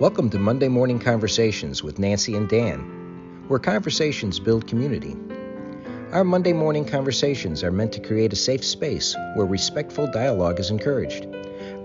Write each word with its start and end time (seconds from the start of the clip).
Welcome 0.00 0.28
to 0.30 0.40
Monday 0.40 0.66
Morning 0.66 0.98
Conversations 0.98 1.84
with 1.84 2.00
Nancy 2.00 2.34
and 2.34 2.48
Dan, 2.48 3.44
where 3.46 3.60
conversations 3.60 4.40
build 4.40 4.66
community. 4.66 5.16
Our 6.10 6.24
Monday 6.24 6.52
morning 6.52 6.84
conversations 6.84 7.62
are 7.62 7.70
meant 7.70 7.92
to 7.92 8.00
create 8.00 8.32
a 8.32 8.36
safe 8.36 8.64
space 8.64 9.14
where 9.36 9.46
respectful 9.46 10.08
dialogue 10.08 10.58
is 10.58 10.70
encouraged. 10.70 11.28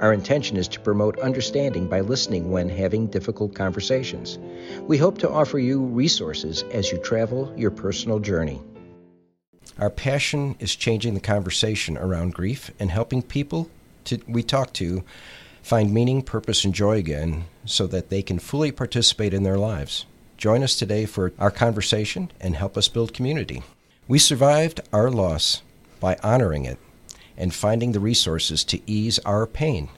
Our 0.02 0.12
intention 0.12 0.58
is 0.58 0.68
to 0.70 0.80
promote 0.80 1.20
understanding 1.20 1.88
by 1.88 2.02
listening 2.02 2.50
when 2.50 2.68
having 2.68 3.06
difficult 3.06 3.54
conversations. 3.54 4.40
We 4.88 4.98
hope 4.98 5.20
to 5.20 5.30
offer 5.30 5.60
you 5.60 5.80
resources 5.80 6.64
as 6.72 6.92
you 6.92 6.98
travel 6.98 7.54
your 7.56 7.70
personal 7.70 8.18
journey. 8.18 8.60
Our 9.78 9.92
passion 9.92 10.56
is 10.60 10.76
changing 10.76 11.14
the 11.14 11.20
conversation 11.20 11.96
around 11.96 12.34
grief 12.34 12.72
and 12.80 12.90
helping 12.90 13.22
people 13.22 13.70
to, 14.06 14.20
we 14.28 14.42
talk 14.42 14.74
to 14.74 15.04
find 15.70 15.94
meaning, 15.94 16.24
purpose, 16.24 16.66
and 16.66 16.74
joy 16.74 16.98
again 16.98 17.46
so 17.64 17.86
that 17.86 18.10
they 18.10 18.24
can 18.24 18.40
fully 18.40 18.72
participate 18.72 19.36
in 19.36 19.44
their 19.44 19.60
lives. 19.60 20.08
Join 20.36 20.64
us 20.64 20.76
today 20.76 21.06
for 21.06 21.32
our 21.38 21.52
conversation 21.52 22.32
and 22.42 22.56
help 22.56 22.76
us 22.76 22.88
build 22.88 23.14
community. 23.14 23.62
We 24.08 24.18
survived 24.18 24.82
our 24.92 25.12
loss 25.12 25.62
by 26.00 26.18
honoring 26.24 26.66
it 26.66 26.80
and 27.38 27.54
finding 27.54 27.92
the 27.92 28.00
resources 28.00 28.64
to 28.64 28.82
ease 28.90 29.20
our 29.20 29.46
pain 29.46 29.90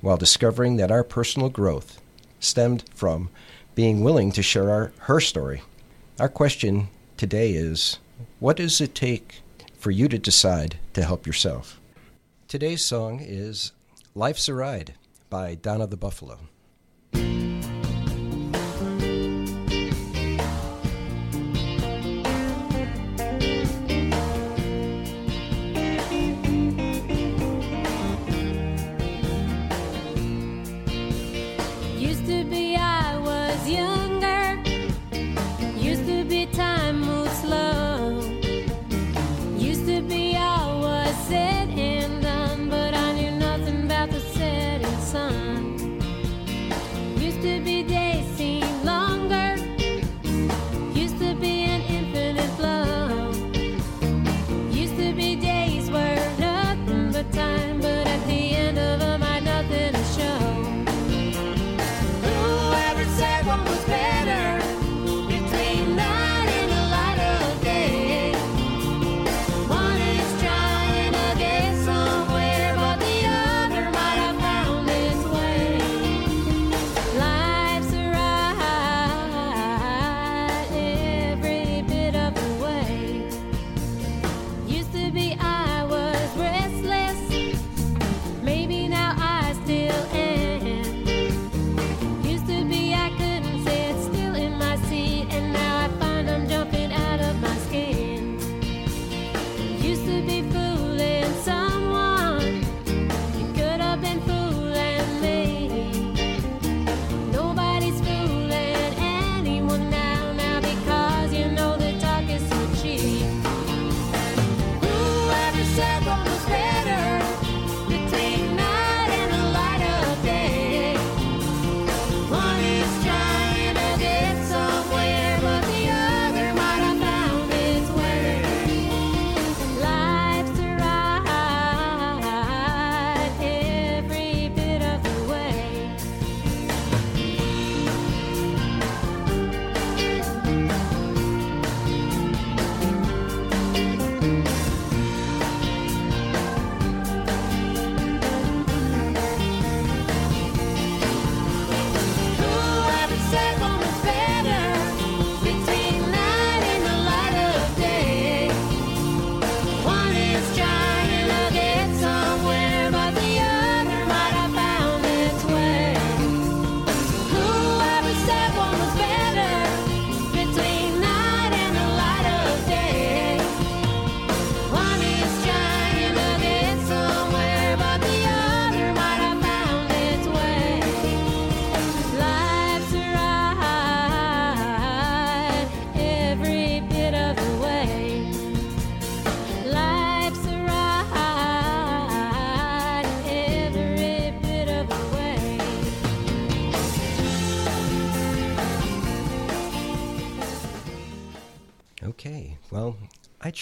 while 0.00 0.16
discovering 0.16 0.78
that 0.78 0.90
our 0.90 1.04
personal 1.04 1.48
growth 1.48 2.00
stemmed 2.40 2.82
from 2.92 3.30
being 3.76 4.02
willing 4.02 4.32
to 4.32 4.42
share 4.42 4.68
our, 4.68 4.92
her 5.02 5.20
story. 5.20 5.62
Our 6.18 6.28
question 6.28 6.88
today 7.16 7.52
is 7.52 8.00
what 8.40 8.56
does 8.56 8.80
it 8.80 8.96
take 8.96 9.42
for 9.78 9.92
you 9.92 10.08
to 10.08 10.18
decide 10.18 10.80
to 10.94 11.04
help 11.04 11.24
yourself? 11.24 11.80
Today's 12.48 12.84
song 12.84 13.20
is 13.22 13.70
Life's 14.16 14.48
a 14.48 14.54
Ride 14.54 14.94
by 15.34 15.56
Donna 15.56 15.84
the 15.88 15.96
Buffalo. 15.96 16.38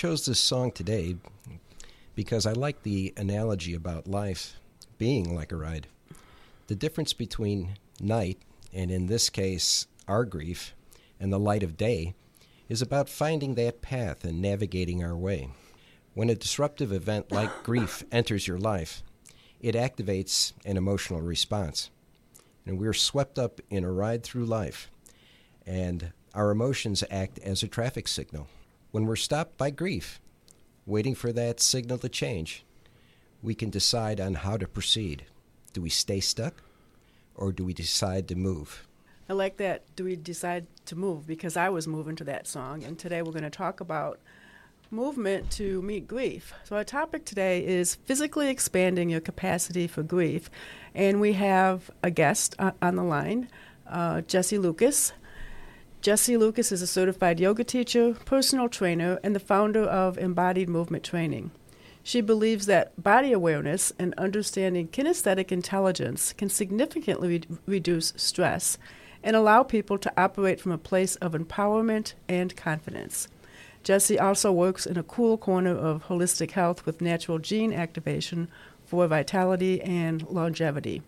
Chose 0.03 0.27
this 0.27 0.41
song 0.41 0.73
today 0.73 1.15
because 2.17 2.45
I 2.45 2.55
like 2.55 2.83
the 2.83 3.15
analogy 3.17 3.73
about 3.73 4.09
life 4.09 4.59
being 4.99 5.33
like 5.33 5.53
a 5.53 5.57
ride. 5.57 5.87
The 6.67 6.75
difference 6.75 7.13
between 7.13 7.77
night, 8.01 8.39
and 8.73 8.91
in 8.91 9.07
this 9.07 9.31
case, 9.31 9.87
our 10.09 10.25
grief, 10.25 10.75
and 11.21 11.33
the 11.33 11.39
light 11.39 11.63
of 11.63 11.77
day 11.77 12.17
is 12.69 12.83
about 12.83 13.09
finding 13.09 13.55
that 13.55 13.81
path 13.81 14.25
and 14.25 14.43
navigating 14.43 15.05
our 15.05 15.17
way. 15.17 15.51
When 16.15 16.29
a 16.31 16.35
disruptive 16.35 16.91
event 16.91 17.31
like 17.31 17.63
grief 17.63 18.03
enters 18.11 18.49
your 18.49 18.59
life, 18.59 19.05
it 19.61 19.77
activates 19.77 20.53
an 20.65 20.77
emotional 20.77 21.21
response. 21.21 21.91
And 22.67 22.77
we're 22.77 22.93
swept 22.93 23.39
up 23.39 23.61
in 23.71 23.85
a 23.85 23.93
ride 23.93 24.25
through 24.25 24.47
life, 24.47 24.91
and 25.65 26.11
our 26.35 26.51
emotions 26.51 27.05
act 27.09 27.39
as 27.39 27.63
a 27.63 27.69
traffic 27.69 28.09
signal. 28.09 28.49
When 28.93 29.07
we're 29.07 29.17
stopped 29.17 29.57
by 29.57 29.71
grief, 29.71 30.21
waiting 30.85 31.15
for 31.15 31.33
that 31.33 31.61
signal 31.61 31.97
to 31.97 32.11
change, 32.11 32.63
we 33.43 33.55
can 33.55 33.71
decide 33.71 34.21
on 34.21 34.35
how 34.35 34.59
to 34.59 34.69
proceed. 34.69 35.25
Do 35.73 35.81
we 35.81 35.89
stay 35.89 36.21
stuck 36.21 36.63
or 37.35 37.53
do 37.53 37.65
we 37.65 37.73
decide 37.73 38.29
to 38.29 38.37
move? 38.37 38.87
I 39.31 39.33
like 39.33 39.57
that. 39.57 39.85
Do 39.97 40.05
we 40.05 40.15
decide 40.15 40.67
to 40.85 40.95
move? 40.95 41.27
Because 41.27 41.57
I 41.57 41.71
was 41.71 41.89
moving 41.89 42.17
to 42.17 42.25
that 42.25 42.47
song, 42.47 42.85
and 42.85 42.99
today 42.99 43.23
we're 43.23 43.33
going 43.33 43.45
to 43.45 43.51
talk 43.51 43.81
about 43.81 44.21
movement 44.91 45.51
to 45.53 45.81
meet 45.81 46.07
grief. 46.07 46.53
So, 46.65 46.77
our 46.77 46.85
topic 46.85 47.25
today 47.25 47.65
is 47.65 47.95
physically 47.95 48.51
expanding 48.51 49.09
your 49.09 49.23
capacity 49.23 49.87
for 49.87 50.03
grief. 50.03 50.51
And 50.95 51.19
we 51.19 51.33
have 51.33 51.91
a 52.03 52.11
guest 52.11 52.55
on 52.59 52.97
the 52.97 53.03
line, 53.03 53.49
uh, 53.87 54.21
Jessie 54.21 54.59
Lucas. 54.59 55.15
Jessie 56.03 56.37
Lucas 56.37 56.73
is 56.73 56.83
a 56.83 56.87
certified 56.89 57.39
yoga 57.39 57.63
teacher, 57.63 58.15
personal 58.25 58.69
trainer, 58.69 59.21
and 59.23 59.37
the 59.37 59.39
founder 59.39 59.85
of 59.85 60.19
Embodied 60.19 60.69
Movement 60.69 61.05
Training. 61.05 61.53
She 62.03 62.21
believes 62.21 62.67
that 62.67 63.01
body 63.01 63.31
awareness 63.31 63.93
and 64.01 64.13
understanding 64.19 64.89
kinesthetic 64.89 65.53
intelligence 65.53 66.33
can 66.33 66.49
significantly 66.49 67.29
re- 67.29 67.59
reduce 67.67 68.15
stress 68.17 68.79
and 69.23 69.37
allow 69.37 69.63
people 69.63 69.97
to 69.99 70.13
operate 70.21 70.61
from 70.61 70.73
a 70.73 70.77
place 70.77 71.15
of 71.17 71.35
empowerment 71.35 72.15
and 72.29 72.57
confidence. 72.57 73.29
Jessie 73.85 74.19
also 74.19 74.51
works 74.51 74.87
in 74.87 74.97
a 74.97 75.05
cool 75.05 75.39
corner 75.39 75.71
of 75.71 76.09
holistic 76.09 76.51
health 76.51 76.85
with 76.85 77.01
natural 77.01 77.39
gene 77.39 77.73
activation 77.73 78.49
for 78.85 79.07
vitality 79.07 79.81
and 79.83 80.29
longevity. 80.29 81.01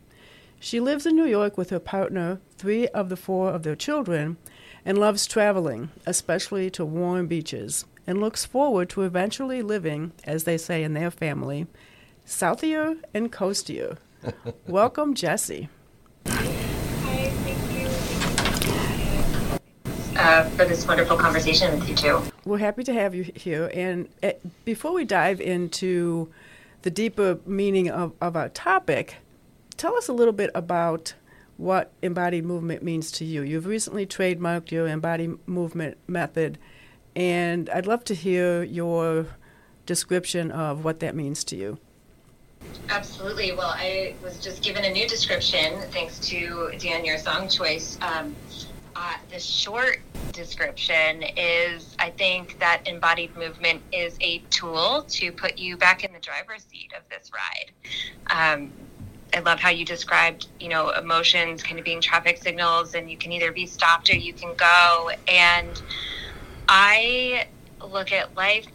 She 0.60 0.78
lives 0.78 1.04
in 1.04 1.16
New 1.16 1.26
York 1.26 1.58
with 1.58 1.70
her 1.70 1.80
partner, 1.80 2.38
three 2.56 2.86
of 2.88 3.08
the 3.08 3.16
four 3.16 3.50
of 3.50 3.64
their 3.64 3.74
children, 3.74 4.36
and 4.84 4.98
loves 4.98 5.26
traveling, 5.26 5.90
especially 6.06 6.70
to 6.70 6.84
warm 6.84 7.26
beaches, 7.26 7.84
and 8.06 8.20
looks 8.20 8.44
forward 8.44 8.88
to 8.90 9.02
eventually 9.02 9.62
living, 9.62 10.12
as 10.24 10.44
they 10.44 10.58
say 10.58 10.82
in 10.82 10.94
their 10.94 11.10
family, 11.10 11.66
southier 12.24 12.96
and 13.12 13.32
coastier. 13.32 13.96
Welcome, 14.66 15.14
Jessie. 15.14 15.68
Hi, 16.26 17.30
thank 17.44 17.72
you. 17.72 17.88
Uh, 20.18 20.48
for 20.50 20.64
this 20.64 20.86
wonderful 20.86 21.16
conversation 21.16 21.78
with 21.78 21.88
you 21.88 21.94
too. 21.94 22.22
We're 22.44 22.58
happy 22.58 22.84
to 22.84 22.92
have 22.92 23.14
you 23.14 23.24
here. 23.34 23.70
And 23.74 24.08
uh, 24.22 24.32
before 24.64 24.92
we 24.92 25.04
dive 25.04 25.40
into 25.40 26.28
the 26.82 26.90
deeper 26.90 27.38
meaning 27.46 27.90
of, 27.90 28.12
of 28.20 28.36
our 28.36 28.48
topic, 28.50 29.16
tell 29.76 29.96
us 29.96 30.08
a 30.08 30.12
little 30.12 30.32
bit 30.32 30.50
about 30.54 31.14
what 31.56 31.92
embodied 32.02 32.44
movement 32.44 32.82
means 32.82 33.10
to 33.12 33.24
you. 33.24 33.42
You've 33.42 33.66
recently 33.66 34.06
trademarked 34.06 34.70
your 34.70 34.86
embodied 34.86 35.46
movement 35.46 35.96
method, 36.06 36.58
and 37.14 37.70
I'd 37.70 37.86
love 37.86 38.04
to 38.04 38.14
hear 38.14 38.62
your 38.62 39.26
description 39.86 40.50
of 40.50 40.84
what 40.84 41.00
that 41.00 41.14
means 41.14 41.44
to 41.44 41.56
you. 41.56 41.78
Absolutely. 42.88 43.52
Well, 43.52 43.74
I 43.74 44.14
was 44.22 44.38
just 44.38 44.62
given 44.62 44.84
a 44.84 44.90
new 44.90 45.06
description 45.06 45.80
thanks 45.90 46.18
to 46.28 46.72
Dan, 46.78 47.04
your 47.04 47.18
song 47.18 47.48
choice. 47.48 47.98
Um, 48.00 48.34
uh, 48.96 49.16
the 49.30 49.40
short 49.40 50.00
description 50.32 51.22
is 51.36 51.96
I 51.98 52.10
think 52.10 52.58
that 52.60 52.82
embodied 52.86 53.36
movement 53.36 53.82
is 53.92 54.16
a 54.20 54.38
tool 54.50 55.04
to 55.08 55.32
put 55.32 55.58
you 55.58 55.76
back 55.76 56.04
in 56.04 56.12
the 56.12 56.20
driver's 56.20 56.64
seat 56.64 56.92
of 56.96 57.02
this 57.08 57.30
ride. 57.32 58.54
Um, 58.54 58.72
I 59.34 59.40
love 59.40 59.60
how 59.60 59.70
you 59.70 59.84
described, 59.84 60.48
you 60.60 60.68
know, 60.68 60.90
emotions 60.90 61.62
kind 61.62 61.78
of 61.78 61.84
being 61.84 62.00
traffic 62.00 62.38
signals, 62.38 62.94
and 62.94 63.10
you 63.10 63.18
can 63.18 63.32
either 63.32 63.52
be 63.52 63.66
stopped 63.66 64.10
or 64.10 64.16
you 64.16 64.32
can 64.34 64.54
go. 64.56 65.10
And 65.28 65.82
I 66.68 67.46
look 67.84 68.12
at 68.12 68.36
life 68.36 68.66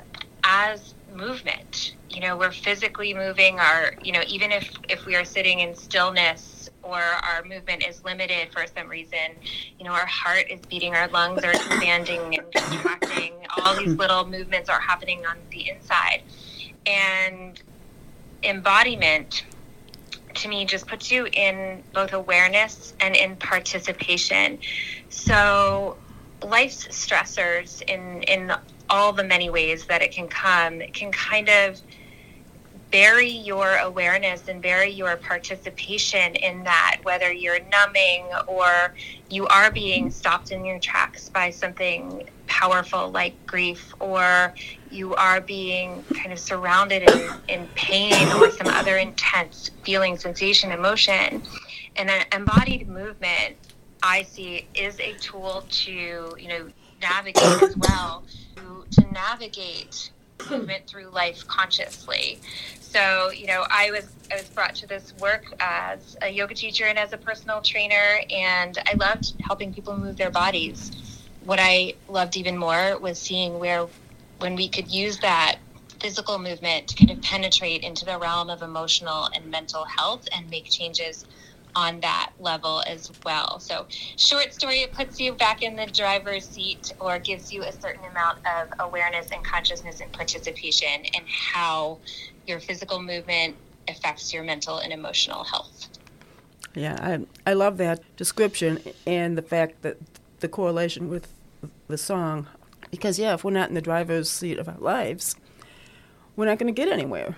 as 0.43 0.95
movement. 1.13 1.95
You 2.09 2.21
know, 2.21 2.37
we're 2.37 2.51
physically 2.51 3.13
moving. 3.13 3.59
Our, 3.59 3.93
you 4.03 4.11
know, 4.11 4.23
even 4.27 4.51
if 4.51 4.71
if 4.89 5.05
we 5.05 5.15
are 5.15 5.25
sitting 5.25 5.59
in 5.61 5.75
stillness 5.75 6.69
or 6.83 6.99
our 6.99 7.43
movement 7.45 7.85
is 7.87 8.03
limited 8.03 8.51
for 8.51 8.65
some 8.77 8.89
reason, 8.89 9.37
you 9.79 9.85
know, 9.85 9.93
our 9.93 10.07
heart 10.07 10.45
is 10.49 10.61
beating, 10.69 10.95
our 10.95 11.07
lungs 11.09 11.43
are 11.43 11.53
expanding 11.53 12.35
and 12.37 12.53
contracting. 12.53 13.33
All 13.57 13.75
these 13.75 13.95
little 13.95 14.25
movements 14.27 14.69
are 14.69 14.79
happening 14.79 15.25
on 15.25 15.37
the 15.51 15.69
inside, 15.69 16.23
and 16.85 17.61
embodiment 18.43 19.45
to 20.39 20.49
me 20.49 20.65
just 20.65 20.87
puts 20.87 21.11
you 21.11 21.27
in 21.33 21.83
both 21.93 22.13
awareness 22.13 22.93
and 22.99 23.15
in 23.15 23.37
participation. 23.37 24.59
So 25.09 25.99
life's 26.43 26.87
stressors 26.87 27.81
in 27.87 28.23
in 28.23 28.53
all 28.89 29.13
the 29.13 29.23
many 29.23 29.49
ways 29.49 29.85
that 29.87 30.01
it 30.01 30.11
can 30.11 30.27
come 30.27 30.81
can 30.93 31.11
kind 31.11 31.49
of 31.49 31.81
bury 32.91 33.29
your 33.29 33.75
awareness 33.77 34.47
and 34.47 34.61
bury 34.61 34.89
your 34.89 35.15
participation 35.17 36.35
in 36.35 36.63
that, 36.63 36.97
whether 37.03 37.31
you're 37.31 37.59
numbing 37.71 38.25
or 38.47 38.93
you 39.29 39.45
are 39.47 39.71
being 39.71 40.09
stopped 40.09 40.51
in 40.51 40.65
your 40.65 40.79
tracks 40.79 41.29
by 41.29 41.49
something 41.49 42.27
powerful 42.47 43.11
like 43.11 43.33
grief, 43.45 43.93
or 43.99 44.53
you 44.89 45.13
are 45.15 45.39
being 45.39 46.03
kind 46.15 46.33
of 46.33 46.39
surrounded 46.39 47.03
in, 47.03 47.31
in 47.47 47.67
pain 47.75 48.27
or 48.33 48.49
some 48.51 48.67
other 48.67 48.97
intense 48.97 49.69
feeling, 49.83 50.17
sensation, 50.17 50.71
emotion. 50.71 51.43
And 51.95 52.09
an 52.09 52.25
embodied 52.33 52.87
movement, 52.87 53.55
I 54.01 54.23
see, 54.23 54.67
is 54.73 54.99
a 54.99 55.13
tool 55.13 55.63
to, 55.69 55.91
you 56.39 56.47
know, 56.47 56.69
navigate 57.01 57.61
as 57.61 57.77
well, 57.77 58.23
to, 58.55 58.85
to 59.01 59.11
navigate 59.11 60.11
movement 60.49 60.87
through 60.87 61.09
life 61.09 61.45
consciously. 61.47 62.39
So, 62.79 63.31
you 63.31 63.47
know, 63.47 63.65
I 63.69 63.91
was 63.91 64.09
I 64.31 64.35
was 64.35 64.49
brought 64.49 64.75
to 64.75 64.87
this 64.87 65.13
work 65.19 65.43
as 65.59 66.17
a 66.21 66.29
yoga 66.29 66.55
teacher 66.55 66.85
and 66.85 66.97
as 66.97 67.13
a 67.13 67.17
personal 67.17 67.61
trainer, 67.61 68.19
and 68.29 68.77
I 68.85 68.93
loved 68.95 69.33
helping 69.39 69.73
people 69.73 69.95
move 69.97 70.17
their 70.17 70.31
bodies. 70.31 70.91
What 71.45 71.59
I 71.61 71.95
loved 72.07 72.37
even 72.37 72.57
more 72.57 72.97
was 72.99 73.19
seeing 73.19 73.59
where, 73.59 73.87
when 74.39 74.55
we 74.55 74.67
could 74.67 74.91
use 74.91 75.19
that 75.19 75.59
physical 75.99 76.39
movement 76.39 76.87
to 76.87 76.95
kind 76.95 77.11
of 77.11 77.21
penetrate 77.21 77.83
into 77.83 78.05
the 78.05 78.17
realm 78.17 78.49
of 78.49 78.61
emotional 78.61 79.29
and 79.35 79.45
mental 79.49 79.85
health 79.85 80.27
and 80.35 80.49
make 80.49 80.65
changes 80.69 81.25
on 81.75 81.99
that 82.01 82.31
level 82.39 82.83
as 82.87 83.11
well. 83.23 83.59
So, 83.59 83.85
short 84.17 84.53
story, 84.53 84.81
it 84.81 84.91
puts 84.91 85.19
you 85.19 85.33
back 85.33 85.61
in 85.61 85.75
the 85.75 85.85
driver's 85.85 86.47
seat 86.47 86.93
or 86.99 87.19
gives 87.19 87.51
you 87.53 87.63
a 87.63 87.71
certain 87.71 88.03
amount 88.05 88.39
of 88.45 88.69
awareness 88.79 89.27
and 89.31 89.43
consciousness 89.43 89.99
and 90.01 90.11
participation 90.11 91.05
in 91.05 91.23
how 91.27 91.99
your 92.47 92.59
physical 92.59 93.01
movement 93.01 93.55
affects 93.87 94.33
your 94.33 94.43
mental 94.43 94.79
and 94.79 94.91
emotional 94.91 95.43
health. 95.43 95.87
Yeah, 96.75 96.97
I, 97.01 97.51
I 97.51 97.53
love 97.53 97.77
that 97.77 98.01
description 98.15 98.79
and 99.05 99.37
the 99.37 99.41
fact 99.41 99.81
that 99.81 99.97
the 100.39 100.47
correlation 100.47 101.09
with 101.09 101.27
the 101.87 101.97
song. 101.97 102.47
Because, 102.91 103.19
yeah, 103.19 103.33
if 103.33 103.43
we're 103.43 103.51
not 103.51 103.69
in 103.69 103.75
the 103.75 103.81
driver's 103.81 104.29
seat 104.29 104.57
of 104.57 104.67
our 104.67 104.77
lives, 104.79 105.35
we're 106.35 106.45
not 106.45 106.57
going 106.57 106.73
to 106.73 106.77
get 106.77 106.91
anywhere. 106.91 107.35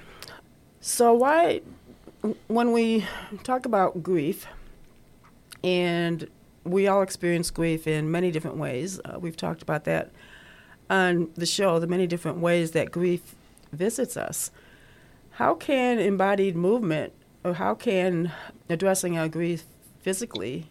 So, 0.79 1.13
why 1.13 1.61
when 2.47 2.71
we 2.71 3.05
talk 3.43 3.65
about 3.65 4.03
grief, 4.03 4.47
and 5.63 6.27
we 6.63 6.87
all 6.87 7.01
experience 7.01 7.49
grief 7.49 7.87
in 7.87 8.11
many 8.11 8.31
different 8.31 8.57
ways, 8.57 8.99
uh, 9.05 9.17
we've 9.19 9.37
talked 9.37 9.61
about 9.61 9.85
that 9.85 10.11
on 10.89 11.29
the 11.35 11.45
show, 11.45 11.79
the 11.79 11.87
many 11.87 12.05
different 12.05 12.39
ways 12.39 12.71
that 12.71 12.91
grief 12.91 13.35
visits 13.71 14.17
us. 14.17 14.51
How 15.31 15.55
can 15.55 15.99
embodied 15.99 16.55
movement, 16.55 17.13
or 17.43 17.53
how 17.53 17.73
can 17.75 18.31
addressing 18.69 19.17
our 19.17 19.27
grief 19.27 19.63
physically 20.01 20.69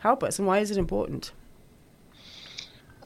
help 0.00 0.22
us, 0.22 0.38
and 0.38 0.46
why 0.46 0.58
is 0.58 0.70
it 0.70 0.76
important? 0.76 1.32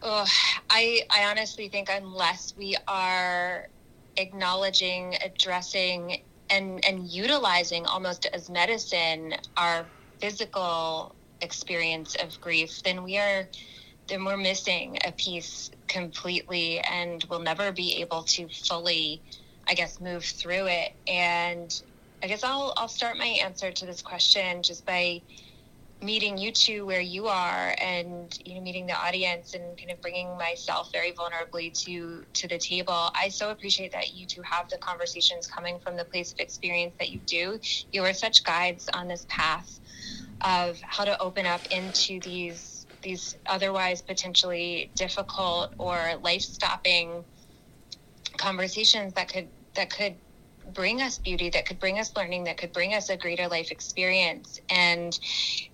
Oh, 0.02 0.26
I, 0.70 1.02
I 1.10 1.24
honestly 1.24 1.68
think 1.68 1.88
unless 1.90 2.54
we 2.56 2.76
are 2.86 3.68
acknowledging, 4.16 5.16
addressing, 5.24 6.22
and 6.50 6.84
and 6.84 7.08
utilizing 7.08 7.86
almost 7.86 8.26
as 8.32 8.50
medicine 8.50 9.34
our 9.56 9.86
physical 10.20 11.14
experience 11.40 12.16
of 12.16 12.40
grief, 12.40 12.82
then 12.84 13.02
we 13.02 13.18
are 13.18 13.48
then 14.08 14.24
we're 14.24 14.36
missing 14.36 14.98
a 15.04 15.12
piece 15.12 15.70
completely 15.88 16.78
and 16.80 17.24
we'll 17.28 17.40
never 17.40 17.72
be 17.72 18.00
able 18.00 18.22
to 18.22 18.48
fully 18.48 19.22
I 19.68 19.74
guess 19.74 20.00
move 20.00 20.24
through 20.24 20.66
it. 20.66 20.92
And 21.08 21.72
I 22.22 22.28
guess 22.28 22.44
I'll 22.44 22.72
I'll 22.76 22.88
start 22.88 23.18
my 23.18 23.38
answer 23.42 23.72
to 23.72 23.86
this 23.86 24.02
question 24.02 24.62
just 24.62 24.86
by 24.86 25.22
meeting 26.02 26.36
you 26.36 26.52
two 26.52 26.84
where 26.84 27.00
you 27.00 27.26
are 27.26 27.74
and 27.80 28.38
you 28.44 28.54
know 28.54 28.60
meeting 28.60 28.86
the 28.86 28.92
audience 28.92 29.54
and 29.54 29.78
kind 29.78 29.90
of 29.90 30.00
bringing 30.02 30.36
myself 30.36 30.90
very 30.92 31.12
vulnerably 31.12 31.72
to 31.72 32.22
to 32.34 32.46
the 32.46 32.58
table 32.58 33.10
i 33.18 33.28
so 33.30 33.50
appreciate 33.50 33.90
that 33.92 34.12
you 34.12 34.26
two 34.26 34.42
have 34.42 34.68
the 34.68 34.76
conversations 34.78 35.46
coming 35.46 35.78
from 35.80 35.96
the 35.96 36.04
place 36.04 36.32
of 36.32 36.38
experience 36.38 36.94
that 36.98 37.10
you 37.10 37.20
do. 37.20 37.58
You 37.92 38.02
are 38.04 38.12
such 38.12 38.44
guides 38.44 38.88
on 38.94 39.08
this 39.08 39.26
path 39.28 39.80
of 40.42 40.78
how 40.82 41.04
to 41.04 41.20
open 41.20 41.46
up 41.46 41.66
into 41.70 42.20
these 42.20 42.86
these 43.02 43.36
otherwise 43.46 44.02
potentially 44.02 44.90
difficult 44.96 45.74
or 45.78 45.96
life 46.22 46.42
stopping 46.42 47.24
conversations 48.36 49.12
that 49.14 49.28
could 49.32 49.48
that 49.74 49.90
could 49.90 50.16
bring 50.72 51.02
us 51.02 51.18
beauty, 51.18 51.50
that 51.50 51.66
could 51.66 51.78
bring 51.78 51.98
us 51.98 52.14
learning, 52.16 52.44
that 52.44 52.56
could 52.56 52.72
bring 52.72 52.94
us 52.94 53.10
a 53.10 53.16
greater 53.16 53.48
life 53.48 53.70
experience. 53.70 54.60
And, 54.70 55.18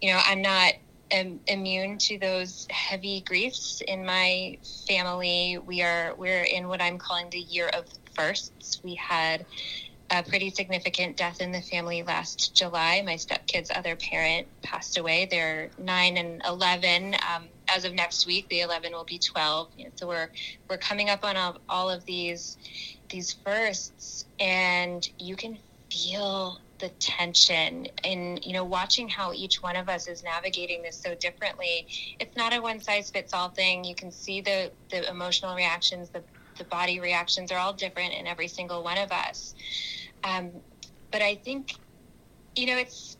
you 0.01 0.13
know, 0.13 0.21
I'm 0.25 0.43
not 0.43 0.75
am 1.13 1.41
immune 1.47 1.99
to 1.99 2.19
those 2.19 2.67
heavy 2.71 3.21
griefs 3.21 3.83
in 3.87 4.05
my 4.05 4.59
family. 4.89 5.59
We 5.65 5.83
are 5.83 6.15
we're 6.17 6.43
in 6.43 6.69
what 6.69 6.81
I'm 6.81 6.99
calling 6.99 7.31
the 7.31 7.39
year 7.39 7.69
of 7.69 7.85
firsts. 8.15 8.81
We 8.83 8.95
had 8.95 9.45
a 10.11 10.23
pretty 10.23 10.51
significant 10.51 11.17
death 11.17 11.41
in 11.41 11.53
the 11.53 11.63
family 11.63 12.03
last 12.03 12.55
July. 12.55 13.03
My 13.05 13.15
stepkid's 13.15 13.71
other 13.75 13.97
parent 13.97 14.47
passed 14.63 14.99
away. 14.99 15.27
They're 15.31 15.71
nine 15.79 16.19
and 16.19 16.43
11. 16.47 17.15
Um, 17.15 17.45
as 17.69 17.85
of 17.85 17.95
next 17.95 18.27
week, 18.27 18.49
the 18.49 18.61
11 18.61 18.93
will 18.93 19.05
be 19.05 19.19
12. 19.19 19.71
So 19.95 20.07
we're 20.07 20.31
we're 20.69 20.77
coming 20.79 21.09
up 21.09 21.25
on 21.25 21.37
all, 21.37 21.59
all 21.69 21.91
of 21.91 22.05
these 22.05 22.59
these 23.13 23.37
firsts, 23.47 24.27
and 24.41 25.09
you 25.21 25.37
can 25.37 25.59
feel 25.93 26.59
the 26.81 26.91
tension. 27.01 27.87
And 28.05 28.45
you 28.45 28.55
know 28.55 28.65
watching 28.65 29.09
how 29.09 29.33
each 29.35 29.63
one 29.63 29.77
of 29.77 29.89
us 29.89 30.09
is 30.09 30.25
navigating 30.25 30.83
this 30.83 31.01
so 31.01 31.15
differently 31.17 31.87
it's 32.21 32.37
not 32.37 32.55
a 32.55 32.61
one 32.61 32.81
size 32.81 33.11
fits 33.11 33.35
all 33.35 33.51
thing. 33.51 33.85
You 33.85 33.95
can 33.95 34.11
see 34.13 34.41
the 34.41 34.73
the 34.91 35.09
emotional 35.11 35.55
reactions 35.57 36.11
the 36.11 36.25
the 36.59 36.65
body 36.65 37.01
reactions 37.01 37.53
are 37.53 37.59
all 37.59 37.75
different 37.75 38.15
in 38.15 38.27
every 38.27 38.49
single 38.49 38.85
one 38.85 38.99
of 38.99 39.13
us. 39.13 39.55
Um, 40.25 40.63
but 41.13 41.23
i 41.23 41.37
think 41.37 41.69
you 42.57 42.67
know 42.67 42.79
it's 42.79 43.17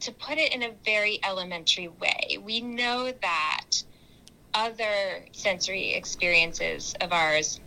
to 0.00 0.12
put 0.12 0.38
it 0.38 0.54
in 0.54 0.62
a 0.62 0.74
very 0.84 1.20
elementary 1.24 1.88
way 1.88 2.38
we 2.42 2.60
know 2.60 3.12
that 3.22 3.66
other 4.54 5.26
sensory 5.32 5.92
experiences 5.94 6.94
of 7.00 7.12
ours 7.12 7.60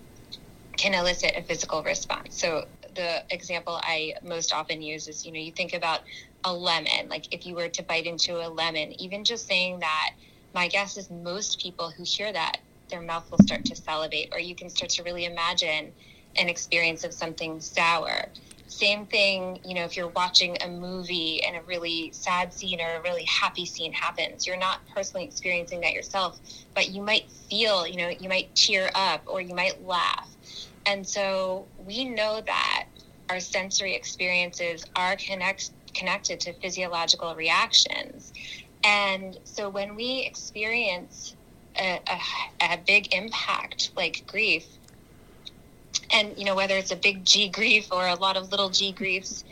can 0.77 0.93
elicit 0.93 1.33
a 1.35 1.43
physical 1.43 1.83
response 1.83 2.39
so 2.39 2.65
the 2.95 3.23
example 3.29 3.79
I 3.81 4.13
most 4.23 4.53
often 4.53 4.81
use 4.81 5.07
is, 5.07 5.25
you 5.25 5.31
know, 5.31 5.39
you 5.39 5.51
think 5.51 5.73
about 5.73 6.01
a 6.43 6.53
lemon. 6.53 7.09
Like 7.09 7.33
if 7.33 7.45
you 7.45 7.55
were 7.55 7.69
to 7.69 7.83
bite 7.83 8.05
into 8.05 8.45
a 8.45 8.49
lemon, 8.49 8.99
even 9.01 9.23
just 9.23 9.47
saying 9.47 9.79
that, 9.79 10.11
my 10.53 10.67
guess 10.67 10.97
is 10.97 11.09
most 11.09 11.59
people 11.59 11.89
who 11.89 12.03
hear 12.05 12.31
that, 12.31 12.57
their 12.89 13.01
mouth 13.01 13.29
will 13.31 13.39
start 13.39 13.65
to 13.65 13.75
salivate, 13.75 14.29
or 14.33 14.39
you 14.39 14.55
can 14.55 14.69
start 14.69 14.89
to 14.91 15.03
really 15.03 15.25
imagine 15.25 15.93
an 16.35 16.49
experience 16.49 17.03
of 17.03 17.13
something 17.13 17.59
sour. 17.59 18.29
Same 18.67 19.05
thing, 19.05 19.59
you 19.65 19.75
know, 19.75 19.83
if 19.83 19.95
you're 19.95 20.09
watching 20.09 20.57
a 20.61 20.67
movie 20.67 21.43
and 21.43 21.55
a 21.55 21.61
really 21.63 22.11
sad 22.11 22.53
scene 22.53 22.81
or 22.81 22.97
a 22.97 23.01
really 23.01 23.25
happy 23.25 23.65
scene 23.65 23.93
happens, 23.93 24.45
you're 24.45 24.57
not 24.57 24.79
personally 24.93 25.25
experiencing 25.25 25.81
that 25.81 25.93
yourself, 25.93 26.39
but 26.73 26.89
you 26.89 27.01
might 27.01 27.29
feel, 27.29 27.87
you 27.87 27.97
know, 27.97 28.09
you 28.09 28.29
might 28.29 28.53
tear 28.55 28.89
up 28.95 29.23
or 29.27 29.41
you 29.41 29.55
might 29.55 29.83
laugh 29.83 30.32
and 30.85 31.07
so 31.07 31.67
we 31.77 32.05
know 32.05 32.41
that 32.45 32.85
our 33.29 33.39
sensory 33.39 33.95
experiences 33.95 34.85
are 34.95 35.15
connect, 35.15 35.71
connected 35.95 36.39
to 36.41 36.53
physiological 36.53 37.35
reactions. 37.35 38.31
And 38.83 39.37
so 39.45 39.69
when 39.69 39.95
we 39.95 40.25
experience 40.27 41.35
a, 41.79 41.99
a, 42.61 42.73
a 42.73 42.79
big 42.85 43.13
impact 43.13 43.91
like 43.95 44.23
grief, 44.27 44.65
and 46.11 46.37
you 46.37 46.45
know 46.45 46.55
whether 46.55 46.77
it's 46.77 46.91
a 46.91 46.95
big 46.95 47.25
G 47.25 47.49
grief 47.49 47.87
or 47.91 48.07
a 48.07 48.15
lot 48.15 48.37
of 48.37 48.51
little 48.51 48.69
G 48.69 48.91
griefs, 48.91 49.43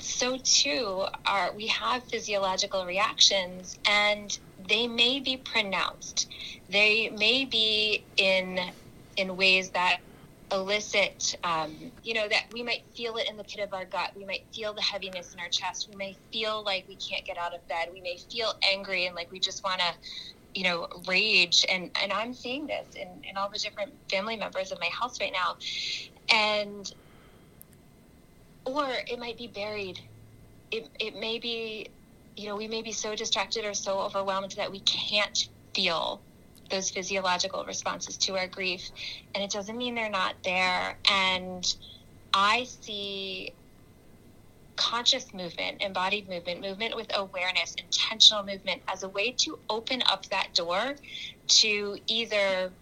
so 0.00 0.38
too 0.42 1.04
are 1.26 1.52
we 1.54 1.66
have 1.66 2.04
physiological 2.04 2.86
reactions 2.86 3.78
and 3.86 4.38
they 4.68 4.86
may 4.86 5.20
be 5.20 5.36
pronounced. 5.38 6.28
They 6.68 7.10
may 7.10 7.44
be 7.44 8.06
in 8.16 8.58
in 9.16 9.36
ways 9.36 9.70
that 9.70 9.98
elicit, 10.52 11.36
um, 11.44 11.92
you 12.02 12.14
know, 12.14 12.28
that 12.28 12.46
we 12.52 12.62
might 12.62 12.82
feel 12.94 13.16
it 13.16 13.28
in 13.28 13.36
the 13.36 13.44
pit 13.44 13.60
of 13.60 13.72
our 13.72 13.84
gut. 13.84 14.12
We 14.16 14.24
might 14.24 14.44
feel 14.52 14.72
the 14.72 14.82
heaviness 14.82 15.32
in 15.34 15.40
our 15.40 15.48
chest. 15.48 15.88
We 15.90 15.96
may 15.96 16.16
feel 16.32 16.62
like 16.64 16.86
we 16.88 16.96
can't 16.96 17.24
get 17.24 17.38
out 17.38 17.54
of 17.54 17.66
bed. 17.68 17.88
We 17.92 18.00
may 18.00 18.16
feel 18.16 18.54
angry 18.72 19.06
and 19.06 19.14
like 19.14 19.30
we 19.30 19.38
just 19.38 19.62
want 19.62 19.80
to, 19.80 19.92
you 20.54 20.64
know, 20.64 20.88
rage. 21.06 21.64
And, 21.68 21.90
and 22.02 22.12
I'm 22.12 22.34
seeing 22.34 22.66
this 22.66 22.86
in, 22.94 23.08
in 23.28 23.36
all 23.36 23.48
the 23.48 23.58
different 23.58 23.92
family 24.10 24.36
members 24.36 24.72
of 24.72 24.80
my 24.80 24.88
house 24.88 25.20
right 25.20 25.32
now. 25.32 25.56
And, 26.32 26.92
or 28.64 28.88
it 29.06 29.18
might 29.18 29.38
be 29.38 29.46
buried. 29.46 30.00
It, 30.70 30.88
it 30.98 31.18
may 31.18 31.38
be, 31.38 31.88
you 32.36 32.48
know, 32.48 32.56
we 32.56 32.68
may 32.68 32.82
be 32.82 32.92
so 32.92 33.14
distracted 33.14 33.64
or 33.64 33.74
so 33.74 33.98
overwhelmed 33.98 34.52
that 34.52 34.70
we 34.70 34.80
can't 34.80 35.48
feel 35.74 36.20
those 36.70 36.90
physiological 36.90 37.64
responses 37.64 38.16
to 38.18 38.36
our 38.36 38.46
grief. 38.48 38.90
And 39.34 39.44
it 39.44 39.50
doesn't 39.50 39.76
mean 39.76 39.94
they're 39.94 40.10
not 40.10 40.36
there. 40.44 40.98
And 41.10 41.64
I 42.34 42.64
see 42.64 43.52
conscious 44.76 45.34
movement, 45.34 45.82
embodied 45.82 46.28
movement, 46.28 46.62
movement 46.62 46.96
with 46.96 47.10
awareness, 47.14 47.74
intentional 47.74 48.44
movement 48.44 48.82
as 48.88 49.02
a 49.02 49.08
way 49.08 49.32
to 49.32 49.58
open 49.68 50.02
up 50.10 50.26
that 50.30 50.54
door 50.54 50.94
to 51.48 51.98
either 52.06 52.72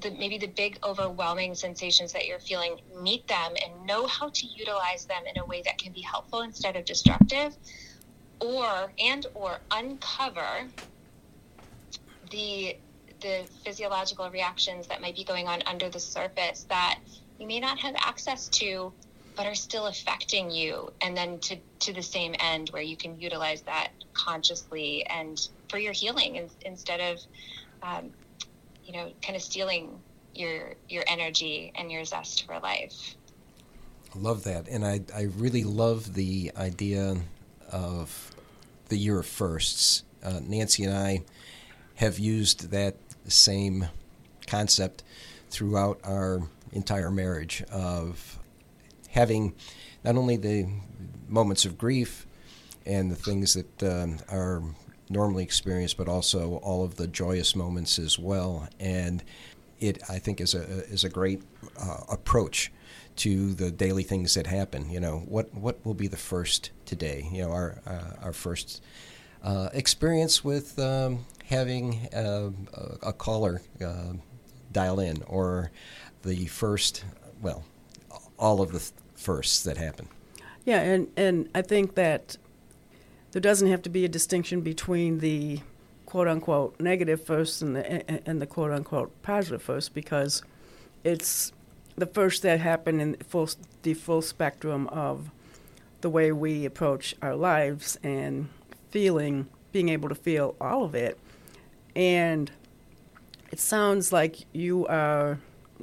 the 0.00 0.10
maybe 0.12 0.38
the 0.38 0.46
big 0.46 0.78
overwhelming 0.84 1.54
sensations 1.54 2.12
that 2.12 2.26
you're 2.26 2.40
feeling 2.40 2.76
meet 3.02 3.26
them 3.28 3.52
and 3.64 3.86
know 3.86 4.06
how 4.06 4.30
to 4.32 4.46
utilize 4.46 5.04
them 5.06 5.22
in 5.28 5.40
a 5.40 5.46
way 5.46 5.62
that 5.64 5.76
can 5.78 5.92
be 5.92 6.00
helpful 6.00 6.40
instead 6.40 6.76
of 6.76 6.84
destructive 6.86 7.54
or 8.40 8.92
and 8.98 9.26
or 9.34 9.58
uncover 9.72 10.72
the 12.30 12.74
the 13.22 13.44
physiological 13.64 14.28
reactions 14.30 14.86
that 14.88 15.00
might 15.00 15.16
be 15.16 15.24
going 15.24 15.48
on 15.48 15.62
under 15.66 15.88
the 15.88 16.00
surface 16.00 16.66
that 16.68 16.98
you 17.38 17.46
may 17.46 17.60
not 17.60 17.78
have 17.78 17.94
access 17.96 18.48
to 18.48 18.92
but 19.34 19.46
are 19.46 19.54
still 19.54 19.86
affecting 19.86 20.50
you 20.50 20.92
and 21.00 21.16
then 21.16 21.38
to 21.38 21.56
to 21.78 21.92
the 21.92 22.02
same 22.02 22.34
end 22.38 22.68
where 22.70 22.82
you 22.82 22.96
can 22.96 23.18
utilize 23.18 23.62
that 23.62 23.90
consciously 24.12 25.06
and 25.06 25.48
for 25.68 25.78
your 25.78 25.92
healing 25.92 26.36
in, 26.36 26.50
instead 26.66 27.00
of 27.00 27.18
um, 27.82 28.10
you 28.84 28.92
know 28.92 29.10
kind 29.22 29.36
of 29.36 29.42
stealing 29.42 29.98
your 30.34 30.74
your 30.88 31.04
energy 31.06 31.72
and 31.74 31.90
your 31.90 32.04
zest 32.04 32.46
for 32.46 32.58
life. 32.60 33.16
I 34.14 34.18
love 34.18 34.44
that. 34.44 34.68
And 34.68 34.84
I, 34.84 35.00
I 35.14 35.22
really 35.22 35.64
love 35.64 36.12
the 36.12 36.52
idea 36.54 37.16
of 37.70 38.34
the 38.88 38.98
year 38.98 39.18
of 39.18 39.26
firsts. 39.26 40.04
Uh, 40.22 40.38
nancy 40.46 40.84
and 40.84 40.94
i 40.94 41.20
have 41.96 42.16
used 42.16 42.70
that 42.70 42.94
same 43.30 43.86
concept 44.46 45.02
throughout 45.50 46.00
our 46.04 46.42
entire 46.72 47.10
marriage 47.10 47.62
of 47.70 48.38
having 49.10 49.54
not 50.04 50.16
only 50.16 50.36
the 50.36 50.66
moments 51.28 51.64
of 51.64 51.78
grief 51.78 52.26
and 52.86 53.10
the 53.10 53.16
things 53.16 53.54
that 53.54 53.82
um, 53.82 54.18
are 54.30 54.62
normally 55.08 55.44
experienced, 55.44 55.96
but 55.96 56.08
also 56.08 56.56
all 56.56 56.84
of 56.84 56.96
the 56.96 57.06
joyous 57.06 57.54
moments 57.54 57.98
as 57.98 58.18
well. 58.18 58.68
And 58.80 59.22
it, 59.78 60.02
I 60.08 60.18
think, 60.18 60.40
is 60.40 60.54
a 60.54 60.62
is 60.86 61.04
a 61.04 61.08
great 61.08 61.42
uh, 61.80 62.00
approach 62.08 62.72
to 63.16 63.52
the 63.54 63.70
daily 63.70 64.02
things 64.02 64.34
that 64.34 64.46
happen. 64.46 64.90
You 64.90 65.00
know, 65.00 65.18
what 65.26 65.52
what 65.54 65.84
will 65.84 65.94
be 65.94 66.08
the 66.08 66.16
first 66.16 66.70
today? 66.86 67.28
You 67.32 67.42
know, 67.42 67.52
our 67.52 67.80
uh, 67.86 68.24
our 68.24 68.32
first 68.32 68.82
uh, 69.42 69.68
experience 69.72 70.44
with 70.44 70.78
um, 70.78 71.26
having 71.52 72.08
a, 72.14 72.50
a 73.02 73.12
caller 73.12 73.60
uh, 73.84 74.14
dial 74.72 74.98
in 74.98 75.22
or 75.26 75.70
the 76.22 76.46
first, 76.46 77.04
well, 77.42 77.62
all 78.38 78.62
of 78.62 78.72
the 78.72 78.90
firsts 79.14 79.62
that 79.64 79.76
happen. 79.76 80.08
Yeah, 80.64 80.80
and, 80.80 81.08
and 81.14 81.50
I 81.54 81.60
think 81.60 81.94
that 81.94 82.38
there 83.32 83.42
doesn't 83.42 83.68
have 83.68 83.82
to 83.82 83.90
be 83.90 84.04
a 84.06 84.08
distinction 84.08 84.62
between 84.62 85.18
the 85.18 85.60
quote 86.06 86.26
unquote 86.26 86.80
negative 86.80 87.22
first 87.22 87.60
and 87.60 87.76
the, 87.76 88.28
and 88.28 88.40
the 88.40 88.46
quote 88.46 88.72
unquote 88.72 89.10
positive 89.22 89.62
first 89.62 89.92
because 89.92 90.42
it's 91.04 91.52
the 91.96 92.06
first 92.06 92.42
that 92.42 92.60
happen 92.60 92.98
in 92.98 93.14
full, 93.16 93.50
the 93.82 93.92
full 93.92 94.22
spectrum 94.22 94.88
of 94.88 95.30
the 96.00 96.08
way 96.08 96.32
we 96.32 96.64
approach 96.64 97.14
our 97.20 97.36
lives 97.36 97.98
and 98.02 98.48
feeling, 98.90 99.48
being 99.70 99.90
able 99.90 100.08
to 100.08 100.14
feel 100.14 100.56
all 100.58 100.84
of 100.84 100.94
it 100.94 101.18
and 101.94 102.50
it 103.50 103.60
sounds 103.60 104.12
like 104.12 104.46
you 104.52 104.86
are 104.86 105.38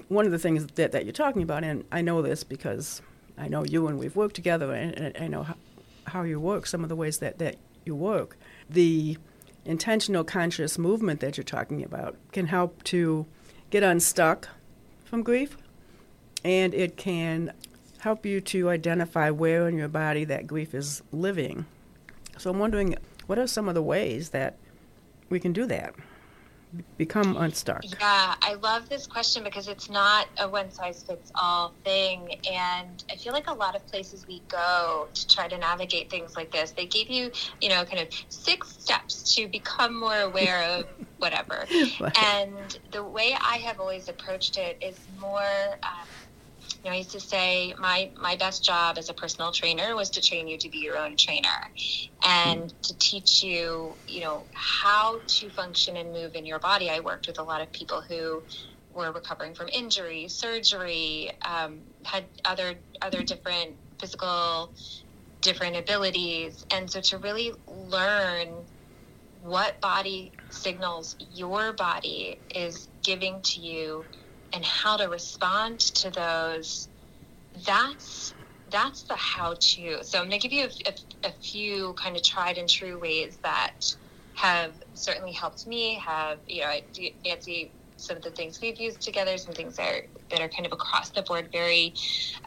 one 0.08 0.26
of 0.26 0.32
the 0.32 0.40
things 0.40 0.66
that, 0.66 0.92
that 0.92 1.06
you're 1.06 1.14
talking 1.14 1.42
about, 1.42 1.64
and 1.64 1.84
I 1.92 2.02
know 2.02 2.22
this 2.22 2.44
because 2.44 3.02
I 3.38 3.48
know 3.48 3.64
you 3.64 3.88
and 3.88 4.00
we've 4.00 4.16
worked 4.16 4.36
together, 4.36 4.74
and, 4.74 4.96
and 4.96 5.18
I 5.18 5.28
know 5.28 5.44
how, 5.44 5.56
how 6.08 6.24
you 6.24 6.40
work, 6.40 6.66
some 6.66 6.84
of 6.84 6.90
the 6.90 6.96
ways 6.96 7.20
that, 7.20 7.38
that 7.40 7.58
you 7.86 7.96
work. 7.96 8.38
The 8.70 9.18
intentional 9.66 10.24
conscious 10.24 10.78
movement 10.78 11.20
that 11.20 11.38
you're 11.38 11.44
talking 11.44 11.84
about 11.84 12.16
can 12.32 12.48
help 12.48 12.84
to 12.86 13.26
get 13.70 13.84
unstuck 13.84 14.50
from 15.06 15.22
grief, 15.22 15.58
and 16.44 16.74
it 16.74 16.98
can 16.98 17.54
help 18.00 18.26
you 18.26 18.40
to 18.40 18.70
identify 18.70 19.30
where 19.30 19.68
in 19.68 19.78
your 19.78 19.90
body 19.90 20.24
that 20.24 20.48
grief 20.48 20.74
is 20.74 21.04
living. 21.12 21.66
So 22.38 22.50
I'm 22.50 22.60
wondering, 22.60 22.96
what 23.28 23.38
are 23.38 23.48
some 23.48 23.68
of 23.68 23.76
the 23.76 23.84
ways 23.84 24.30
that 24.30 24.58
we 25.30 25.40
can 25.40 25.54
do 25.54 25.66
that. 25.68 25.94
Become 26.98 27.36
unstuck 27.36 27.84
yeah 27.84 28.36
i 28.44 28.54
love 28.62 28.88
this 28.90 29.08
question 29.08 29.44
because 29.44 29.68
it's 29.68 29.90
not 29.90 30.28
a 30.40 30.48
one 30.48 30.70
size 30.72 31.02
fits 31.02 31.32
all 31.42 31.74
thing. 31.84 32.36
And 32.52 33.04
i 33.12 33.16
feel 33.16 33.34
like 33.34 33.50
a 33.50 33.54
lot 33.54 33.76
of 33.76 33.88
places 33.88 34.28
we 34.28 34.44
go 34.50 35.08
to 35.12 35.28
try 35.28 35.48
to 35.48 35.58
navigate 35.58 36.12
things 36.12 36.36
like 36.36 36.52
this 36.52 36.70
they 36.72 36.86
give 36.86 37.10
you 37.10 37.32
you 37.60 37.70
know 37.70 37.84
kind 37.86 38.00
of 38.00 38.10
six 38.30 38.70
steps 38.78 39.34
to 39.34 39.48
become 39.48 40.00
more 40.00 40.20
aware 40.20 40.64
of 40.64 40.86
whatever. 41.18 41.66
And 42.22 42.78
the 42.92 43.04
way 43.04 43.36
i 43.42 43.58
have 43.58 43.80
always 43.80 44.08
approached 44.08 44.58
it 44.58 44.78
is 44.80 45.00
more 45.20 45.80
um, 45.82 46.08
You 46.84 46.90
know, 46.92 46.96
I 46.96 47.00
used 47.00 47.12
to 47.12 47.20
say 47.20 47.74
my 47.78 48.12
my 48.22 48.38
best 48.38 48.64
job 48.64 48.98
as 48.98 49.10
a 49.10 49.14
personal 49.14 49.52
trainer 49.52 49.96
was 49.96 50.10
to 50.12 50.22
train 50.22 50.48
you 50.48 50.58
to 50.60 50.70
be 50.70 50.78
your 50.80 50.98
own 50.98 51.18
trainer, 51.18 51.50
and 52.26 52.74
to 52.84 52.98
teach 53.00 53.44
you, 53.44 54.00
you 54.08 54.22
know, 54.22 54.48
how 54.54 55.22
to 55.40 55.50
function 55.50 55.98
and 55.98 56.14
move 56.14 56.36
in 56.36 56.46
your 56.46 56.60
body. 56.60 56.90
I 56.90 57.02
worked 57.02 57.28
with 57.28 57.40
a 57.40 57.44
lot 57.44 57.62
of 57.62 57.72
people 57.74 58.02
who 58.08 58.44
were 58.94 59.12
recovering 59.12 59.56
from 59.56 59.68
injury, 59.74 60.30
surgery, 60.30 61.32
um, 61.46 61.82
had 62.06 62.28
other 62.46 62.82
other 63.02 63.24
different 63.24 63.78
physical 64.00 64.74
different 65.42 65.76
abilities, 65.76 66.66
and 66.72 66.90
so 66.90 67.02
to 67.02 67.18
really 67.18 67.52
learn 67.68 68.66
what 69.42 69.82
body 69.82 70.34
signals 70.50 71.16
your 71.20 71.74
body 71.74 72.42
is 72.56 72.90
giving 73.04 73.42
to 73.44 73.60
you 73.62 74.06
and 74.54 74.64
how 74.66 74.98
to 74.98 75.06
respond 75.06 75.80
to 75.80 76.10
those 76.10 76.90
that's 77.66 78.34
that's 78.72 79.04
the 79.04 79.16
how 79.16 79.56
to 79.60 80.04
so 80.04 80.20
i'm 80.20 80.30
going 80.30 80.40
to 80.40 80.48
give 80.48 80.56
you 80.56 80.66
a, 80.66 80.90
a, 80.90 81.30
a, 81.30 81.32
few 81.32 81.94
kind 81.94 82.16
of 82.16 82.24
tried 82.24 82.58
and 82.58 82.70
true 82.70 83.00
ways 83.00 83.40
that 83.44 83.96
have 84.34 84.74
certainly 84.94 85.32
helped 85.32 85.66
me 85.68 85.96
have 85.96 86.40
you 86.48 86.62
know 86.62 86.72
nancy 87.26 87.74
some 87.98 88.16
of 88.16 88.24
the 88.24 88.32
things 88.32 88.60
we've 88.62 88.80
used 88.80 89.02
together 89.02 89.38
some 89.38 89.54
things 89.54 89.76
that 89.76 89.92
are, 89.92 90.02
that 90.30 90.40
are 90.40 90.48
kind 90.48 90.66
of 90.66 90.72
across 90.72 91.10
the 91.10 91.22
board 91.24 91.50
very 91.52 91.94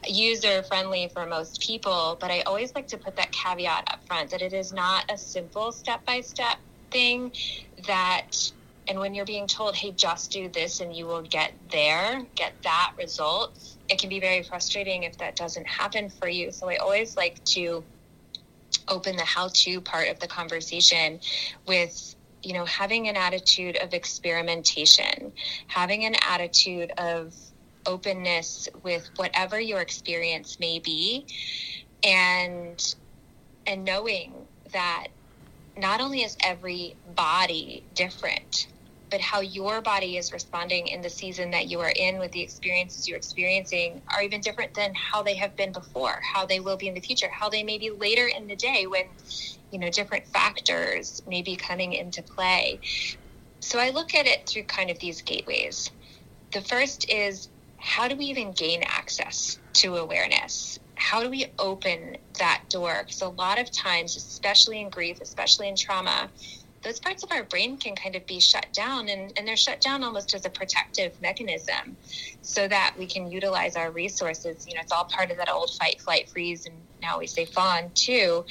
user 0.07 0.63
friendly 0.63 1.11
for 1.13 1.27
most 1.27 1.61
people 1.61 2.17
but 2.21 2.31
i 2.31 2.41
always 2.43 2.73
like 2.75 2.87
to 2.87 2.97
put 2.97 3.17
that 3.17 3.31
caveat 3.33 3.85
up 3.93 4.01
front 4.07 4.31
that 4.31 4.43
it 4.43 4.53
is 4.53 4.73
not 4.73 5.05
a 5.11 5.19
simple 5.19 5.73
step 5.73 6.05
by 6.07 6.21
step 6.21 6.57
thing 6.91 7.33
that 7.87 8.31
and 8.89 8.99
when 8.99 9.15
you're 9.15 9.25
being 9.25 9.47
told, 9.47 9.77
hey, 9.77 9.93
just 9.93 10.33
do 10.33 10.49
this 10.49 10.81
and 10.81 10.95
you 10.95 11.07
will 11.07 11.23
get 11.23 11.53
there, 11.71 12.27
get 12.35 12.53
that 12.65 12.93
result, 12.99 13.59
it 13.89 14.01
can 14.01 14.09
be 14.09 14.19
very 14.19 14.43
frustrating 14.43 15.05
if 15.05 15.17
that 15.19 15.37
doesn't 15.37 15.67
happen 15.67 16.11
for 16.11 16.29
you. 16.29 16.51
So 16.51 16.69
I 16.69 16.77
always 16.77 17.17
like 17.17 17.43
to 17.45 17.85
open 18.89 19.17
the 19.17 19.25
how 19.25 19.49
to 19.53 19.81
part 19.81 20.09
of 20.09 20.19
the 20.19 20.27
conversation 20.27 21.21
with 21.67 22.17
you 22.43 22.53
know 22.53 22.65
having 22.65 23.09
an 23.09 23.17
attitude 23.17 23.77
of 23.77 23.95
experimentation 23.95 25.33
having 25.69 26.05
an 26.05 26.15
attitude 26.29 26.91
of 26.99 27.33
openness 27.87 28.69
with 28.83 29.09
whatever 29.17 29.61
your 29.61 29.81
experience 29.81 30.59
may 30.59 30.81
be 30.81 31.25
and 32.03 32.97
and 33.67 33.85
knowing 33.85 34.33
that 34.73 35.09
not 35.77 36.01
only 36.01 36.23
is 36.23 36.37
every 36.45 36.97
body 37.05 37.87
different 37.95 38.67
but 39.13 39.21
how 39.21 39.41
your 39.43 39.83
body 39.83 40.17
is 40.17 40.33
responding 40.33 40.87
in 40.87 41.03
the 41.03 41.11
season 41.11 41.51
that 41.51 41.69
you 41.69 41.79
are 41.81 41.93
in 41.95 42.19
with 42.19 42.33
the 42.33 42.41
experiences 42.41 43.07
you're 43.07 43.19
experiencing 43.19 44.03
are 44.17 44.23
even 44.23 44.41
different 44.41 44.73
than 44.75 44.91
how 44.95 45.23
they 45.23 45.35
have 45.35 45.55
been 45.55 45.71
before, 45.71 46.19
how 46.23 46.47
they 46.47 46.61
will 46.61 46.79
be 46.79 46.89
in 46.89 46.95
the 46.95 47.01
future, 47.01 47.29
how 47.31 47.51
they 47.51 47.63
may 47.63 47.77
be 47.77 47.91
later 47.91 48.27
in 48.27 48.47
the 48.47 48.57
day 48.57 48.87
when, 48.87 49.05
you 49.71 49.79
know, 49.79 49.91
different 49.91 50.27
factors 50.29 51.21
may 51.27 51.43
be 51.43 51.57
coming 51.57 51.93
into 51.93 52.23
play. 52.23 52.81
So 53.61 53.79
I 53.79 53.91
look 53.91 54.15
at 54.15 54.27
it 54.27 54.49
through 54.49 54.65
kind 54.65 54.91
of 54.91 54.99
these 54.99 55.21
gateways. 55.21 55.91
The 56.55 56.63
first 56.63 57.05
is 57.11 57.51
how 57.77 58.09
do 58.09 58.17
we 58.17 58.25
even 58.27 58.53
gain 58.53 58.83
access 58.87 59.59
to 59.75 59.97
awareness? 59.97 60.79
How 61.03 61.23
do 61.23 61.29
we 61.29 61.47
open 61.59 62.17
that 62.39 62.63
door? 62.71 63.03
Because 63.05 63.23
a 63.23 63.29
lot 63.29 63.59
of 63.59 63.71
times, 63.71 64.17
especially 64.17 64.81
in 64.81 64.89
grief, 64.89 65.21
especially 65.21 65.69
in 65.69 65.75
trauma, 65.75 66.31
those 66.83 67.01
parts 67.01 67.25
of 67.25 67.33
our 67.33 67.43
brain 67.43 67.77
can 67.77 67.95
kind 67.97 68.15
of 68.17 68.25
be 68.27 68.39
shut 68.41 68.67
down 68.73 69.09
and, 69.09 69.33
and 69.37 69.47
they're 69.47 69.57
shut 69.57 69.81
down 69.81 70.05
almost 70.05 70.33
as 70.33 70.47
a 70.47 70.51
protective 70.51 71.13
mechanism 71.21 71.97
so 72.41 72.67
that 72.69 72.95
we 72.99 73.07
can 73.07 73.31
utilize 73.31 73.77
our 73.77 73.91
resources 73.91 74.67
you 74.67 74.75
know 74.75 74.81
it's 74.81 74.91
all 74.91 75.05
part 75.05 75.31
of 75.31 75.37
that 75.37 75.49
old 75.51 75.71
fight 75.79 76.01
flight 76.01 76.29
freeze 76.29 76.67
and 76.67 76.75
now 77.01 77.19
we 77.21 77.27
say 77.27 77.45
fawn 77.45 77.91
too 77.95 78.45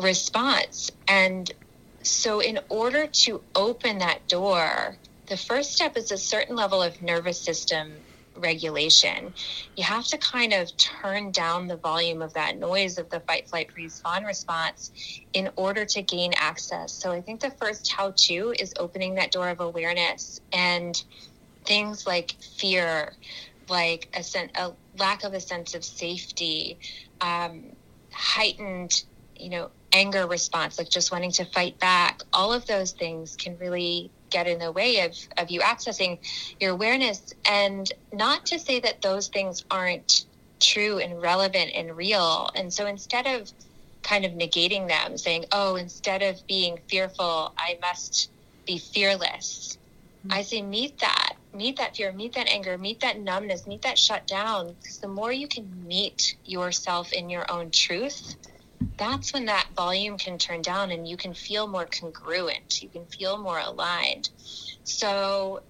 response 0.00 0.90
and 1.06 1.52
so 2.02 2.40
in 2.40 2.58
order 2.70 3.06
to 3.06 3.42
open 3.54 3.98
that 3.98 4.26
door 4.26 4.96
the 5.26 5.36
first 5.36 5.72
step 5.74 5.96
is 5.96 6.10
a 6.12 6.18
certain 6.18 6.56
level 6.56 6.82
of 6.82 7.02
nervous 7.02 7.38
system 7.38 7.92
regulation. 8.36 9.34
You 9.76 9.84
have 9.84 10.06
to 10.08 10.18
kind 10.18 10.52
of 10.52 10.70
turn 10.76 11.32
down 11.32 11.66
the 11.66 11.76
volume 11.76 12.22
of 12.22 12.32
that 12.34 12.58
noise 12.58 12.98
of 12.98 13.10
the 13.10 13.20
fight, 13.20 13.48
flight, 13.48 13.72
freeze, 13.72 14.00
fawn 14.00 14.24
response 14.24 14.90
in 15.32 15.50
order 15.56 15.84
to 15.84 16.02
gain 16.02 16.32
access. 16.36 16.92
So 16.94 17.12
I 17.12 17.20
think 17.20 17.40
the 17.40 17.50
first 17.60 17.92
how 17.92 18.14
to 18.16 18.54
is 18.58 18.72
opening 18.78 19.14
that 19.16 19.32
door 19.32 19.48
of 19.48 19.60
awareness 19.60 20.40
and 20.52 21.00
things 21.66 22.06
like 22.06 22.36
fear, 22.58 23.12
like 23.68 24.08
a, 24.14 24.22
sen- 24.22 24.50
a 24.56 24.72
lack 24.98 25.24
of 25.24 25.34
a 25.34 25.40
sense 25.40 25.74
of 25.74 25.84
safety, 25.84 26.78
um, 27.20 27.72
heightened, 28.12 28.92
you 29.38 29.50
know, 29.50 29.70
anger 29.92 30.26
response, 30.26 30.78
like 30.78 30.90
just 30.90 31.12
wanting 31.12 31.32
to 31.32 31.44
fight 31.44 31.78
back. 31.78 32.20
All 32.32 32.52
of 32.52 32.66
those 32.66 32.92
things 32.92 33.36
can 33.36 33.56
really 33.58 34.12
get 34.30 34.46
in 34.46 34.58
the 34.58 34.72
way 34.72 35.00
of, 35.00 35.16
of 35.38 35.50
you 35.50 35.60
accessing 35.60 36.18
your 36.60 36.72
awareness. 36.72 37.34
And 37.44 37.90
not 38.12 38.46
to 38.46 38.58
say 38.58 38.80
that 38.80 39.02
those 39.02 39.28
things 39.28 39.64
aren't 39.70 40.26
true 40.60 40.98
and 40.98 41.20
relevant 41.20 41.72
and 41.74 41.96
real. 41.96 42.50
And 42.54 42.72
so 42.72 42.86
instead 42.86 43.26
of 43.26 43.50
kind 44.02 44.24
of 44.24 44.32
negating 44.32 44.88
them, 44.88 45.18
saying, 45.18 45.46
oh, 45.52 45.76
instead 45.76 46.22
of 46.22 46.46
being 46.46 46.78
fearful, 46.88 47.52
I 47.58 47.78
must 47.82 48.30
be 48.64 48.78
fearless, 48.78 49.78
mm-hmm. 50.24 50.32
I 50.32 50.42
say, 50.42 50.62
meet 50.62 50.98
that. 51.00 51.34
Meet 51.54 51.78
that 51.78 51.96
fear, 51.96 52.12
meet 52.12 52.34
that 52.34 52.48
anger, 52.48 52.76
meet 52.76 53.00
that 53.00 53.18
numbness, 53.18 53.66
meet 53.66 53.80
that 53.82 53.98
shutdown. 53.98 54.74
Because 54.78 54.98
the 54.98 55.08
more 55.08 55.32
you 55.32 55.48
can 55.48 55.86
meet 55.86 56.36
yourself 56.44 57.14
in 57.14 57.30
your 57.30 57.50
own 57.50 57.70
truth, 57.70 58.36
that's 58.98 59.32
when 59.32 59.46
that 59.46 59.68
volume 59.76 60.18
can 60.18 60.38
turn 60.38 60.62
down 60.62 60.90
and 60.90 61.06
you 61.08 61.16
can 61.16 61.34
feel 61.34 61.66
more 61.66 61.86
congruent. 61.86 62.82
You 62.82 62.88
can 62.88 63.06
feel 63.06 63.38
more 63.38 63.58
aligned. 63.58 64.30
So 64.84 65.62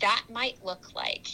that 0.00 0.24
might 0.30 0.62
look 0.62 0.86
like, 0.94 1.26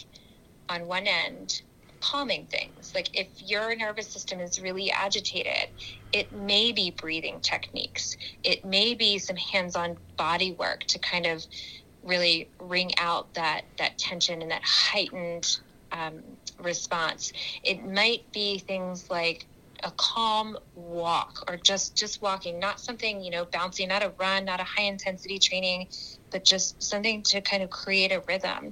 on 0.69 0.87
one 0.87 1.07
end, 1.07 1.61
calming 2.01 2.47
things. 2.47 2.93
Like 2.95 3.09
if 3.13 3.29
your 3.41 3.75
nervous 3.75 4.11
system 4.11 4.39
is 4.39 4.59
really 4.59 4.91
agitated, 4.91 5.69
it 6.11 6.31
may 6.31 6.71
be 6.71 6.91
breathing 6.91 7.39
techniques. 7.41 8.15
It 8.43 8.63
may 8.63 8.93
be 8.93 9.17
some 9.17 9.35
hands-on 9.35 9.97
body 10.17 10.53
work 10.53 10.81
to 10.87 10.99
kind 10.99 11.25
of 11.25 11.45
really 12.03 12.51
wring 12.59 12.91
out 12.99 13.33
that 13.33 13.63
that 13.79 13.97
tension 13.97 14.41
and 14.41 14.51
that 14.51 14.61
heightened 14.63 15.57
um, 15.91 16.21
response. 16.59 17.31
It 17.63 17.83
might 17.85 18.31
be 18.33 18.59
things 18.59 19.09
like 19.09 19.47
a 19.83 19.91
calm 19.97 20.57
walk 20.75 21.43
or 21.47 21.57
just 21.57 21.95
just 21.95 22.21
walking 22.21 22.59
not 22.59 22.79
something 22.79 23.21
you 23.21 23.31
know 23.31 23.45
bouncing 23.45 23.87
not 23.87 24.03
a 24.03 24.13
run 24.19 24.45
not 24.45 24.59
a 24.59 24.63
high 24.63 24.83
intensity 24.83 25.39
training 25.39 25.87
but 26.31 26.45
just 26.45 26.81
something 26.81 27.23
to 27.23 27.41
kind 27.41 27.63
of 27.63 27.69
create 27.69 28.11
a 28.11 28.23
rhythm. 28.27 28.69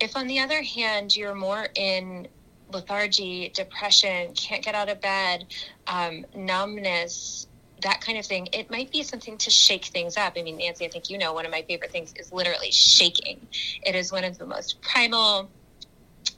If 0.00 0.16
on 0.16 0.26
the 0.26 0.40
other 0.40 0.62
hand 0.62 1.16
you're 1.16 1.34
more 1.34 1.68
in 1.74 2.28
lethargy 2.72 3.52
depression 3.54 4.32
can't 4.34 4.64
get 4.64 4.74
out 4.74 4.88
of 4.88 5.00
bed 5.00 5.46
um, 5.86 6.24
numbness 6.34 7.46
that 7.82 8.00
kind 8.00 8.16
of 8.16 8.24
thing 8.24 8.48
it 8.52 8.70
might 8.70 8.90
be 8.92 9.02
something 9.02 9.36
to 9.38 9.50
shake 9.50 9.86
things 9.86 10.16
up. 10.16 10.34
I 10.36 10.42
mean 10.42 10.58
nancy 10.58 10.86
i 10.86 10.88
think 10.88 11.10
you 11.10 11.18
know 11.18 11.32
one 11.32 11.44
of 11.44 11.50
my 11.52 11.62
favorite 11.62 11.92
things 11.92 12.12
is 12.18 12.32
literally 12.32 12.70
shaking. 12.70 13.46
It 13.84 13.94
is 13.94 14.12
one 14.12 14.24
of 14.24 14.38
the 14.38 14.46
most 14.46 14.80
primal 14.80 15.50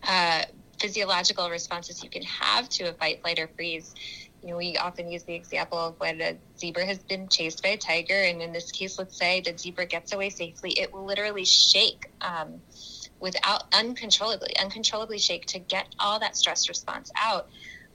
uh, 0.07 0.43
physiological 0.81 1.51
responses 1.51 2.03
you 2.03 2.11
can 2.11 2.23
have 2.23 2.69
to 2.71 2.85
a 2.91 2.95
fight, 2.95 3.21
flight, 3.23 3.39
or 3.39 3.49
freeze. 3.57 3.95
You 4.43 4.51
know, 4.51 4.57
we 4.59 4.77
often 4.77 5.11
use 5.11 5.25
the 5.25 5.35
example 5.35 5.79
of 5.79 5.97
when 5.99 6.21
a 6.21 6.39
zebra 6.59 6.87
has 6.87 6.99
been 7.05 7.29
chased 7.29 7.63
by 7.63 7.71
a 7.71 7.77
tiger, 7.79 8.15
and 8.15 8.43
in 8.43 8.53
this 8.53 8.71
case, 8.73 8.99
let's 8.99 9.19
say 9.19 9.41
the 9.41 9.57
zebra 9.57 9.87
gets 9.87 10.13
away 10.13 10.31
safely, 10.31 10.73
it 10.73 10.93
will 10.93 11.07
literally 11.07 11.45
shake 11.47 12.07
um, 12.21 12.63
without 13.21 13.65
uncontrollably, 13.75 14.55
uncontrollably 14.61 15.19
shake 15.19 15.47
to 15.47 15.59
get 15.61 15.87
all 16.01 16.21
that 16.21 16.37
stress 16.37 16.69
response 16.69 17.11
out. 17.23 17.47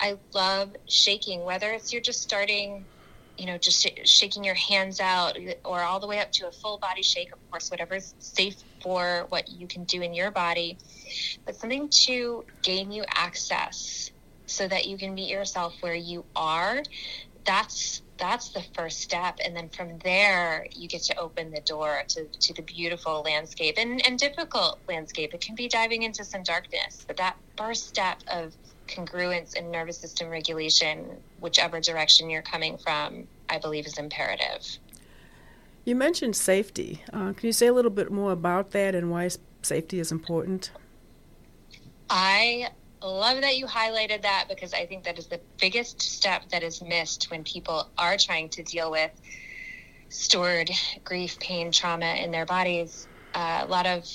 I 0.01 0.17
love 0.33 0.75
shaking, 0.87 1.43
whether 1.45 1.71
it's 1.71 1.93
you're 1.93 2.01
just 2.01 2.21
starting 2.21 2.87
you 3.37 3.45
know, 3.45 3.57
just 3.57 3.81
sh- 3.81 4.09
shaking 4.09 4.43
your 4.43 4.55
hands 4.55 4.99
out 4.99 5.37
or 5.65 5.81
all 5.81 5.99
the 6.01 6.07
way 6.07 6.19
up 6.19 6.31
to 6.33 6.47
a 6.47 6.51
full 6.51 6.77
body 6.79 7.01
shake, 7.01 7.29
of 7.33 7.39
course, 7.49 7.69
whatever's 7.71 8.13
safe 8.19 8.57
for 8.81 9.25
what 9.29 9.49
you 9.49 9.67
can 9.67 9.83
do 9.85 10.01
in 10.01 10.13
your 10.13 10.31
body, 10.31 10.77
but 11.45 11.55
something 11.55 11.89
to 12.05 12.45
gain 12.63 12.91
you 12.91 13.03
access 13.15 14.11
so 14.45 14.67
that 14.67 14.87
you 14.87 14.97
can 14.97 15.13
meet 15.13 15.29
yourself 15.29 15.75
where 15.81 15.95
you 15.95 16.25
are. 16.35 16.81
That's 17.45 18.01
that's 18.17 18.49
the 18.49 18.63
first 18.75 18.99
step 18.99 19.39
and 19.45 19.55
then 19.55 19.69
from 19.69 19.97
there 19.99 20.67
you 20.73 20.89
get 20.89 21.01
to 21.01 21.17
open 21.17 21.51
the 21.51 21.61
door 21.61 22.01
to, 22.09 22.25
to 22.41 22.53
the 22.53 22.61
beautiful 22.63 23.21
landscape 23.23 23.75
and, 23.77 24.05
and 24.05 24.19
difficult 24.19 24.77
landscape 24.89 25.33
it 25.33 25.39
can 25.39 25.55
be 25.55 25.69
diving 25.69 26.03
into 26.03 26.25
some 26.25 26.43
darkness 26.43 27.05
but 27.07 27.15
that 27.15 27.37
first 27.55 27.87
step 27.87 28.17
of 28.29 28.53
congruence 28.89 29.55
and 29.55 29.71
nervous 29.71 29.99
system 29.99 30.29
regulation, 30.29 31.05
whichever 31.39 31.79
direction 31.79 32.29
you're 32.29 32.41
coming 32.41 32.77
from, 32.77 33.27
I 33.49 33.59
believe 33.59 33.85
is 33.85 33.97
imperative. 33.97 34.65
You 35.85 35.95
mentioned 35.95 36.35
safety. 36.35 37.03
Uh, 37.11 37.33
can 37.33 37.47
you 37.47 37.53
say 37.53 37.67
a 37.67 37.73
little 37.73 37.91
bit 37.91 38.11
more 38.11 38.31
about 38.31 38.71
that 38.71 38.95
and 38.95 39.09
why 39.09 39.29
safety 39.61 39.99
is 39.99 40.11
important? 40.11 40.71
I 42.09 42.69
love 43.01 43.41
that 43.41 43.57
you 43.57 43.65
highlighted 43.65 44.21
that 44.23 44.45
because 44.49 44.73
I 44.73 44.85
think 44.85 45.03
that 45.05 45.17
is 45.17 45.27
the 45.27 45.39
biggest 45.59 46.01
step 46.01 46.49
that 46.49 46.63
is 46.63 46.81
missed 46.81 47.31
when 47.31 47.43
people 47.43 47.89
are 47.97 48.17
trying 48.17 48.49
to 48.49 48.63
deal 48.63 48.91
with 48.91 49.11
stored 50.09 50.69
grief, 51.03 51.39
pain, 51.39 51.71
trauma 51.71 52.15
in 52.15 52.31
their 52.31 52.45
bodies. 52.45 53.07
Uh, 53.33 53.61
a 53.63 53.67
lot 53.67 53.85
of 53.85 54.05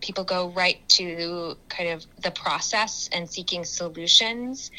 people 0.00 0.24
go 0.24 0.50
right 0.50 0.86
to 0.90 1.56
kind 1.68 1.88
of 1.88 2.04
the 2.22 2.30
process 2.30 3.08
and 3.12 3.28
seeking 3.28 3.64
solutions. 3.64 4.70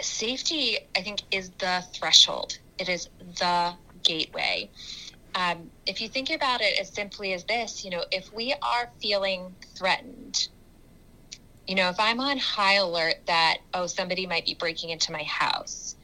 Safety, 0.00 0.78
I 0.96 1.02
think, 1.02 1.22
is 1.30 1.50
the 1.58 1.84
threshold, 1.94 2.58
it 2.78 2.88
is 2.88 3.08
the 3.38 3.74
gateway. 4.04 4.70
Um, 5.34 5.70
if 5.86 6.00
you 6.00 6.08
think 6.08 6.30
about 6.30 6.60
it 6.60 6.78
as 6.78 6.90
simply 6.90 7.32
as 7.32 7.44
this, 7.44 7.84
you 7.84 7.90
know, 7.90 8.04
if 8.12 8.32
we 8.32 8.54
are 8.62 8.90
feeling 9.02 9.54
threatened, 9.76 10.48
you 11.66 11.74
know, 11.74 11.88
if 11.88 11.98
I'm 11.98 12.20
on 12.20 12.38
high 12.38 12.74
alert 12.74 13.16
that, 13.26 13.58
oh, 13.72 13.86
somebody 13.86 14.26
might 14.26 14.46
be 14.46 14.54
breaking 14.54 14.90
into 14.90 15.10
my 15.10 15.24
house, 15.24 15.96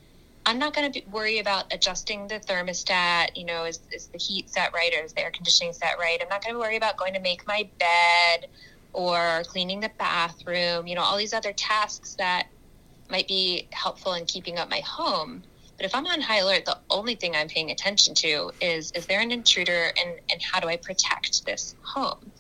I'm 0.46 0.58
not 0.58 0.74
going 0.74 0.90
to 0.90 1.02
worry 1.10 1.38
about 1.38 1.72
adjusting 1.72 2.26
the 2.26 2.40
thermostat. 2.40 3.36
You 3.36 3.44
know, 3.44 3.64
is, 3.64 3.78
is 3.92 4.06
the 4.06 4.18
heat 4.18 4.48
set 4.48 4.72
right 4.72 4.92
or 4.98 5.04
is 5.04 5.12
the 5.12 5.22
air 5.22 5.30
conditioning 5.30 5.72
set 5.72 5.98
right? 5.98 6.18
I'm 6.20 6.28
not 6.28 6.42
going 6.42 6.54
to 6.54 6.58
worry 6.58 6.76
about 6.76 6.96
going 6.96 7.14
to 7.14 7.20
make 7.20 7.46
my 7.46 7.68
bed 7.78 8.48
or 8.92 9.42
cleaning 9.46 9.80
the 9.80 9.90
bathroom, 9.98 10.86
you 10.86 10.94
know, 10.94 11.02
all 11.02 11.16
these 11.16 11.34
other 11.34 11.52
tasks 11.52 12.14
that 12.16 12.48
might 13.10 13.28
be 13.28 13.68
helpful 13.72 14.14
in 14.14 14.24
keeping 14.24 14.58
up 14.58 14.68
my 14.68 14.80
home. 14.80 15.42
But 15.80 15.86
if 15.86 15.94
I'm 15.94 16.06
on 16.06 16.20
high 16.20 16.40
alert, 16.40 16.66
the 16.66 16.76
only 16.90 17.14
thing 17.14 17.34
I'm 17.34 17.48
paying 17.48 17.70
attention 17.70 18.14
to 18.16 18.50
is 18.60 18.92
is 18.92 19.06
there 19.06 19.22
an 19.22 19.30
intruder 19.30 19.90
and, 19.98 20.20
and 20.30 20.42
how 20.42 20.60
do 20.60 20.68
I 20.68 20.76
protect 20.76 21.46
this 21.46 21.74
home? 21.80 22.32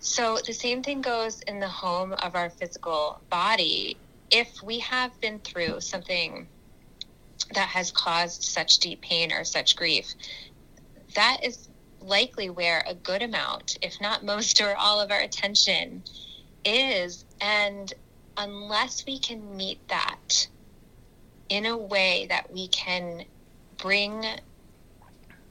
So 0.00 0.38
the 0.44 0.52
same 0.52 0.82
thing 0.82 1.00
goes 1.00 1.40
in 1.42 1.60
the 1.60 1.68
home 1.68 2.14
of 2.14 2.34
our 2.34 2.50
physical 2.50 3.20
body. 3.30 3.96
If 4.32 4.60
we 4.60 4.80
have 4.80 5.12
been 5.20 5.38
through 5.38 5.82
something 5.82 6.48
that 7.54 7.68
has 7.68 7.92
caused 7.92 8.42
such 8.42 8.78
deep 8.78 9.02
pain 9.02 9.32
or 9.32 9.44
such 9.44 9.76
grief, 9.76 10.12
that 11.14 11.44
is 11.44 11.68
likely 12.00 12.50
where 12.50 12.82
a 12.88 12.94
good 12.96 13.22
amount, 13.22 13.78
if 13.82 14.00
not 14.00 14.24
most 14.24 14.60
or 14.60 14.74
all 14.74 14.98
of 14.98 15.12
our 15.12 15.20
attention 15.20 16.02
is. 16.64 17.24
And 17.40 17.94
unless 18.36 19.06
we 19.06 19.20
can 19.20 19.56
meet 19.56 19.78
that 19.86 20.48
in 21.48 21.66
a 21.66 21.76
way 21.76 22.26
that 22.28 22.52
we 22.52 22.68
can 22.68 23.24
bring 23.78 24.24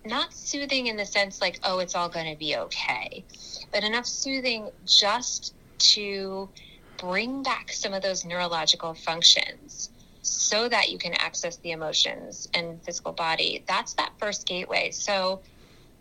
not 0.06 0.34
soothing 0.34 0.88
in 0.88 0.96
the 0.96 1.06
sense 1.06 1.42
like, 1.42 1.60
oh, 1.64 1.80
it's 1.80 1.96
all 1.96 2.10
going 2.10 2.32
to 2.32 2.38
be 2.38 2.56
okay, 2.56 3.26
but 3.72 3.84
enough 3.84 4.06
soothing 4.06 4.70
just 4.86 5.54
to 5.80 6.50
bring 6.98 7.44
back 7.44 7.72
some 7.72 7.94
of 7.94 8.02
those 8.02 8.26
neurological 8.26 8.94
functions 8.94 9.90
so 10.22 10.68
that 10.68 10.90
you 10.90 10.98
can 10.98 11.14
access 11.16 11.58
the 11.58 11.72
emotions 11.72 12.50
and 12.54 12.82
physical 12.84 13.14
body. 13.14 13.64
That's 13.68 13.94
that 13.94 14.12
first 14.20 14.48
gateway. 14.48 14.92
So, 14.92 15.42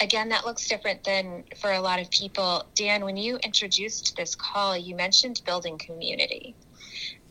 again, 0.01 0.29
that 0.31 0.45
looks 0.45 0.67
different 0.69 1.05
than 1.05 1.45
for 1.61 1.73
a 1.73 1.81
lot 1.81 2.01
of 2.01 2.11
people. 2.11 2.65
Dan, 2.75 3.05
when 3.05 3.17
you 3.17 3.37
introduced 3.39 4.17
this 4.17 4.35
call, 4.35 4.77
you 4.77 4.97
mentioned 4.97 5.43
building 5.45 5.79
community. 5.79 6.57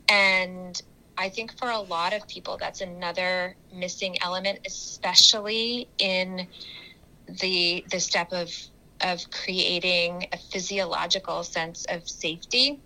And 0.10 0.82
I 1.18 1.30
think 1.30 1.58
for 1.58 1.70
a 1.70 1.80
lot 1.80 2.14
of 2.14 2.28
people, 2.28 2.58
that's 2.58 2.82
another 2.82 3.56
missing 3.74 4.18
element, 4.22 4.60
especially 4.66 5.88
in 5.98 6.48
the 7.42 7.86
the 7.90 8.00
step 8.00 8.32
of 8.32 8.52
of 9.02 9.30
creating 9.32 10.28
a 10.32 10.38
physiological 10.38 11.44
sense 11.44 11.86
of 11.86 12.08
safety. 12.08 12.80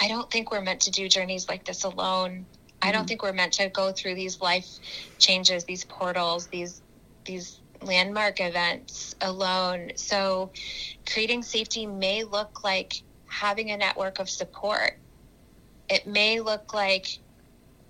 I 0.00 0.08
don't 0.08 0.30
think 0.30 0.50
we're 0.50 0.62
meant 0.62 0.80
to 0.82 0.90
do 0.90 1.08
journeys 1.08 1.48
like 1.48 1.64
this 1.64 1.84
alone. 1.84 2.46
I 2.82 2.92
don't 2.92 3.00
mm-hmm. 3.00 3.08
think 3.08 3.22
we're 3.22 3.32
meant 3.32 3.54
to 3.54 3.68
go 3.68 3.92
through 3.92 4.14
these 4.14 4.40
life 4.40 4.66
changes, 5.18 5.64
these 5.64 5.84
portals, 5.84 6.46
these 6.48 6.82
these 7.24 7.60
landmark 7.82 8.40
events 8.40 9.14
alone. 9.20 9.92
So 9.96 10.50
creating 11.10 11.42
safety 11.42 11.86
may 11.86 12.24
look 12.24 12.64
like 12.64 13.02
having 13.26 13.70
a 13.70 13.76
network 13.76 14.18
of 14.18 14.30
support. 14.30 14.98
It 15.88 16.06
may 16.06 16.40
look 16.40 16.74
like 16.74 17.06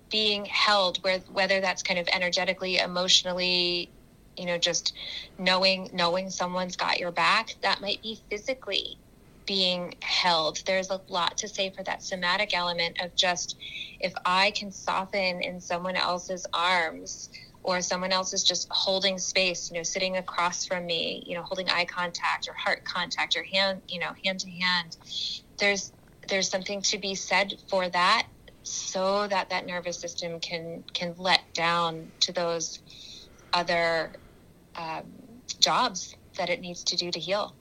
being 0.09 0.45
held 0.45 0.97
where 1.03 1.19
whether 1.31 1.59
that's 1.61 1.83
kind 1.83 1.99
of 1.99 2.07
energetically, 2.13 2.77
emotionally, 2.77 3.91
you 4.37 4.45
know, 4.45 4.57
just 4.57 4.93
knowing 5.37 5.89
knowing 5.93 6.29
someone's 6.29 6.75
got 6.75 6.99
your 6.99 7.11
back. 7.11 7.55
That 7.61 7.81
might 7.81 8.01
be 8.01 8.21
physically 8.29 8.99
being 9.45 9.95
held. 10.01 10.59
There's 10.65 10.91
a 10.91 11.01
lot 11.09 11.37
to 11.37 11.47
say 11.47 11.71
for 11.71 11.83
that 11.83 12.03
somatic 12.03 12.55
element 12.55 12.97
of 13.01 13.15
just 13.15 13.57
if 13.99 14.13
I 14.25 14.51
can 14.51 14.71
soften 14.71 15.41
in 15.41 15.59
someone 15.61 15.95
else's 15.95 16.45
arms 16.53 17.29
or 17.63 17.81
someone 17.81 18.11
else 18.11 18.33
is 18.33 18.43
just 18.43 18.67
holding 18.71 19.17
space, 19.17 19.69
you 19.71 19.77
know, 19.77 19.83
sitting 19.83 20.17
across 20.17 20.65
from 20.65 20.85
me, 20.85 21.23
you 21.25 21.35
know, 21.35 21.43
holding 21.43 21.69
eye 21.69 21.85
contact 21.85 22.47
or 22.47 22.53
heart 22.53 22.83
contact 22.85 23.35
or 23.35 23.43
hand, 23.43 23.81
you 23.89 23.99
know, 23.99 24.11
hand 24.23 24.39
to 24.39 24.49
hand. 24.49 24.95
There's 25.59 25.91
there's 26.27 26.49
something 26.49 26.81
to 26.83 26.97
be 26.97 27.15
said 27.15 27.55
for 27.69 27.89
that 27.89 28.27
so 28.63 29.27
that 29.27 29.49
that 29.49 29.65
nervous 29.65 29.97
system 29.97 30.39
can 30.39 30.83
can 30.93 31.15
let 31.17 31.41
down 31.53 32.11
to 32.19 32.31
those 32.31 32.79
other 33.53 34.11
um, 34.75 35.03
jobs 35.59 36.15
that 36.37 36.49
it 36.49 36.59
needs 36.59 36.83
to 36.83 36.95
do 36.95 37.09
to 37.11 37.19
heal. 37.19 37.55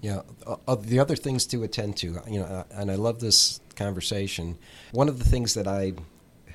Yeah, 0.00 0.22
uh, 0.46 0.76
the 0.76 1.00
other 1.00 1.16
things 1.16 1.44
to 1.46 1.64
attend 1.64 1.96
to, 1.98 2.20
you 2.28 2.38
know, 2.38 2.44
uh, 2.44 2.64
and 2.70 2.88
I 2.88 2.94
love 2.94 3.18
this 3.18 3.60
conversation. 3.74 4.56
One 4.92 5.08
of 5.08 5.18
the 5.18 5.24
things 5.24 5.54
that 5.54 5.66
I 5.66 5.94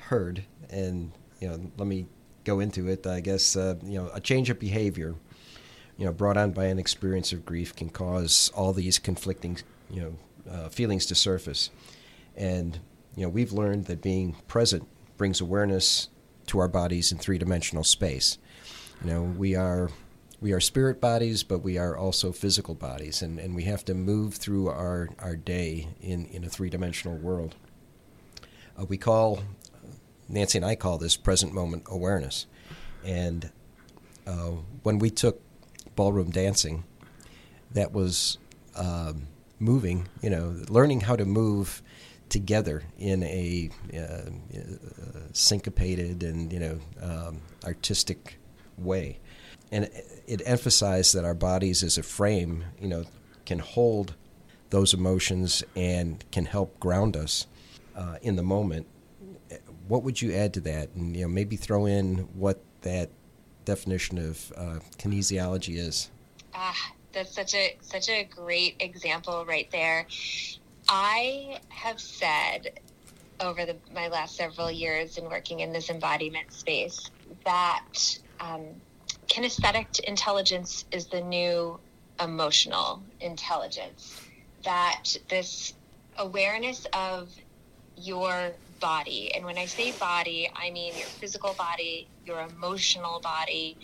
heard, 0.00 0.44
and 0.70 1.12
you 1.40 1.48
know, 1.48 1.70
let 1.76 1.86
me 1.86 2.06
go 2.44 2.60
into 2.60 2.88
it. 2.88 3.06
I 3.06 3.20
guess 3.20 3.54
uh, 3.54 3.74
you 3.84 3.98
know, 3.98 4.10
a 4.14 4.20
change 4.20 4.48
of 4.48 4.58
behavior, 4.58 5.14
you 5.98 6.06
know, 6.06 6.12
brought 6.12 6.38
on 6.38 6.52
by 6.52 6.66
an 6.66 6.78
experience 6.78 7.32
of 7.32 7.44
grief, 7.44 7.76
can 7.76 7.90
cause 7.90 8.50
all 8.54 8.72
these 8.72 8.98
conflicting, 8.98 9.58
you 9.90 10.00
know, 10.00 10.14
uh, 10.50 10.68
feelings 10.68 11.06
to 11.06 11.14
surface. 11.14 11.70
And 12.36 12.78
you 13.16 13.22
know, 13.22 13.28
we've 13.28 13.52
learned 13.52 13.86
that 13.86 14.02
being 14.02 14.36
present 14.48 14.88
brings 15.16 15.40
awareness 15.40 16.08
to 16.46 16.58
our 16.58 16.68
bodies 16.68 17.12
in 17.12 17.18
three-dimensional 17.18 17.84
space. 17.84 18.38
You 19.02 19.10
know, 19.10 19.22
we 19.22 19.54
are 19.54 19.90
we 20.40 20.52
are 20.52 20.60
spirit 20.60 21.00
bodies, 21.00 21.42
but 21.42 21.60
we 21.60 21.78
are 21.78 21.96
also 21.96 22.30
physical 22.30 22.74
bodies, 22.74 23.22
and, 23.22 23.38
and 23.38 23.54
we 23.54 23.64
have 23.64 23.82
to 23.86 23.94
move 23.94 24.34
through 24.34 24.68
our, 24.68 25.08
our 25.18 25.36
day 25.36 25.88
in, 26.02 26.26
in 26.26 26.44
a 26.44 26.50
three 26.50 26.68
dimensional 26.68 27.16
world. 27.16 27.54
Uh, 28.78 28.84
we 28.84 28.98
call, 28.98 29.40
Nancy 30.28 30.58
and 30.58 30.64
I 30.66 30.74
call 30.74 30.98
this 30.98 31.16
present 31.16 31.54
moment 31.54 31.84
awareness. 31.86 32.46
And 33.06 33.50
uh, 34.26 34.50
when 34.82 34.98
we 34.98 35.08
took 35.08 35.40
ballroom 35.96 36.30
dancing, 36.30 36.84
that 37.70 37.92
was 37.92 38.36
um, 38.76 39.28
moving, 39.64 40.08
you 40.22 40.30
know, 40.30 40.54
learning 40.68 41.00
how 41.00 41.16
to 41.16 41.24
move 41.24 41.82
together 42.28 42.82
in 42.98 43.22
a 43.22 43.70
uh, 43.94 43.98
uh 43.98 45.20
syncopated 45.32 46.22
and, 46.22 46.52
you 46.52 46.58
know, 46.58 46.78
um, 47.02 47.40
artistic 47.64 48.38
way 48.78 49.18
and 49.74 49.90
it 50.28 50.40
emphasized 50.44 51.16
that 51.16 51.24
our 51.24 51.34
bodies 51.34 51.82
as 51.82 51.98
a 51.98 52.02
frame, 52.04 52.64
you 52.80 52.86
know, 52.86 53.04
can 53.44 53.58
hold 53.58 54.14
those 54.70 54.94
emotions 54.94 55.64
and 55.74 56.24
can 56.30 56.44
help 56.44 56.78
ground 56.78 57.16
us 57.16 57.48
uh, 57.96 58.16
in 58.22 58.36
the 58.36 58.42
moment. 58.44 58.86
What 59.88 60.04
would 60.04 60.22
you 60.22 60.32
add 60.32 60.54
to 60.54 60.60
that, 60.60 60.90
and 60.94 61.16
you 61.16 61.22
know, 61.22 61.28
maybe 61.28 61.56
throw 61.56 61.86
in 61.86 62.28
what 62.34 62.60
that 62.82 63.10
definition 63.64 64.16
of 64.18 64.52
uh, 64.56 64.78
kinesiology 64.96 65.76
is? 65.76 66.10
Ah, 66.54 66.92
that's 67.14 67.34
such 67.34 67.54
a 67.54 67.76
such 67.80 68.08
a 68.08 68.24
great 68.24 68.76
example 68.80 69.44
right 69.46 69.68
there. 69.72 70.06
I 70.88 71.58
have 71.70 72.00
said 72.00 72.68
over 73.40 73.66
the, 73.66 73.78
my 73.92 74.08
last 74.08 74.36
several 74.36 74.70
years 74.70 75.18
in 75.18 75.24
working 75.24 75.60
in 75.60 75.72
this 75.72 75.90
embodiment 75.90 76.52
space 76.52 77.10
that 77.44 77.80
um, 78.40 78.80
kinesthetic 79.28 80.00
intelligence 80.00 80.84
is 80.92 81.08
the 81.08 81.20
new 81.20 81.80
emotional 82.22 83.04
intelligence. 83.20 84.18
That 84.64 85.02
this 85.28 85.74
awareness 86.18 86.86
of 86.94 87.30
your 87.96 88.56
body, 88.80 89.34
and 89.34 89.44
when 89.44 89.58
I 89.58 89.66
say 89.66 89.92
body, 89.92 90.48
I 90.54 90.70
mean 90.70 90.96
your 90.96 91.10
physical 91.10 91.54
body, 91.54 92.10
your 92.24 92.40
emotional 92.40 93.20
body. 93.20 93.78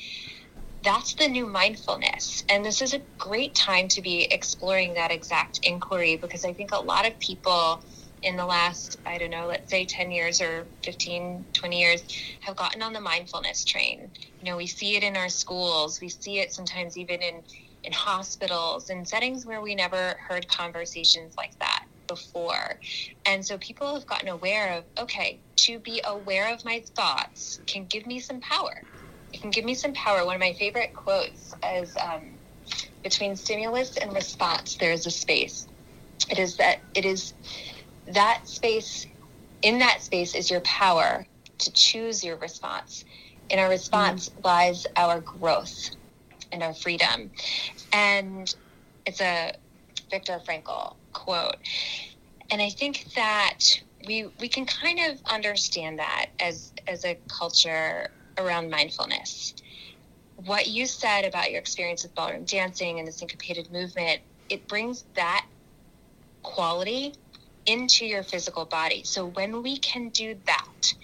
That's 0.83 1.15
the 1.15 1.29
new 1.29 1.47
mindfulness. 1.47 2.43
And 2.49 2.65
this 2.65 2.81
is 2.81 2.95
a 2.95 3.03
great 3.19 3.55
time 3.55 3.89
to 3.89 4.03
be 4.03 4.29
exploring 4.33 4.95
that 4.95 5.13
exact 5.13 5.61
inquiry 5.63 6.17
because 6.17 6.45
I 6.45 6.55
think 6.55 6.73
a 6.73 6.81
lot 6.81 7.07
of 7.07 7.19
people 7.21 7.85
in 8.23 8.37
the 8.37 8.47
last, 8.47 8.99
I 9.07 9.19
don't 9.19 9.31
know, 9.31 9.47
let's 9.47 9.71
say 9.71 9.87
10 9.87 10.11
years 10.11 10.41
or 10.41 10.71
15, 10.85 11.47
20 11.53 11.81
years, 11.81 12.03
have 12.41 12.57
gotten 12.57 12.83
on 12.83 12.93
the 12.95 13.01
mindfulness 13.01 13.65
train. 13.65 14.13
You 14.41 14.51
know, 14.51 14.57
we 14.57 14.67
see 14.67 14.97
it 14.97 15.03
in 15.03 15.17
our 15.17 15.29
schools, 15.29 16.01
we 16.01 16.09
see 16.09 16.39
it 16.39 16.53
sometimes 16.53 16.97
even 16.99 17.23
in, 17.23 17.43
in 17.85 17.93
hospitals, 17.93 18.91
in 18.91 19.05
settings 19.05 19.47
where 19.47 19.63
we 19.63 19.75
never 19.75 20.17
heard 20.29 20.49
conversations 20.49 21.35
like 21.39 21.53
that 21.61 21.85
before. 22.09 22.81
And 23.27 23.45
so 23.45 23.59
people 23.59 23.95
have 23.95 24.07
gotten 24.07 24.29
aware 24.29 24.79
of 24.79 24.85
okay, 25.03 25.43
to 25.59 25.79
be 25.81 26.03
aware 26.07 26.53
of 26.53 26.65
my 26.65 26.85
thoughts 26.97 27.61
can 27.67 27.87
give 27.87 28.07
me 28.07 28.21
some 28.21 28.41
power. 28.41 28.75
It 29.33 29.41
can 29.41 29.51
give 29.51 29.65
me 29.65 29.75
some 29.75 29.93
power. 29.93 30.25
One 30.25 30.35
of 30.35 30.41
my 30.41 30.53
favorite 30.53 30.95
quotes 30.95 31.55
is 31.75 31.97
um, 31.97 32.23
between 33.03 33.37
stimulus 33.37 33.97
and 33.97 34.13
response, 34.13 34.77
there 34.77 34.93
is 34.93 35.07
a 35.07 35.11
space. 35.11 35.67
It 36.31 36.39
is 36.39 36.57
that 36.57 36.81
it 36.95 37.05
is 37.05 37.35
that 38.09 38.47
space 38.47 39.07
in 39.63 39.79
that 39.79 40.03
space 40.03 40.35
is 40.35 40.51
your 40.51 40.61
power 40.61 41.27
to 41.59 41.73
choose 41.73 42.25
your 42.25 42.37
response. 42.37 43.05
In 43.51 43.59
our 43.59 43.69
response 43.69 44.29
mm-hmm. 44.29 44.47
lies 44.47 44.87
our 44.97 45.21
growth 45.21 45.91
and 46.53 46.63
our 46.63 46.75
freedom. 46.75 47.31
And 47.93 48.53
it's 49.07 49.21
a 49.21 49.55
Viktor 50.11 50.41
Frankl 50.47 50.95
quote. 51.13 51.57
And 52.51 52.61
I 52.61 52.71
think 52.71 53.13
that 53.15 53.61
we 54.07 54.27
we 54.41 54.49
can 54.49 54.67
kind 54.67 54.99
of 55.11 55.21
understand 55.31 55.99
that 55.99 56.27
as 56.39 56.73
as 56.89 57.05
a 57.05 57.17
culture 57.29 58.11
around 58.41 58.71
mindfulness. 58.71 59.55
What 60.47 60.67
you 60.69 60.87
said 60.87 61.25
about 61.25 61.51
your 61.51 61.61
experience 61.61 62.03
with 62.03 62.15
ballroom 62.15 62.45
dancing 62.45 62.99
and 62.99 63.07
the 63.07 63.13
syncopated 63.13 63.71
movement, 63.71 64.21
it 64.49 64.67
brings 64.69 65.05
that 65.15 65.47
quality 66.43 67.15
into 67.67 68.07
your 68.07 68.23
physical 68.23 68.65
body. 68.65 69.03
So 69.05 69.27
when 69.27 69.63
we 69.63 69.77
can 69.79 70.09
do 70.09 70.37
that, 70.47 70.95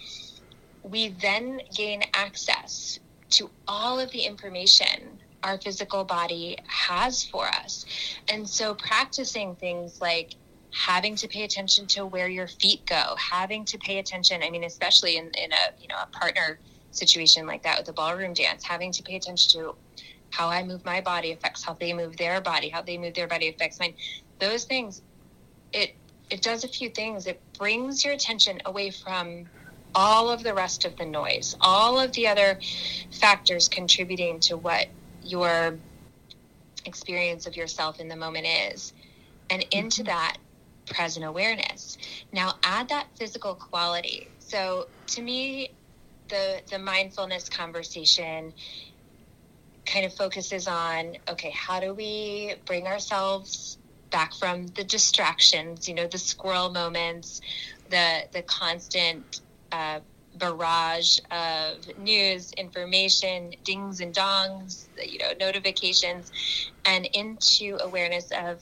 we 0.83 1.09
then 1.09 1.61
gain 1.75 2.03
access 2.15 2.99
to 3.31 3.51
all 3.69 4.01
of 4.01 4.11
the 4.11 4.21
information 4.21 5.19
our 5.43 5.59
physical 5.59 6.05
body 6.05 6.57
has 6.67 7.25
for 7.25 7.47
us. 7.47 7.87
And 8.29 8.49
so 8.49 8.75
practicing 8.75 9.55
things 9.57 10.01
like 10.01 10.35
having 10.73 11.15
to 11.17 11.29
pay 11.29 11.45
attention 11.45 11.87
to 11.87 12.05
where 12.05 12.29
your 12.29 12.49
feet 12.49 12.85
go, 12.87 13.15
having 13.17 13.65
to 13.67 13.79
pay 13.79 13.99
attention, 13.99 14.43
I 14.43 14.51
mean, 14.51 14.65
especially 14.65 15.17
in, 15.17 15.27
in 15.43 15.53
a, 15.53 15.81
you 15.81 15.89
know, 15.89 15.97
a 16.03 16.07
partner 16.07 16.59
situation 16.97 17.47
like 17.47 17.63
that 17.63 17.79
with 17.79 17.87
the 17.87 17.93
ballroom 17.93 18.33
dance, 18.33 18.65
having 18.65 18.93
to 18.93 19.03
pay 19.03 19.17
attention 19.17 19.61
to 19.61 19.75
how 20.31 20.49
I 20.49 20.63
move 20.63 20.85
my 20.85 21.01
body 21.01 21.33
affects 21.33 21.63
how 21.63 21.75
they 21.75 21.93
move 21.93 22.17
their 22.17 22.41
body, 22.41 22.69
how 22.69 22.83
they 22.83 22.99
move 22.99 23.15
their 23.15 23.29
body 23.29 23.49
affects 23.49 23.79
mine. 23.79 23.95
Those 24.39 24.65
things, 24.65 25.03
it 25.73 25.95
it 26.31 26.43
does 26.43 26.65
a 26.65 26.69
few 26.69 26.91
things. 26.91 27.27
It 27.27 27.41
brings 27.59 28.05
your 28.05 28.15
attention 28.15 28.61
away 28.65 28.91
from 28.91 29.47
all 29.95 30.29
of 30.31 30.43
the 30.43 30.53
rest 30.53 30.85
of 30.85 30.97
the 30.97 31.07
noise, 31.07 31.57
all 31.61 31.99
of 31.99 32.13
the 32.13 32.29
other 32.29 32.59
factors 33.13 33.69
contributing 33.69 34.41
to 34.41 34.57
what 34.57 34.89
your 35.23 35.79
experience 36.85 37.47
of 37.47 37.57
yourself 37.57 38.01
in 38.01 38.09
the 38.09 38.17
moment 38.17 38.47
is, 38.47 38.93
and 39.49 39.65
into 39.71 40.03
mm-hmm. 40.03 40.09
that 40.09 40.37
present 40.87 41.25
awareness. 41.25 41.99
Now 42.33 42.55
add 42.63 42.89
that 42.91 43.07
physical 43.17 43.55
quality. 43.55 44.29
So 44.39 44.89
to 45.09 45.23
me, 45.23 45.71
the 46.29 46.63
the 46.71 46.79
mindfulness 46.79 47.49
conversation 47.49 48.53
kind 49.85 50.05
of 50.05 50.13
focuses 50.15 50.67
on 50.67 51.17
okay, 51.29 51.51
how 51.51 51.81
do 51.81 51.95
we 51.95 52.55
bring 52.67 52.87
ourselves 52.87 53.79
back 54.11 54.35
from 54.35 54.67
the 54.69 54.85
distractions, 54.85 55.89
you 55.89 55.95
know, 55.95 56.07
the 56.07 56.19
squirrel 56.19 56.71
moments, 56.71 57.41
the 57.91 58.23
the 58.33 58.43
constant 58.43 59.41
uh, 59.73 60.01
barrage 60.39 61.19
of 61.31 61.99
news, 61.99 62.53
information, 62.53 63.55
dings 63.65 64.01
and 64.01 64.15
dongs, 64.15 64.87
you 65.05 65.19
know, 65.19 65.33
notifications, 65.41 66.31
and 66.85 67.07
into 67.15 67.79
awareness 67.83 68.31
of 68.33 68.61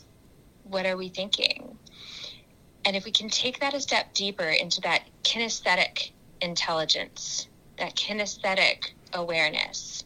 what 0.65 0.87
are 0.87 0.97
we 0.97 1.09
thinking. 1.09 1.79
And 2.85 2.97
if 2.97 3.05
we 3.05 3.11
can 3.11 3.29
take 3.29 3.61
that 3.61 3.75
a 3.75 3.81
step 3.81 4.13
deeper 4.15 4.49
into 4.49 4.81
that 4.83 5.03
kinesthetic 5.23 6.11
intelligence, 6.41 7.49
that 7.79 7.97
kinesthetic 7.97 8.79
awareness, 9.13 10.05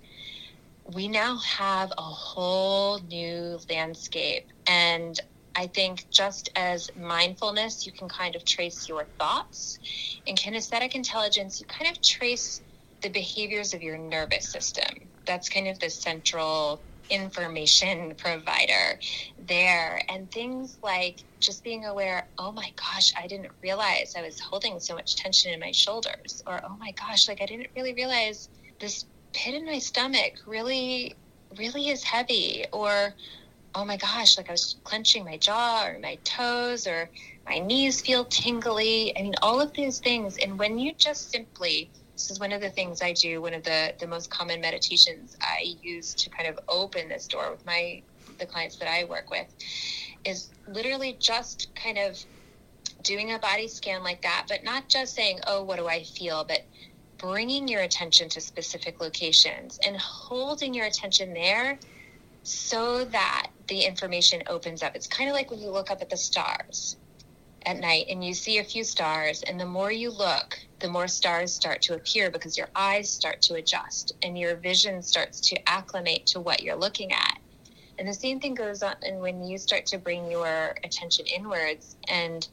we 0.95 1.09
now 1.09 1.39
have 1.39 1.93
a 1.99 2.03
whole 2.03 3.01
new 3.01 3.59
landscape. 3.71 4.45
And 4.67 5.19
I 5.55 5.67
think 5.67 6.07
just 6.11 6.49
as 6.57 6.91
mindfulness, 6.97 7.85
you 7.87 7.93
can 7.93 8.09
kind 8.09 8.37
of 8.37 8.45
trace 8.45 8.89
your 8.89 9.09
thoughts. 9.19 9.79
In 10.27 10.37
kinesthetic 10.37 10.95
intelligence, 10.95 11.61
you 11.61 11.67
kind 11.67 11.91
of 11.91 12.01
trace 12.03 12.63
the 13.03 13.11
behaviors 13.11 13.75
of 13.75 13.83
your 13.83 13.99
nervous 13.99 14.51
system. 14.51 15.11
That's 15.27 15.49
kind 15.49 15.69
of 15.69 15.79
the 15.81 15.91
central 15.91 16.85
information 17.11 18.15
provider 18.19 18.99
there. 19.39 20.01
And 20.09 20.31
things 20.31 20.79
like 20.83 21.25
just 21.41 21.65
being 21.65 21.85
aware, 21.85 22.27
oh 22.39 22.53
my 22.53 22.73
gosh, 22.77 23.13
I 23.17 23.27
didn't 23.27 23.51
realize 23.63 24.15
I 24.17 24.23
was 24.23 24.41
holding 24.41 24.79
so 24.81 24.95
much 24.95 25.17
tension 25.17 25.53
in 25.53 25.61
my 25.61 25.73
shoulders. 25.73 26.43
Or, 26.47 26.61
oh 26.65 26.77
my 26.79 26.93
gosh, 26.93 27.29
like 27.29 27.41
I 27.41 27.47
didn't 27.47 27.69
really 27.77 27.95
realize 27.95 28.49
this 28.81 29.05
pit 29.33 29.55
in 29.55 29.67
my 29.67 29.79
stomach 29.79 30.35
really, 30.47 31.15
really 31.57 31.89
is 31.89 32.03
heavy. 32.03 32.65
Or, 32.73 33.15
oh 33.75 33.85
my 33.85 33.97
gosh, 33.97 34.37
like 34.37 34.49
I 34.49 34.53
was 34.53 34.77
clenching 34.85 35.25
my 35.25 35.37
jaw 35.37 35.87
or 35.87 35.99
my 35.99 36.17
toes 36.25 36.87
or 36.87 37.09
my 37.47 37.59
knees 37.59 38.01
feel 38.01 38.25
tingly. 38.25 39.17
I 39.17 39.23
mean, 39.23 39.35
all 39.43 39.61
of 39.61 39.73
these 39.73 39.99
things. 39.99 40.39
And 40.39 40.59
when 40.59 40.79
you 40.79 40.93
just 40.95 41.31
simply, 41.31 41.91
this 42.13 42.31
is 42.31 42.41
one 42.41 42.53
of 42.53 42.61
the 42.61 42.71
things 42.71 43.01
I 43.03 43.13
do, 43.13 43.41
one 43.41 43.55
of 43.55 43.63
the, 43.63 43.95
the 43.99 44.07
most 44.07 44.31
common 44.31 44.61
meditations 44.61 45.37
I 45.41 45.77
use 45.83 46.15
to 46.15 46.31
kind 46.31 46.49
of 46.49 46.59
open 46.69 47.09
this 47.09 47.27
door 47.27 47.51
with 47.51 47.65
my 47.65 48.03
the 48.39 48.47
clients 48.47 48.77
that 48.77 48.89
I 48.89 49.05
work 49.05 49.31
with 49.31 49.47
is 50.25 50.51
literally 50.67 51.17
just 51.21 51.69
kind 51.75 51.99
of 51.99 52.17
doing 53.03 53.33
a 53.33 53.39
body 53.39 53.69
scan 53.69 54.03
like 54.03 54.23
that, 54.23 54.47
but 54.49 54.65
not 54.65 54.89
just 54.89 55.15
saying, 55.15 55.41
oh, 55.47 55.63
what 55.63 55.79
do 55.79 55.87
I 55.87 56.03
feel, 56.03 56.45
but 56.45 56.67
bringing 57.19 57.69
your 57.69 57.83
attention 57.83 58.29
to 58.31 58.41
specific 58.41 59.01
locations 59.01 59.79
and 59.87 59.97
holding 59.97 60.75
your 60.75 60.87
attention 60.87 61.33
there 61.35 61.79
so 62.43 63.05
that 63.05 63.49
the 63.69 63.81
information 63.81 64.43
opens 64.47 64.83
up. 64.83 64.95
It's 64.95 65.07
kind 65.07 65.29
of 65.29 65.35
like 65.35 65.51
when 65.51 65.61
you 65.61 65.71
look 65.71 65.91
up 65.91 66.01
at 66.01 66.11
the 66.11 66.17
stars 66.17 66.97
at 67.67 67.81
night 67.81 68.07
and 68.09 68.25
you 68.25 68.35
see 68.35 68.59
a 68.59 68.65
few 68.65 68.85
stars, 68.85 69.43
and 69.43 69.59
the 69.59 69.67
more 69.67 69.91
you 69.93 70.11
look, 70.11 70.59
the 70.81 70.89
more 70.89 71.09
stars 71.09 71.53
start 71.53 71.83
to 71.83 71.95
appear 71.95 72.31
because 72.31 72.57
your 72.57 72.69
eyes 72.75 73.11
start 73.11 73.43
to 73.43 73.55
adjust 73.55 74.13
and 74.23 74.39
your 74.39 74.57
vision 74.57 75.03
starts 75.03 75.41
to 75.41 75.69
acclimate 75.69 76.25
to 76.27 76.41
what 76.41 76.63
you're 76.63 76.77
looking 76.77 77.13
at. 77.13 77.39
And 77.99 78.07
the 78.07 78.15
same 78.15 78.39
thing 78.41 78.55
goes 78.55 78.83
on 78.83 78.95
and 79.03 79.21
when 79.21 79.43
you 79.43 79.59
start 79.59 79.87
to 79.87 79.99
bring 79.99 80.31
your 80.31 80.77
attention 80.85 81.27
inwards 81.27 81.97
and 82.09 82.47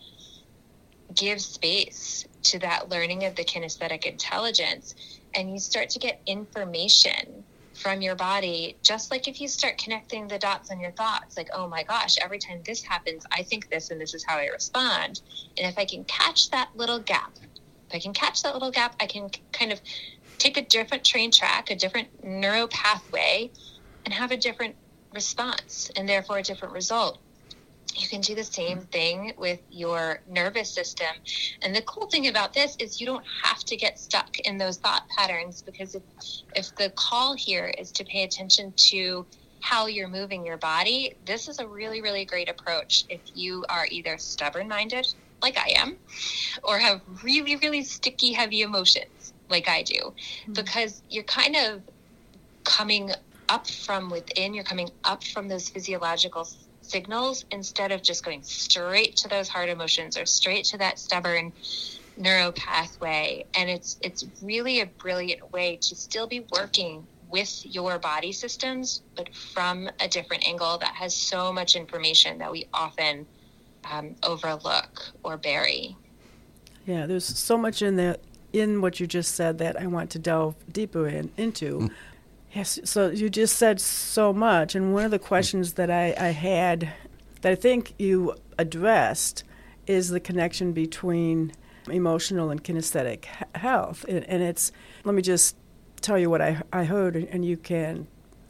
give 1.13 1.39
space 1.39 2.25
to 2.43 2.59
that 2.59 2.89
learning 2.89 3.25
of 3.25 3.35
the 3.35 3.43
kinesthetic 3.43 4.05
intelligence 4.05 4.95
and 5.35 5.51
you 5.51 5.59
start 5.59 5.89
to 5.89 5.99
get 5.99 6.21
information 6.25 7.45
from 7.75 8.01
your 8.01 8.15
body, 8.15 8.77
just 8.83 9.11
like 9.11 9.27
if 9.27 9.39
you 9.39 9.47
start 9.47 9.77
connecting 9.77 10.27
the 10.27 10.39
dots 10.39 10.71
on 10.71 10.79
your 10.79 10.91
thoughts, 10.91 11.37
like, 11.37 11.49
oh 11.53 11.67
my 11.67 11.83
gosh, 11.83 12.15
every 12.23 12.39
time 12.39 12.61
this 12.65 12.81
happens, 12.81 13.23
I 13.31 13.43
think 13.43 13.69
this 13.69 13.91
and 13.91 13.99
this 13.99 14.13
is 14.13 14.23
how 14.25 14.37
I 14.37 14.47
respond. 14.47 15.21
And 15.57 15.67
if 15.67 15.77
I 15.77 15.85
can 15.85 16.05
catch 16.05 16.49
that 16.51 16.69
little 16.73 16.99
gap, 16.99 17.33
if 17.89 17.95
I 17.95 17.99
can 17.99 18.13
catch 18.13 18.41
that 18.43 18.53
little 18.53 18.71
gap, 18.71 18.95
I 18.99 19.05
can 19.05 19.29
kind 19.51 19.71
of 19.71 19.81
take 20.39 20.57
a 20.57 20.65
different 20.65 21.03
train 21.03 21.31
track, 21.31 21.69
a 21.69 21.75
different 21.75 22.07
neuro 22.23 22.67
pathway, 22.67 23.51
and 24.05 24.13
have 24.13 24.31
a 24.31 24.37
different 24.37 24.75
response 25.15 25.89
and 25.95 26.07
therefore 26.07 26.37
a 26.37 26.43
different 26.43 26.73
result 26.73 27.17
you 27.95 28.07
can 28.07 28.21
do 28.21 28.35
the 28.35 28.43
same 28.43 28.81
thing 28.81 29.33
with 29.37 29.59
your 29.71 30.19
nervous 30.29 30.69
system. 30.69 31.07
And 31.61 31.75
the 31.75 31.81
cool 31.83 32.07
thing 32.07 32.27
about 32.27 32.53
this 32.53 32.75
is 32.79 32.99
you 32.99 33.07
don't 33.07 33.25
have 33.43 33.59
to 33.65 33.75
get 33.75 33.99
stuck 33.99 34.39
in 34.39 34.57
those 34.57 34.77
thought 34.77 35.07
patterns 35.17 35.61
because 35.61 35.95
if, 35.95 36.03
if 36.55 36.75
the 36.75 36.89
call 36.91 37.35
here 37.35 37.73
is 37.77 37.91
to 37.93 38.03
pay 38.03 38.23
attention 38.23 38.73
to 38.75 39.25
how 39.61 39.87
you're 39.87 40.09
moving 40.09 40.45
your 40.45 40.57
body, 40.57 41.15
this 41.25 41.47
is 41.47 41.59
a 41.59 41.67
really, 41.67 42.01
really 42.01 42.25
great 42.25 42.49
approach 42.49 43.05
if 43.09 43.21
you 43.33 43.65
are 43.69 43.87
either 43.89 44.17
stubborn 44.17 44.67
minded, 44.67 45.07
like 45.41 45.57
I 45.57 45.73
am, 45.77 45.97
or 46.63 46.77
have 46.77 47.01
really, 47.23 47.55
really 47.55 47.83
sticky, 47.83 48.33
heavy 48.33 48.61
emotions, 48.61 49.33
like 49.49 49.69
I 49.69 49.83
do, 49.83 49.93
mm-hmm. 49.95 50.53
because 50.53 51.01
you're 51.09 51.23
kind 51.23 51.55
of 51.55 51.81
coming 52.63 53.11
up 53.49 53.67
from 53.67 54.09
within, 54.09 54.53
you're 54.53 54.63
coming 54.63 54.89
up 55.03 55.23
from 55.23 55.47
those 55.47 55.69
physiological 55.69 56.47
signals 56.81 57.45
instead 57.51 57.91
of 57.91 58.01
just 58.01 58.23
going 58.23 58.43
straight 58.43 59.15
to 59.17 59.27
those 59.27 59.47
hard 59.47 59.69
emotions 59.69 60.17
or 60.17 60.25
straight 60.25 60.65
to 60.65 60.77
that 60.77 60.99
stubborn 60.99 61.51
neuro 62.17 62.51
pathway. 62.51 63.45
And 63.55 63.69
it's 63.69 63.97
it's 64.01 64.25
really 64.41 64.81
a 64.81 64.85
brilliant 64.85 65.51
way 65.51 65.77
to 65.77 65.95
still 65.95 66.27
be 66.27 66.45
working 66.51 67.05
with 67.29 67.65
your 67.65 67.97
body 67.99 68.31
systems 68.31 69.01
but 69.15 69.33
from 69.35 69.89
a 69.99 70.07
different 70.07 70.47
angle 70.47 70.77
that 70.77 70.93
has 70.93 71.13
so 71.15 71.51
much 71.51 71.75
information 71.75 72.37
that 72.37 72.51
we 72.51 72.67
often 72.73 73.25
um, 73.91 74.15
overlook 74.23 75.11
or 75.23 75.35
bury. 75.35 75.95
Yeah 76.85 77.07
there's 77.07 77.25
so 77.25 77.57
much 77.57 77.81
in 77.81 77.95
there 77.95 78.17
in 78.53 78.79
what 78.79 78.99
you 78.99 79.07
just 79.07 79.35
said 79.35 79.57
that 79.57 79.77
i 79.81 79.85
want 79.85 80.09
to 80.11 80.19
delve 80.19 80.55
deeper 80.71 81.07
in, 81.07 81.31
into. 81.35 81.79
Mm. 81.79 81.91
Yes, 82.55 82.79
so 82.85 83.09
you 83.09 83.29
just 83.29 83.57
said 83.57 83.81
so 83.81 84.31
much, 84.31 84.75
and 84.75 84.93
one 84.93 85.03
of 85.03 85.11
the 85.11 85.19
questions 85.19 85.73
that 85.73 85.91
I, 85.91 86.15
I 86.17 86.29
had 86.29 86.89
that 87.41 87.51
I 87.51 87.55
think 87.55 87.93
you 87.99 88.33
addressed 88.57 89.43
is 89.87 90.07
the 90.07 90.21
connection 90.21 90.71
between 90.71 91.51
emotional 91.89 92.51
and 92.51 92.63
kinesthetic 92.63 93.25
health. 93.55 94.05
And, 94.07 94.23
and 94.23 94.41
it's, 94.41 94.71
let 95.03 95.15
me 95.15 95.21
just 95.21 95.57
tell 95.99 96.17
you 96.17 96.29
what 96.29 96.41
I, 96.41 96.61
I 96.71 96.85
heard, 96.85 97.17
and 97.17 97.43
you 97.43 97.57
can 97.57 98.07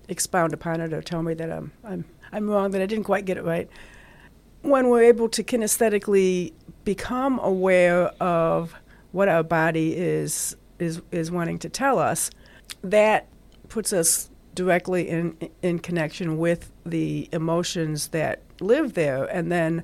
expound 0.07 0.53
upon 0.53 0.81
it 0.81 0.93
or 0.93 1.01
tell 1.01 1.23
me 1.23 1.33
that 1.33 1.51
I'm, 1.51 1.71
I'm, 1.83 2.05
I'm 2.31 2.47
wrong, 2.47 2.69
that 2.71 2.83
I 2.83 2.85
didn't 2.85 3.05
quite 3.05 3.25
get 3.25 3.37
it 3.37 3.43
right. 3.43 3.67
When 4.61 4.89
we're 4.89 5.01
able 5.01 5.29
to 5.29 5.43
kinesthetically 5.43 6.53
become 6.83 7.39
aware 7.39 8.09
of 8.21 8.75
what 9.13 9.29
our 9.29 9.41
body 9.41 9.97
is, 9.97 10.55
is, 10.77 11.01
is 11.11 11.31
wanting 11.31 11.57
to 11.57 11.69
tell 11.69 11.97
us, 11.97 12.29
that 12.83 13.27
puts 13.69 13.93
us 13.93 14.29
directly 14.53 15.09
in, 15.09 15.37
in 15.61 15.79
connection 15.79 16.37
with 16.37 16.71
the 16.85 17.27
emotions 17.31 18.09
that 18.09 18.41
live 18.59 18.93
there. 18.93 19.25
And 19.25 19.51
then 19.51 19.83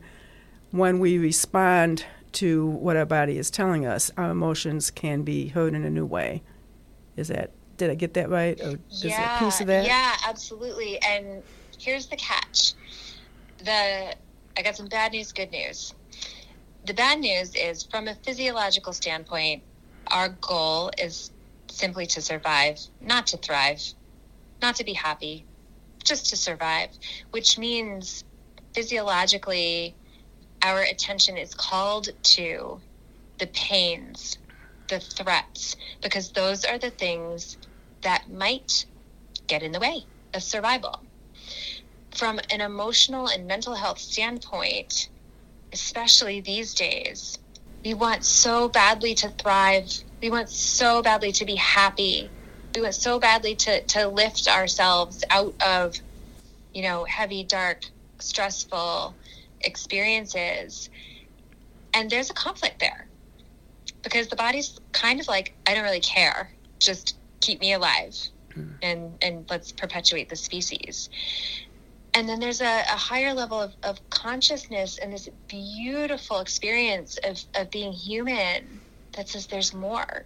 when 0.72 1.00
we 1.00 1.17
respond 1.17 2.06
to 2.34 2.67
what 2.67 2.96
our 2.96 3.06
body 3.06 3.38
is 3.38 3.52
telling 3.52 3.86
us, 3.86 4.12
our 4.17 4.32
emotions 4.32 4.89
can 4.89 5.24
be 5.24 5.50
heard 5.50 5.74
in 5.74 5.84
a 5.84 5.89
new 5.89 6.06
way. 6.06 6.41
Is 7.17 7.28
that 7.28 7.52
did 7.78 7.89
I 7.89 7.96
get 7.96 8.13
that 8.13 8.30
right? 8.30 8.60
Or 8.62 8.80
is 8.91 9.04
yeah, 9.04 9.38
a 9.38 9.39
piece 9.39 9.60
of 9.60 9.67
that? 9.67 9.86
Yeah, 9.86 10.15
absolutely. 10.28 11.02
And 11.02 11.41
here's 11.80 12.06
the 12.06 12.15
catch. 12.15 12.74
The 13.63 14.15
I 14.56 14.62
got 14.62 14.76
some 14.76 14.88
bad 14.88 15.13
news, 15.13 15.32
good 15.32 15.52
news. 15.52 15.94
The 16.86 16.94
bad 16.94 17.20
news 17.20 17.56
is 17.56 17.84
from 17.84 18.08
a 18.08 18.15
physiological 18.15 18.94
standpoint, 18.94 19.63
our 20.08 20.30
goal 20.41 20.91
is 20.98 21.32
simply 21.71 22.05
to 22.07 22.21
survive, 22.21 22.79
not 23.01 23.27
to 23.27 23.38
thrive, 23.38 23.81
not 24.62 24.75
to 24.75 24.84
be 24.84 24.93
happy, 24.93 25.45
just 26.03 26.29
to 26.29 26.38
survive, 26.38 26.89
which 27.31 27.57
means 27.57 28.23
physiologically 28.73 29.95
our 30.62 30.81
attention 30.81 31.38
is 31.38 31.53
called 31.53 32.10
to 32.23 32.79
the 33.39 33.47
pains, 33.47 34.38
the 34.89 34.99
threats, 34.99 35.75
because 36.01 36.31
those 36.31 36.63
are 36.65 36.77
the 36.77 36.91
things 36.91 37.57
that 38.03 38.31
might 38.31 38.86
get 39.47 39.63
in 39.63 39.71
the 39.71 39.79
way 39.79 40.05
of 40.34 40.43
survival. 40.43 41.01
From 42.15 42.39
an 42.51 42.62
emotional 42.62 43.27
and 43.27 43.47
mental 43.47 43.73
health 43.75 43.99
standpoint, 43.99 45.10
especially 45.73 46.41
these 46.41 46.73
days, 46.73 47.38
we 47.84 47.93
want 47.93 48.23
so 48.23 48.69
badly 48.69 49.15
to 49.15 49.29
thrive. 49.29 49.91
We 50.21 50.29
want 50.29 50.49
so 50.49 51.01
badly 51.01 51.31
to 51.34 51.45
be 51.45 51.55
happy. 51.55 52.29
We 52.75 52.81
want 52.81 52.95
so 52.95 53.19
badly 53.19 53.55
to, 53.55 53.81
to 53.81 54.07
lift 54.07 54.47
ourselves 54.47 55.23
out 55.29 55.55
of, 55.65 55.95
you 56.73 56.84
know, 56.84 57.05
heavy, 57.05 57.43
dark, 57.43 57.86
stressful 58.19 59.15
experiences. 59.62 60.89
And 61.93 62.10
there's 62.10 62.29
a 62.29 62.34
conflict 62.34 62.79
there 62.79 63.07
because 64.03 64.27
the 64.27 64.36
body's 64.36 64.79
kind 64.91 65.19
of 65.19 65.27
like, 65.27 65.53
I 65.65 65.73
don't 65.73 65.84
really 65.84 65.99
care. 65.99 66.51
Just 66.79 67.17
keep 67.39 67.60
me 67.60 67.73
alive 67.73 68.15
mm. 68.55 68.73
and, 68.81 69.13
and 69.21 69.45
let's 69.49 69.71
perpetuate 69.71 70.29
the 70.29 70.36
species. 70.36 71.10
And 72.13 72.27
then 72.27 72.39
there's 72.39 72.62
a, 72.62 72.81
a 72.81 72.97
higher 72.97 73.34
level 73.34 73.60
of, 73.60 73.73
of 73.84 73.97
consciousness 74.10 74.97
and 74.97 75.13
this 75.13 75.29
beautiful 75.47 76.39
experience 76.39 77.17
of, 77.23 77.39
of 77.55 77.71
being 77.71 77.93
human 77.93 78.81
that 79.13 79.30
says 79.30 79.47
there's 79.47 79.74
more 79.74 80.26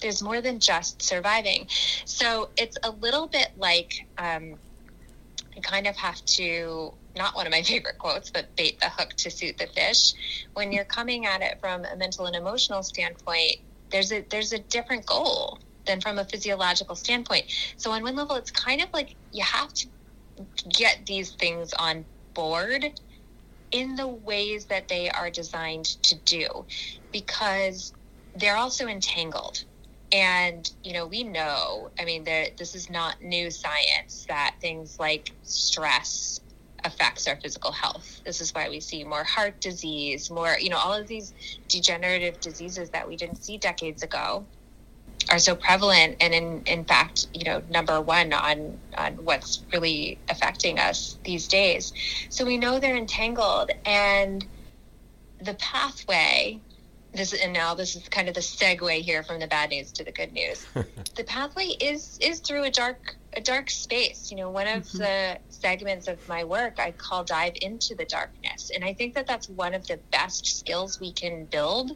there's 0.00 0.22
more 0.22 0.40
than 0.40 0.60
just 0.60 1.02
surviving. 1.02 1.66
So 2.04 2.50
it's 2.56 2.76
a 2.84 2.90
little 2.90 3.28
bit 3.28 3.48
like 3.56 3.92
um, 4.16 4.54
you 5.54 5.62
kind 5.62 5.86
of 5.86 5.96
have 5.96 6.24
to 6.24 6.92
not 7.16 7.34
one 7.34 7.46
of 7.46 7.50
my 7.50 7.62
favorite 7.64 7.98
quotes, 7.98 8.30
but 8.30 8.54
bait 8.56 8.78
the 8.80 8.90
hook 8.90 9.10
to 9.18 9.30
suit 9.30 9.58
the 9.58 9.66
fish. 9.66 10.12
When 10.54 10.72
you're 10.72 10.84
coming 10.84 11.26
at 11.26 11.42
it 11.42 11.58
from 11.60 11.84
a 11.84 11.96
mental 11.96 12.26
and 12.26 12.36
emotional 12.36 12.82
standpoint, 12.82 13.56
there's 13.90 14.12
a 14.12 14.24
there's 14.30 14.52
a 14.52 14.58
different 14.58 15.06
goal 15.06 15.58
than 15.86 16.00
from 16.00 16.18
a 16.18 16.24
physiological 16.24 16.94
standpoint. 16.94 17.46
So 17.76 17.90
on 17.90 18.02
one 18.02 18.14
level, 18.14 18.36
it's 18.36 18.50
kind 18.50 18.82
of 18.82 18.88
like 18.92 19.16
you 19.32 19.42
have 19.42 19.72
to 19.74 19.88
get 20.68 21.06
these 21.06 21.32
things 21.32 21.72
on 21.72 22.04
board 22.34 22.84
in 23.70 23.96
the 23.96 24.06
ways 24.06 24.66
that 24.66 24.88
they 24.88 25.10
are 25.10 25.30
designed 25.30 25.86
to 26.02 26.14
do, 26.24 26.46
because 27.12 27.92
they're 28.38 28.56
also 28.56 28.86
entangled. 28.86 29.64
And, 30.10 30.70
you 30.82 30.94
know, 30.94 31.06
we 31.06 31.22
know, 31.22 31.90
I 31.98 32.04
mean, 32.04 32.24
this 32.24 32.74
is 32.74 32.88
not 32.88 33.20
new 33.20 33.50
science 33.50 34.24
that 34.28 34.54
things 34.60 34.98
like 34.98 35.32
stress 35.42 36.40
affects 36.84 37.26
our 37.28 37.36
physical 37.36 37.72
health. 37.72 38.22
This 38.24 38.40
is 38.40 38.54
why 38.54 38.68
we 38.70 38.80
see 38.80 39.04
more 39.04 39.24
heart 39.24 39.60
disease, 39.60 40.30
more, 40.30 40.56
you 40.58 40.70
know, 40.70 40.78
all 40.78 40.94
of 40.94 41.06
these 41.08 41.34
degenerative 41.68 42.40
diseases 42.40 42.88
that 42.90 43.06
we 43.06 43.16
didn't 43.16 43.42
see 43.42 43.58
decades 43.58 44.02
ago 44.02 44.46
are 45.30 45.38
so 45.38 45.54
prevalent 45.54 46.16
and 46.20 46.32
in, 46.32 46.62
in 46.64 46.84
fact, 46.84 47.26
you 47.34 47.44
know, 47.44 47.62
number 47.68 48.00
one 48.00 48.32
on, 48.32 48.78
on 48.96 49.12
what's 49.24 49.64
really 49.74 50.18
affecting 50.30 50.78
us 50.78 51.18
these 51.24 51.48
days. 51.48 51.92
So 52.30 52.46
we 52.46 52.56
know 52.56 52.78
they're 52.78 52.96
entangled 52.96 53.70
and 53.84 54.46
the 55.40 55.54
pathway 55.54 56.60
this 57.14 57.32
and 57.32 57.52
now 57.52 57.74
this 57.74 57.96
is 57.96 58.08
kind 58.08 58.28
of 58.28 58.34
the 58.34 58.40
segue 58.40 59.00
here 59.00 59.22
from 59.22 59.40
the 59.40 59.46
bad 59.46 59.70
news 59.70 59.92
to 59.92 60.04
the 60.04 60.12
good 60.12 60.32
news. 60.32 60.66
the 61.16 61.24
pathway 61.24 61.66
is 61.80 62.18
is 62.20 62.40
through 62.40 62.64
a 62.64 62.70
dark 62.70 63.16
a 63.32 63.40
dark 63.40 63.70
space. 63.70 64.30
You 64.30 64.36
know, 64.36 64.50
one 64.50 64.66
of 64.66 64.84
mm-hmm. 64.84 64.98
the 64.98 65.38
segments 65.60 66.08
of 66.08 66.20
my 66.28 66.44
work 66.44 66.74
I 66.78 66.92
call 66.92 67.24
dive 67.24 67.54
into 67.62 67.94
the 67.94 68.04
darkness, 68.04 68.70
and 68.74 68.84
I 68.84 68.94
think 68.94 69.14
that 69.14 69.26
that's 69.26 69.48
one 69.48 69.74
of 69.74 69.86
the 69.86 70.00
best 70.12 70.58
skills 70.58 70.98
we 71.00 71.12
can 71.12 71.46
build 71.46 71.92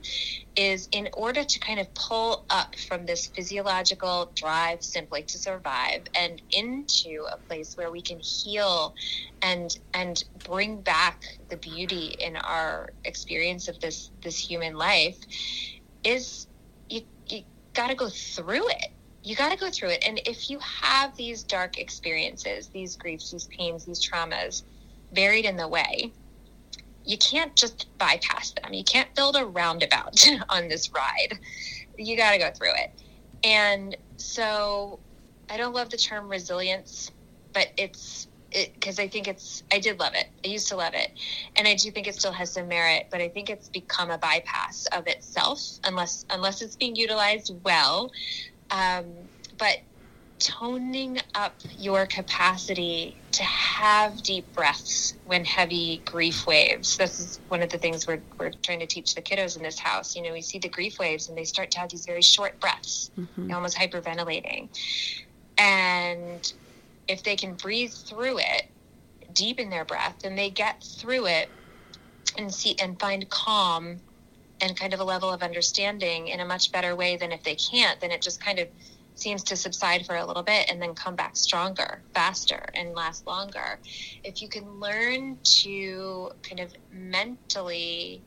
is 0.57 0.89
in 0.93 1.09
order 1.15 1.45
to 1.45 1.61
kind 1.61 1.81
of 1.81 1.93
pull 1.95 2.45
up 2.51 2.75
from 2.89 3.07
this 3.07 3.29
physiological 3.29 4.33
drive 4.37 4.83
simply 4.83 5.23
to 5.25 5.39
survive 5.39 6.03
and 6.19 6.43
into 6.51 7.27
a 7.33 7.39
place 7.49 7.77
where 7.77 7.91
we 7.91 8.03
can 8.03 8.21
heal 8.21 8.95
and 9.43 9.77
and 9.95 10.25
bring 10.45 10.83
back 10.83 11.23
the 11.51 11.57
beauty 11.57 12.15
in 12.21 12.37
our 12.37 12.91
experience 13.05 13.69
of 13.69 13.79
this 13.81 14.11
this 14.23 14.39
human 14.39 14.75
life 14.75 15.19
is 16.05 16.47
you 16.89 17.03
you 17.29 17.43
got 17.75 17.89
to 17.89 17.95
go 17.95 18.09
through 18.09 18.69
it 18.69 18.92
you 19.23 19.37
got 19.37 19.51
to 19.53 19.59
go 19.59 19.71
through 19.71 19.91
it 19.91 20.05
and 20.07 20.21
if 20.27 20.51
you 20.51 20.59
have 20.59 21.17
these 21.17 21.43
dark 21.43 21.79
experiences 21.79 22.69
these 22.69 22.97
griefs 22.97 23.31
these 23.31 23.47
pains 23.47 23.85
these 23.85 24.01
traumas 24.01 24.63
buried 25.13 25.45
in 25.45 25.57
the 25.57 25.69
way 25.69 26.13
you 27.05 27.17
can't 27.19 27.55
just 27.57 27.87
bypass 27.99 28.53
them 28.53 28.73
you 28.73 28.85
can't 28.85 29.15
build 29.15 29.37
a 29.37 29.45
roundabout 29.45 30.25
on 30.49 30.69
this 30.69 30.91
ride 30.93 31.39
you 31.99 32.17
got 32.17 32.33
to 32.33 32.39
go 32.39 32.51
through 32.51 32.75
it 32.75 32.93
and 33.45 33.97
so 34.17 34.99
i 35.51 35.57
don't 35.57 35.75
love 35.75 35.91
the 35.91 35.97
term 35.97 36.29
resilience 36.29 37.11
but 37.53 37.69
it's 37.77 38.29
because 38.53 38.99
I 38.99 39.09
think 39.09 39.29
it's 39.29 39.63
I 39.73 39.79
did 39.79 39.99
love 39.99 40.15
it. 40.15 40.29
I 40.45 40.49
used 40.49 40.69
to 40.69 40.77
love 40.77 40.95
it, 40.95 41.13
and 41.57 41.67
I 41.67 41.75
do 41.75 41.91
think 41.91 42.07
it 42.07 42.15
still 42.15 42.33
has 42.33 42.53
some 42.53 42.69
merit. 42.69 43.09
But 43.11 43.21
I 43.21 43.29
think 43.29 43.51
it's 43.51 43.69
become 43.69 44.11
a 44.11 44.19
bypass 44.19 44.87
of 44.87 45.07
itself 45.07 45.61
unless 45.85 46.25
unless 46.31 46.63
it's 46.63 46.77
being 46.77 46.97
utilized 46.97 47.55
well. 47.65 48.11
Um, 48.73 49.05
but 49.59 49.79
toning 50.43 51.21
up 51.37 51.55
your 51.79 52.05
capacity 52.07 53.17
to 53.31 53.45
have 53.45 54.23
deep 54.23 54.53
breaths 54.55 55.15
when 55.25 55.45
heavy 55.45 56.03
grief 56.05 56.47
waves. 56.47 56.97
This 56.97 57.21
is 57.21 57.41
one 57.49 57.63
of 57.63 57.71
the 57.71 57.79
things 57.79 58.09
we're, 58.09 58.21
we're 58.39 58.51
trying 58.51 58.81
to 58.81 58.87
teach 58.87 59.15
the 59.15 59.23
kiddos 59.23 59.57
in 59.57 59.63
this 59.63 59.79
house. 59.79 60.17
You 60.17 60.23
know, 60.23 60.33
we 60.33 60.41
see 60.41 60.59
the 60.59 60.69
grief 60.69 60.99
waves 60.99 61.29
and 61.29 61.39
they 61.39 61.45
start 61.45 61.71
to 61.73 61.79
have 61.79 61.91
these 61.91 62.07
very 62.07 62.23
short 62.23 62.59
breaths, 62.59 63.13
mm-hmm. 63.17 63.53
almost 63.53 63.77
hyperventilating. 63.77 64.69
And 65.59 66.53
if 67.07 67.23
they 67.23 67.37
can 67.37 67.55
breathe 67.55 67.93
through 67.93 68.39
it, 68.39 68.67
deepen 69.33 69.71
their 69.71 69.85
breath, 69.85 70.17
then 70.23 70.35
they 70.35 70.51
get 70.51 70.83
through 70.83 71.27
it 71.27 71.49
and 72.37 72.53
see 72.53 72.75
and 72.81 72.99
find 72.99 73.29
calm 73.29 74.01
and 74.63 74.79
kind 74.79 74.95
of 74.95 75.01
a 75.01 75.05
level 75.05 75.31
of 75.31 75.43
understanding 75.43 76.29
in 76.29 76.41
a 76.41 76.45
much 76.45 76.73
better 76.73 76.97
way 76.97 77.17
than 77.17 77.33
if 77.33 77.43
they 77.43 77.57
can't, 77.57 78.01
then 78.01 78.13
it 78.13 78.23
just 78.23 78.43
kind 78.43 78.61
of 78.61 78.69
seems 79.15 79.43
to 79.43 79.57
subside 79.57 80.07
for 80.07 80.17
a 80.17 80.25
little 80.25 80.43
bit 80.43 80.71
and 80.71 80.81
then 80.81 80.95
come 80.95 81.17
back 81.17 81.37
stronger, 81.37 82.03
faster, 82.15 82.65
and 82.75 82.95
last 82.95 83.27
longer. 83.27 83.79
If 84.25 84.41
you 84.41 84.49
can 84.49 84.81
learn 84.81 85.37
to 85.63 86.31
kind 86.49 86.61
of 86.61 86.73
mentally 86.91 88.23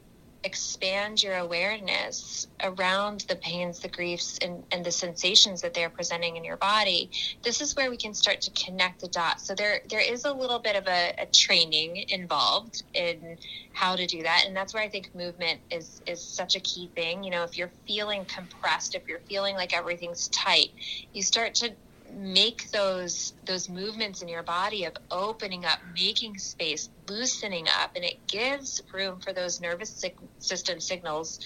expand 0.46 1.24
your 1.24 1.36
awareness 1.38 2.48
around 2.64 3.26
the 3.28 3.36
pains, 3.36 3.80
the 3.80 3.90
griefs, 3.90 4.38
and, 4.42 4.64
and 4.72 4.86
the 4.86 4.92
sensations 4.92 5.60
that 5.62 5.74
they're 5.74 5.90
presenting 5.90 6.38
in 6.38 6.44
your 6.46 6.58
body, 6.58 7.10
this 7.44 7.62
is 7.62 7.76
where 7.76 7.90
we 7.90 7.98
can 7.98 8.14
start 8.14 8.42
to 8.42 8.52
connect 8.52 9.02
the 9.02 9.08
dots. 9.08 9.48
So 9.48 9.56
there 9.56 9.82
there 9.90 10.00
is 10.00 10.24
a 10.24 10.32
little 10.32 10.60
bit 10.60 10.76
of 10.76 10.88
a, 10.88 11.14
a 11.20 11.26
training 11.34 12.06
involved 12.10 12.84
in 12.94 13.38
how 13.74 13.96
to 13.96 14.06
do 14.06 14.22
that. 14.22 14.44
And 14.46 14.56
that's 14.56 14.74
where 14.74 14.84
I 14.84 14.90
think 14.90 15.10
movement 15.16 15.62
is 15.72 16.02
is 16.06 16.24
such 16.24 16.56
a 16.56 16.60
key 16.62 16.92
thing. 16.96 17.24
You 17.24 17.32
know, 17.32 17.44
if 17.44 17.58
you're 17.58 17.74
feeling 17.88 18.26
compressed, 18.26 18.96
if 18.96 19.04
you're 19.10 19.24
feeling 19.28 19.56
like 19.56 19.76
everything's 19.76 20.30
tight, 20.30 20.70
you 21.12 21.24
start 21.24 21.56
to 21.56 21.76
make 22.16 22.72
those 22.72 23.34
those 23.46 23.68
movements 23.68 24.22
in 24.22 24.28
your 24.28 24.44
body 24.44 24.86
of 24.86 24.94
opening 25.12 25.66
up 25.66 25.80
making 25.94 26.38
space 26.38 26.90
loosening 27.10 27.68
up 27.82 27.92
and 27.96 28.06
it 28.06 28.18
gives 28.28 28.82
room 28.94 29.20
for 29.20 29.34
those 29.34 29.60
nervous 29.60 30.04
system 30.40 30.80
signals 30.80 31.40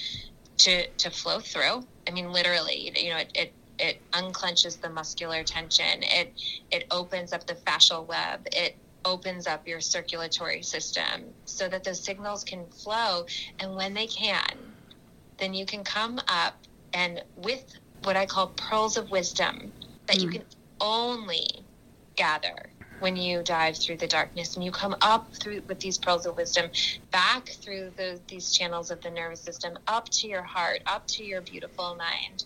to 0.57 0.87
to 0.97 1.09
flow 1.09 1.39
through. 1.39 1.83
I 2.07 2.11
mean 2.11 2.31
literally 2.31 2.91
you 2.95 3.09
know 3.09 3.17
it, 3.17 3.31
it 3.33 3.53
it 3.79 4.01
unclenches 4.11 4.79
the 4.79 4.89
muscular 4.89 5.43
tension. 5.43 6.03
It 6.03 6.33
it 6.71 6.85
opens 6.91 7.33
up 7.33 7.47
the 7.47 7.55
fascial 7.55 8.05
web. 8.07 8.47
It 8.51 8.75
opens 9.05 9.47
up 9.47 9.65
your 9.67 9.79
circulatory 9.79 10.61
system 10.61 11.23
so 11.45 11.69
that 11.69 11.85
those 11.85 12.01
signals 12.03 12.43
can 12.43 12.65
flow. 12.67 13.25
And 13.59 13.75
when 13.75 13.93
they 13.93 14.07
can 14.07 14.69
then 15.39 15.53
you 15.53 15.65
can 15.65 15.83
come 15.83 16.19
up 16.27 16.55
and 16.93 17.23
with 17.37 17.73
what 18.03 18.15
i 18.15 18.25
call 18.25 18.47
pearls 18.55 18.97
of 18.97 19.09
wisdom 19.09 19.71
that 20.07 20.17
mm. 20.17 20.23
you 20.23 20.29
can 20.29 20.43
only 20.81 21.65
gather 22.15 22.55
when 22.99 23.15
you 23.15 23.41
dive 23.43 23.77
through 23.77 23.97
the 23.97 24.07
darkness 24.07 24.55
and 24.55 24.63
you 24.63 24.71
come 24.71 24.95
up 25.01 25.33
through 25.41 25.61
with 25.67 25.79
these 25.79 25.97
pearls 25.97 26.25
of 26.25 26.35
wisdom 26.35 26.69
back 27.11 27.47
through 27.63 27.91
the, 27.97 28.19
these 28.27 28.51
channels 28.51 28.91
of 28.91 29.01
the 29.01 29.09
nervous 29.09 29.41
system 29.41 29.77
up 29.87 30.09
to 30.09 30.27
your 30.27 30.43
heart 30.43 30.79
up 30.85 31.07
to 31.07 31.23
your 31.23 31.41
beautiful 31.41 31.95
mind. 31.95 32.43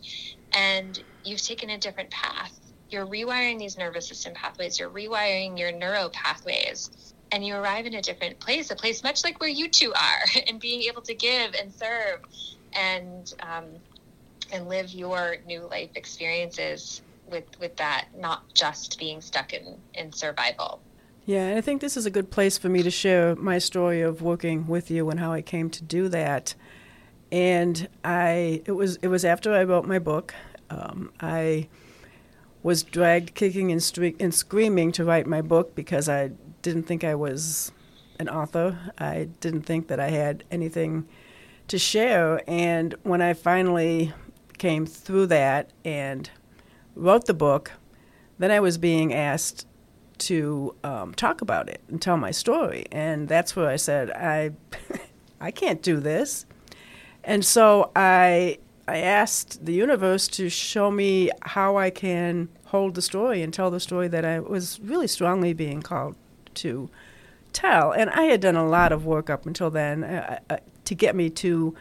And 0.56 0.98
you've 1.24 1.42
taken 1.42 1.72
a 1.72 1.78
different 1.78 2.12
path. 2.12 2.60
You're 2.90 3.08
rewiring 3.08 3.58
these 3.58 3.78
nervous 3.78 4.08
system 4.08 4.34
pathways. 4.36 4.80
You're 4.80 4.92
rewiring 4.92 5.58
your 5.58 5.72
neuro 5.72 6.10
pathways. 6.14 6.92
And 7.32 7.44
you 7.44 7.56
arrive 7.56 7.88
in 7.88 7.96
a 7.96 8.02
different 8.02 8.40
place 8.40 8.70
a 8.70 8.76
place 8.76 9.04
much 9.04 9.24
like 9.24 9.40
where 9.42 9.50
you 9.50 9.70
two 9.70 9.92
are 9.94 10.42
and 10.48 10.60
being 10.60 10.84
able 10.84 11.02
to 11.02 11.16
give 11.16 11.56
and 11.60 11.74
serve 11.74 12.20
and 12.80 13.28
um, 13.42 13.66
and 14.52 14.68
live 14.68 14.92
your 14.92 15.38
new 15.48 15.68
life 15.68 15.90
experiences 15.96 17.02
with 17.34 17.60
with 17.60 17.76
that 17.78 18.06
not 18.16 18.54
just 18.54 18.98
being 18.98 19.20
stuck 19.20 19.52
in 19.52 19.78
in 19.96 20.14
survival. 20.14 20.80
Yeah 21.26 21.48
and 21.48 21.58
i 21.58 21.62
think 21.62 21.82
this 21.82 21.98
is 21.98 22.06
a 22.06 22.12
good 22.12 22.30
place 22.30 22.58
for 22.58 22.70
me 22.70 22.84
to 22.84 22.92
share 22.92 23.36
my 23.36 23.58
story 23.58 24.02
of 24.02 24.22
working 24.22 24.68
with 24.68 24.92
you 24.92 25.10
and 25.10 25.20
how 25.20 25.34
i 25.34 25.42
came 25.42 25.70
to 25.72 25.84
do 25.84 26.08
that. 26.10 26.56
And 27.32 27.90
i 28.06 28.62
it 28.66 28.74
was 28.74 28.98
it 28.98 29.08
was 29.08 29.26
after 29.26 29.54
i 29.54 29.64
wrote 29.64 29.86
my 29.86 30.00
book. 30.00 30.34
Um, 30.70 31.12
i 31.20 31.68
was 32.62 32.84
dragged 32.84 33.36
kicking 33.36 33.72
and, 33.74 33.82
stre- 33.82 34.16
and 34.22 34.34
screaming 34.34 34.94
to 34.94 35.04
write 35.04 35.28
my 35.28 35.42
book 35.42 35.76
because 35.76 36.08
i 36.08 36.32
didn't 36.62 36.84
think 36.84 37.04
i 37.04 37.16
was 37.16 37.72
an 38.20 38.30
author. 38.30 38.78
I 39.00 39.28
didn't 39.42 39.64
think 39.64 39.88
that 39.88 40.00
i 40.00 40.10
had 40.10 40.44
anything 40.52 41.08
to 41.68 41.80
share. 41.80 42.42
And 42.48 42.94
when 43.04 43.22
i 43.22 43.34
finally 43.34 44.14
came 44.58 44.86
through 44.86 45.28
that 45.28 45.72
and 45.84 46.30
wrote 46.96 47.26
the 47.26 47.34
book, 47.34 47.72
then 48.40 48.52
I 48.52 48.60
was 48.60 48.78
being 48.78 49.14
asked 49.14 49.68
to 50.20 50.76
um, 50.84 51.14
talk 51.14 51.42
about 51.42 51.70
it 51.70 51.82
and 51.90 52.02
tell 52.02 52.18
my 52.18 52.32
story, 52.32 52.86
and 52.92 53.28
that's 53.28 53.56
where 53.56 53.68
I 53.68 53.76
said 53.76 54.12
I, 54.12 54.52
I 55.42 55.52
can't 55.52 55.82
do 55.82 56.00
this, 56.00 56.46
and 57.24 57.44
so 57.44 57.92
I 57.96 58.60
I 58.88 58.98
asked 58.98 59.66
the 59.66 59.74
universe 59.74 60.28
to 60.30 60.50
show 60.50 60.92
me 60.92 61.30
how 61.42 61.78
I 61.78 61.90
can 61.90 62.50
hold 62.66 62.96
the 62.96 63.02
story 63.02 63.42
and 63.42 63.54
tell 63.54 63.72
the 63.72 63.80
story 63.80 64.08
that 64.10 64.26
I 64.26 64.40
was 64.40 64.80
really 64.82 65.08
strongly 65.08 65.54
being 65.54 65.82
called 65.82 66.16
to 66.56 66.90
tell, 67.54 67.92
and 67.92 68.10
I 68.10 68.24
had 68.24 68.42
done 68.42 68.56
a 68.56 68.68
lot 68.68 68.92
of 68.92 69.06
work 69.06 69.30
up 69.30 69.46
until 69.46 69.70
then 69.70 70.04
uh, 70.04 70.40
uh, 70.50 70.58
to 70.86 70.96
get 70.96 71.16
me 71.16 71.30
to 71.30 71.76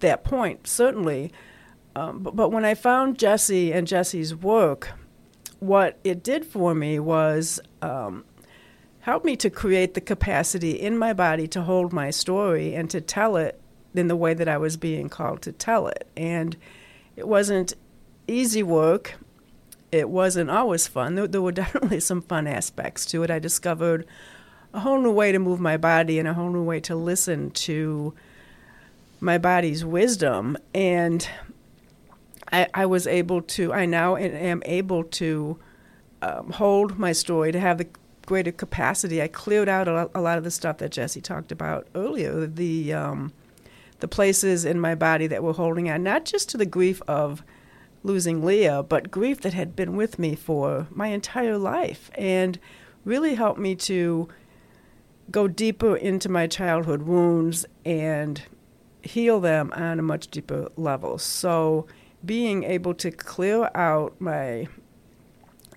that 0.00 0.24
point, 0.24 0.66
certainly. 0.66 1.32
Um, 1.96 2.20
but, 2.20 2.36
but 2.36 2.50
when 2.50 2.64
I 2.64 2.74
found 2.74 3.18
Jessie 3.18 3.72
and 3.72 3.86
Jessie's 3.86 4.34
work, 4.34 4.92
what 5.58 5.98
it 6.04 6.22
did 6.22 6.44
for 6.44 6.74
me 6.74 6.98
was 6.98 7.60
um, 7.82 8.24
help 9.00 9.24
me 9.24 9.36
to 9.36 9.50
create 9.50 9.94
the 9.94 10.00
capacity 10.00 10.72
in 10.72 10.96
my 10.96 11.12
body 11.12 11.46
to 11.48 11.62
hold 11.62 11.92
my 11.92 12.10
story 12.10 12.74
and 12.74 12.90
to 12.90 13.00
tell 13.00 13.36
it 13.36 13.60
in 13.94 14.08
the 14.08 14.16
way 14.16 14.34
that 14.34 14.48
I 14.48 14.56
was 14.56 14.76
being 14.76 15.08
called 15.08 15.42
to 15.42 15.52
tell 15.52 15.88
it. 15.88 16.06
And 16.16 16.56
it 17.16 17.26
wasn't 17.26 17.74
easy 18.28 18.62
work. 18.62 19.14
It 19.90 20.08
wasn't 20.08 20.50
always 20.50 20.86
fun. 20.86 21.16
There, 21.16 21.26
there 21.26 21.42
were 21.42 21.52
definitely 21.52 22.00
some 22.00 22.22
fun 22.22 22.46
aspects 22.46 23.04
to 23.06 23.22
it. 23.22 23.30
I 23.30 23.38
discovered 23.38 24.06
a 24.72 24.80
whole 24.80 25.00
new 25.00 25.10
way 25.10 25.32
to 25.32 25.38
move 25.38 25.60
my 25.60 25.76
body 25.76 26.18
and 26.18 26.28
a 26.28 26.34
whole 26.34 26.50
new 26.50 26.62
way 26.62 26.80
to 26.80 26.94
listen 26.94 27.50
to 27.50 28.14
my 29.18 29.36
body's 29.36 29.84
wisdom. 29.84 30.56
And 30.72 31.28
I, 32.52 32.66
I 32.74 32.86
was 32.86 33.06
able 33.06 33.42
to, 33.42 33.72
I 33.72 33.86
now 33.86 34.16
am 34.16 34.62
able 34.66 35.04
to 35.04 35.58
um, 36.22 36.50
hold 36.50 36.98
my 36.98 37.12
story, 37.12 37.52
to 37.52 37.60
have 37.60 37.78
the 37.78 37.88
greater 38.26 38.52
capacity. 38.52 39.22
I 39.22 39.28
cleared 39.28 39.68
out 39.68 39.88
a 39.88 39.92
lot, 39.92 40.10
a 40.14 40.20
lot 40.20 40.38
of 40.38 40.44
the 40.44 40.50
stuff 40.50 40.78
that 40.78 40.90
Jessie 40.90 41.20
talked 41.20 41.52
about 41.52 41.86
earlier, 41.94 42.46
the, 42.46 42.92
um, 42.92 43.32
the 44.00 44.08
places 44.08 44.64
in 44.64 44.80
my 44.80 44.94
body 44.94 45.26
that 45.26 45.42
were 45.42 45.52
holding 45.52 45.90
on, 45.90 46.02
not 46.02 46.24
just 46.24 46.48
to 46.50 46.56
the 46.56 46.66
grief 46.66 47.00
of 47.06 47.42
losing 48.02 48.44
Leah, 48.44 48.82
but 48.82 49.10
grief 49.10 49.40
that 49.42 49.52
had 49.52 49.76
been 49.76 49.96
with 49.96 50.18
me 50.18 50.34
for 50.34 50.86
my 50.90 51.08
entire 51.08 51.58
life 51.58 52.10
and 52.14 52.58
really 53.04 53.34
helped 53.34 53.60
me 53.60 53.74
to 53.74 54.28
go 55.30 55.46
deeper 55.46 55.96
into 55.96 56.28
my 56.28 56.46
childhood 56.46 57.02
wounds 57.02 57.66
and 57.84 58.42
heal 59.02 59.40
them 59.40 59.72
on 59.74 59.98
a 59.98 60.02
much 60.02 60.28
deeper 60.28 60.68
level. 60.76 61.18
So 61.18 61.86
being 62.24 62.64
able 62.64 62.94
to 62.94 63.10
clear 63.10 63.70
out 63.74 64.20
my 64.20 64.68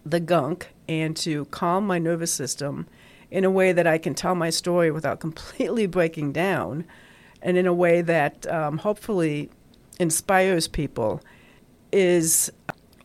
the 0.06 0.20
gunk 0.20 0.70
and 0.88 1.16
to 1.16 1.46
calm 1.46 1.88
my 1.88 1.98
nervous 1.98 2.32
system 2.32 2.88
in 3.32 3.46
a 3.46 3.50
way 3.50 3.72
that 3.72 3.88
I 3.88 3.98
can 3.98 4.14
tell 4.14 4.36
my 4.36 4.50
story 4.50 4.92
without 4.92 5.20
completely 5.20 5.88
breaking 5.88 6.32
down, 6.34 6.86
and 7.42 7.58
in 7.58 7.66
a 7.66 7.74
way 7.74 8.02
that 8.02 8.46
um, 8.48 8.78
hopefully 8.80 9.50
inspires 10.00 10.68
people, 10.68 11.22
is 11.92 12.52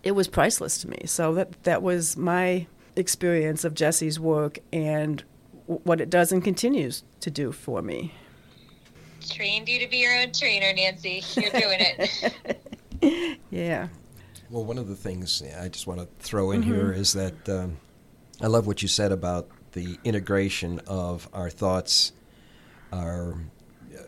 it 0.03 0.12
was 0.12 0.28
priceless 0.28 0.78
to 0.82 0.89
me. 0.89 1.03
So 1.07 1.34
that 1.34 1.62
that 1.64 1.82
was 1.82 2.16
my 2.16 2.66
experience 2.97 3.64
of 3.64 3.74
Jessie's 3.74 4.18
work 4.18 4.59
and 4.72 5.22
w- 5.66 5.80
what 5.84 6.01
it 6.01 6.11
does 6.11 6.32
and 6.32 6.43
continues 6.43 7.05
to 7.20 7.30
do 7.30 7.53
for 7.53 7.80
me. 7.80 8.12
Trained 9.28 9.68
you 9.68 9.78
to 9.80 9.89
be 9.89 9.99
your 9.99 10.14
own 10.14 10.32
trainer, 10.32 10.72
Nancy. 10.72 11.22
You're 11.34 11.51
doing 11.51 11.78
it. 11.80 12.61
yeah. 13.51 13.88
Well, 14.51 14.64
one 14.64 14.78
of 14.78 14.88
the 14.88 14.96
things 14.96 15.42
I 15.61 15.68
just 15.68 15.86
want 15.86 16.01
to 16.01 16.09
throw 16.20 16.53
in 16.53 16.62
mm-hmm. 16.62 16.72
here 16.72 16.92
is 16.92 17.12
that 17.12 17.49
um, 17.49 17.78
I 18.40 18.46
love 18.46 18.66
what 18.66 18.82
you 18.82 18.88
said 18.88 19.12
about 19.12 19.49
the 19.72 19.99
integration 20.05 20.80
of 20.86 21.28
our 21.32 21.51
thoughts, 21.51 22.12
our 22.92 23.38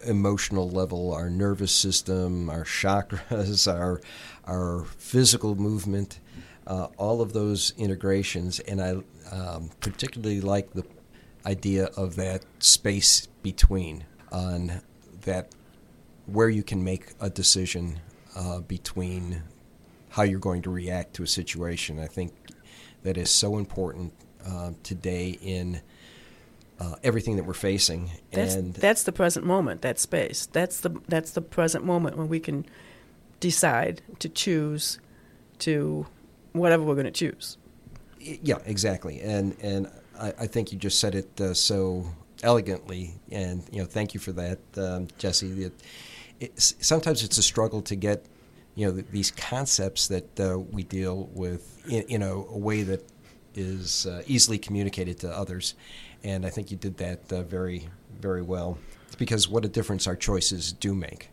emotional 0.07 0.71
level, 0.71 1.13
our 1.13 1.29
nervous 1.29 1.73
system, 1.73 2.49
our 2.49 2.65
chakras, 2.65 3.71
our 3.73 4.01
our 4.47 4.85
physical 4.97 5.55
movement, 5.55 6.21
uh, 6.67 6.89
all 6.97 7.21
of 7.21 7.33
those 7.33 7.75
integrations, 7.77 8.61
and 8.61 8.81
I 8.81 8.97
um, 9.31 9.71
particularly 9.81 10.41
like 10.41 10.73
the 10.73 10.85
idea 11.47 11.87
of 11.97 12.17
that 12.17 12.45
space 12.59 13.27
between 13.43 14.05
on 14.33 14.81
that 15.23 15.55
where 16.27 16.49
you 16.49 16.63
can 16.63 16.85
make 16.85 17.13
a 17.21 17.31
decision 17.31 18.01
uh, 18.37 18.61
between 18.61 19.43
how 20.11 20.23
you're 20.23 20.41
going 20.41 20.63
to 20.63 20.71
react 20.71 21.15
to 21.15 21.23
a 21.23 21.27
situation. 21.27 21.99
I 21.99 22.07
think 22.07 22.33
that 23.03 23.17
is 23.17 23.31
so 23.31 23.57
important 23.59 24.13
uh, 24.47 24.73
today 24.83 25.39
in 25.43 25.81
uh, 26.79 26.97
everything 27.03 27.37
that 27.37 27.45
we're 27.45 27.55
facing. 27.55 28.11
That's, 28.33 28.55
and 28.55 28.75
that's 28.75 29.03
the 29.03 29.13
present 29.13 29.45
moment. 29.45 29.83
That 29.83 29.99
space. 29.99 30.47
That's 30.47 30.81
the 30.81 30.99
that's 31.09 31.33
the 31.33 31.43
present 31.43 31.85
moment 31.85 32.17
when 32.17 32.29
we 32.29 32.41
can 32.41 32.67
decide 33.39 34.03
to 34.19 34.29
choose 34.29 34.99
to 35.61 36.07
whatever 36.53 36.83
we're 36.83 36.95
going 36.95 37.07
to 37.07 37.11
choose. 37.11 37.59
Yeah, 38.19 38.59
exactly. 38.65 39.21
And 39.21 39.57
and 39.63 39.91
I, 40.19 40.29
I 40.41 40.47
think 40.47 40.73
you 40.73 40.79
just 40.79 41.01
said 41.01 41.15
it 41.15 41.41
uh, 41.41 41.55
so 41.55 42.07
elegantly. 42.43 43.15
And 43.31 43.63
you 43.71 43.81
know, 43.81 43.87
thank 43.87 44.15
you 44.15 44.21
for 44.21 44.33
that, 44.33 44.59
um, 44.77 45.09
Jessie. 45.19 45.65
It, 45.65 45.73
it's, 46.41 46.75
sometimes 46.81 47.23
it's 47.23 47.39
a 47.39 47.43
struggle 47.43 47.83
to 47.83 47.95
get 47.95 48.25
you 48.75 48.87
know 48.87 48.93
these 49.13 49.31
concepts 49.31 50.09
that 50.09 50.41
uh, 50.41 50.59
we 50.59 50.83
deal 50.83 51.29
with 51.35 51.87
in, 51.87 52.03
in 52.03 52.23
a, 52.23 52.33
a, 52.33 52.59
way 52.59 52.83
that 52.83 53.05
is 53.55 54.07
uh, 54.07 54.23
easily 54.27 54.59
communicated 54.59 55.19
to 55.21 55.31
others, 55.31 55.75
and 56.25 56.47
I 56.47 56.51
think 56.51 56.71
you 56.71 56.77
did 56.77 56.97
that 56.99 57.33
uh, 57.33 57.43
very 57.43 57.89
very 58.21 58.43
well. 58.43 58.79
because 59.19 59.49
what 59.49 59.65
a 59.65 59.69
difference 59.69 60.07
our 60.07 60.17
choices 60.17 60.73
do 60.73 60.95
make. 60.95 61.29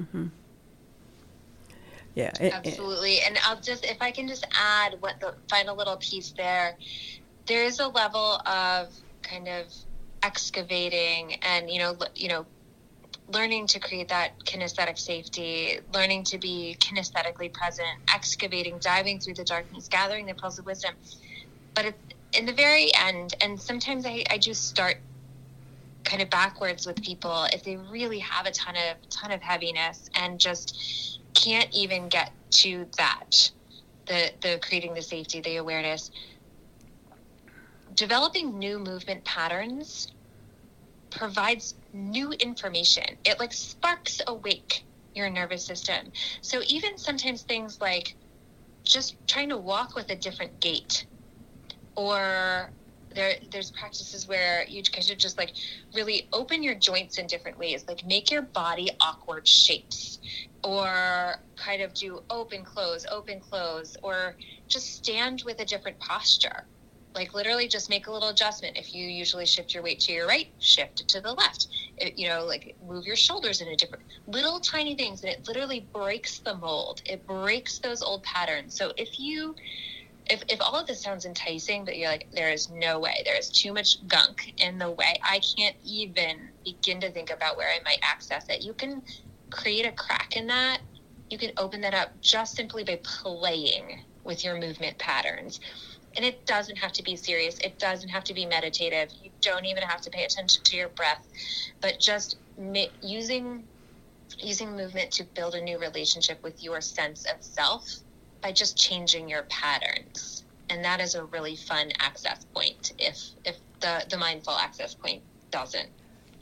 Mm-hmm. 0.00 0.26
Yeah, 2.14 2.32
it, 2.40 2.52
absolutely. 2.52 3.16
It, 3.16 3.28
and 3.28 3.38
I'll 3.44 3.60
just 3.60 3.84
if 3.84 4.00
I 4.00 4.10
can 4.10 4.26
just 4.26 4.46
add 4.52 4.96
what 5.00 5.20
the 5.20 5.34
final 5.48 5.76
little 5.76 5.96
piece 5.96 6.32
there. 6.36 6.76
There 7.46 7.64
is 7.64 7.80
a 7.80 7.88
level 7.88 8.42
of 8.46 8.88
kind 9.22 9.48
of 9.48 9.72
excavating 10.22 11.34
and 11.42 11.70
you 11.70 11.78
know 11.78 11.96
you 12.14 12.28
know 12.28 12.44
learning 13.28 13.66
to 13.68 13.78
create 13.78 14.08
that 14.08 14.32
kinesthetic 14.44 14.98
safety, 14.98 15.80
learning 15.92 16.24
to 16.24 16.38
be 16.38 16.76
kinesthetically 16.80 17.52
present, 17.52 17.88
excavating, 18.14 18.78
diving 18.78 19.20
through 19.20 19.34
the 19.34 19.44
darkness, 19.44 19.88
gathering 19.88 20.26
the 20.26 20.34
pearls 20.34 20.58
of 20.58 20.66
wisdom. 20.66 20.94
But 21.74 21.86
it, 21.86 22.14
in 22.32 22.46
the 22.46 22.52
very 22.52 22.90
end, 22.94 23.34
and 23.40 23.60
sometimes 23.60 24.06
I, 24.06 24.24
I 24.30 24.38
just 24.38 24.68
start 24.68 24.96
kind 26.04 26.22
of 26.22 26.30
backwards 26.30 26.86
with 26.86 27.02
people 27.02 27.46
if 27.52 27.62
they 27.62 27.76
really 27.76 28.18
have 28.18 28.46
a 28.46 28.50
ton 28.52 28.74
of 28.76 28.96
ton 29.10 29.30
of 29.30 29.42
heaviness 29.42 30.08
and 30.14 30.40
just 30.40 31.20
can't 31.34 31.68
even 31.72 32.08
get 32.08 32.32
to 32.50 32.86
that 32.96 33.50
the 34.06 34.30
the 34.40 34.58
creating 34.62 34.94
the 34.94 35.02
safety 35.02 35.40
the 35.42 35.56
awareness 35.56 36.10
developing 37.94 38.58
new 38.58 38.78
movement 38.78 39.22
patterns 39.24 40.12
provides 41.10 41.74
new 41.92 42.32
information. 42.32 43.04
It 43.24 43.38
like 43.38 43.52
sparks 43.52 44.20
awake 44.26 44.84
your 45.14 45.30
nervous 45.30 45.64
system. 45.64 46.12
So 46.40 46.60
even 46.68 46.98
sometimes 46.98 47.42
things 47.42 47.78
like 47.80 48.14
just 48.84 49.16
trying 49.26 49.50
to 49.50 49.56
walk 49.56 49.94
with 49.94 50.10
a 50.10 50.16
different 50.16 50.60
gait 50.60 51.06
or 51.96 52.72
there 53.14 53.34
there's 53.50 53.70
practices 53.72 54.28
where 54.28 54.64
you 54.68 54.82
of 55.10 55.18
just 55.18 55.38
like 55.38 55.52
really 55.94 56.28
open 56.32 56.62
your 56.62 56.74
joints 56.74 57.18
in 57.18 57.26
different 57.26 57.58
ways 57.58 57.84
like 57.88 58.04
make 58.06 58.30
your 58.30 58.42
body 58.42 58.88
awkward 59.00 59.46
shapes 59.46 60.18
or 60.62 61.34
kind 61.56 61.82
of 61.82 61.92
do 61.94 62.20
open 62.30 62.64
close 62.64 63.06
open 63.10 63.40
close 63.40 63.96
or 64.02 64.36
just 64.68 64.94
stand 64.94 65.42
with 65.44 65.60
a 65.60 65.64
different 65.64 65.98
posture 65.98 66.66
like 67.18 67.34
literally 67.34 67.66
just 67.66 67.90
make 67.90 68.06
a 68.06 68.12
little 68.12 68.28
adjustment. 68.28 68.76
If 68.76 68.94
you 68.94 69.04
usually 69.04 69.44
shift 69.44 69.74
your 69.74 69.82
weight 69.82 69.98
to 70.00 70.12
your 70.12 70.26
right 70.28 70.46
shift 70.58 71.00
it 71.00 71.08
to 71.08 71.20
the 71.20 71.32
left. 71.32 71.66
It, 71.98 72.16
you 72.16 72.28
know 72.28 72.44
like 72.44 72.76
move 72.86 73.06
your 73.06 73.16
shoulders 73.16 73.60
in 73.60 73.68
a 73.68 73.76
different 73.76 74.04
little 74.28 74.60
tiny 74.60 74.94
things 74.94 75.22
and 75.24 75.32
it 75.32 75.46
literally 75.48 75.88
breaks 75.92 76.38
the 76.38 76.54
mold. 76.54 77.02
It 77.06 77.26
breaks 77.26 77.80
those 77.80 78.02
old 78.02 78.22
patterns. 78.22 78.76
So 78.76 78.92
if 78.96 79.18
you 79.18 79.56
if, 80.30 80.42
if 80.48 80.60
all 80.60 80.76
of 80.76 80.86
this 80.86 81.02
sounds 81.02 81.24
enticing 81.24 81.84
but 81.84 81.96
you're 81.98 82.08
like 82.08 82.28
there 82.32 82.52
is 82.52 82.70
no 82.70 83.00
way. 83.00 83.22
There 83.24 83.36
is 83.36 83.50
too 83.50 83.72
much 83.74 84.06
gunk 84.06 84.54
in 84.58 84.78
the 84.78 84.90
way 84.92 85.18
i 85.24 85.40
can't 85.58 85.76
even 85.84 86.36
begin 86.64 87.00
to 87.00 87.10
think 87.10 87.30
about 87.30 87.56
where 87.56 87.68
i 87.68 87.82
might 87.84 87.98
access 88.02 88.46
it. 88.48 88.62
You 88.62 88.74
can 88.74 89.02
create 89.50 89.86
a 89.86 89.92
crack 89.92 90.36
in 90.36 90.46
that. 90.46 90.78
You 91.30 91.38
can 91.38 91.50
open 91.58 91.80
that 91.80 91.94
up 91.94 92.10
just 92.20 92.54
simply 92.54 92.84
by 92.84 93.00
playing 93.02 93.98
with 94.24 94.44
your 94.44 94.60
movement 94.60 94.96
patterns 94.98 95.58
and 96.18 96.26
it 96.26 96.44
doesn't 96.46 96.76
have 96.76 96.92
to 96.92 97.02
be 97.04 97.14
serious. 97.14 97.58
It 97.60 97.78
doesn't 97.78 98.08
have 98.08 98.24
to 98.24 98.34
be 98.34 98.44
meditative. 98.44 99.08
You 99.22 99.30
don't 99.40 99.64
even 99.64 99.84
have 99.84 100.00
to 100.00 100.10
pay 100.10 100.24
attention 100.24 100.64
to 100.64 100.76
your 100.76 100.88
breath, 100.88 101.24
but 101.80 102.00
just 102.00 102.36
ma- 102.58 102.92
using 103.00 103.62
using 104.36 104.76
movement 104.76 105.12
to 105.12 105.24
build 105.24 105.54
a 105.54 105.60
new 105.60 105.78
relationship 105.78 106.42
with 106.42 106.62
your 106.62 106.80
sense 106.80 107.24
of 107.24 107.36
self 107.40 107.88
by 108.42 108.50
just 108.50 108.76
changing 108.76 109.28
your 109.28 109.44
patterns. 109.44 110.44
And 110.70 110.84
that 110.84 111.00
is 111.00 111.14
a 111.14 111.24
really 111.24 111.54
fun 111.54 111.92
access 112.00 112.44
point 112.52 112.94
if 112.98 113.22
if 113.44 113.56
the 113.78 114.04
the 114.10 114.18
mindful 114.18 114.54
access 114.54 114.94
point 114.94 115.22
doesn't 115.52 115.88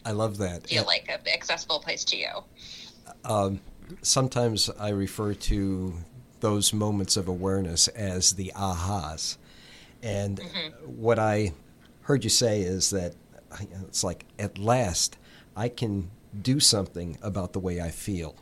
I 0.06 0.12
love 0.12 0.38
that. 0.38 0.66
feel 0.66 0.84
like 0.84 1.06
an 1.10 1.20
accessible 1.30 1.80
place 1.80 2.02
to 2.04 2.16
you. 2.16 2.30
Um, 3.26 3.60
sometimes 4.00 4.70
I 4.78 4.88
refer 4.88 5.34
to 5.34 5.98
those 6.40 6.72
moments 6.72 7.18
of 7.18 7.28
awareness 7.28 7.88
as 7.88 8.32
the 8.32 8.52
ahas. 8.56 9.36
And 10.06 10.40
what 10.84 11.18
I 11.18 11.52
heard 12.02 12.24
you 12.24 12.30
say 12.30 12.62
is 12.62 12.90
that 12.90 13.14
it's 13.82 14.04
like, 14.04 14.24
at 14.38 14.58
last, 14.58 15.18
I 15.56 15.68
can 15.68 16.10
do 16.42 16.60
something 16.60 17.18
about 17.22 17.52
the 17.52 17.60
way 17.60 17.80
I 17.80 17.90
feel. 17.90 18.36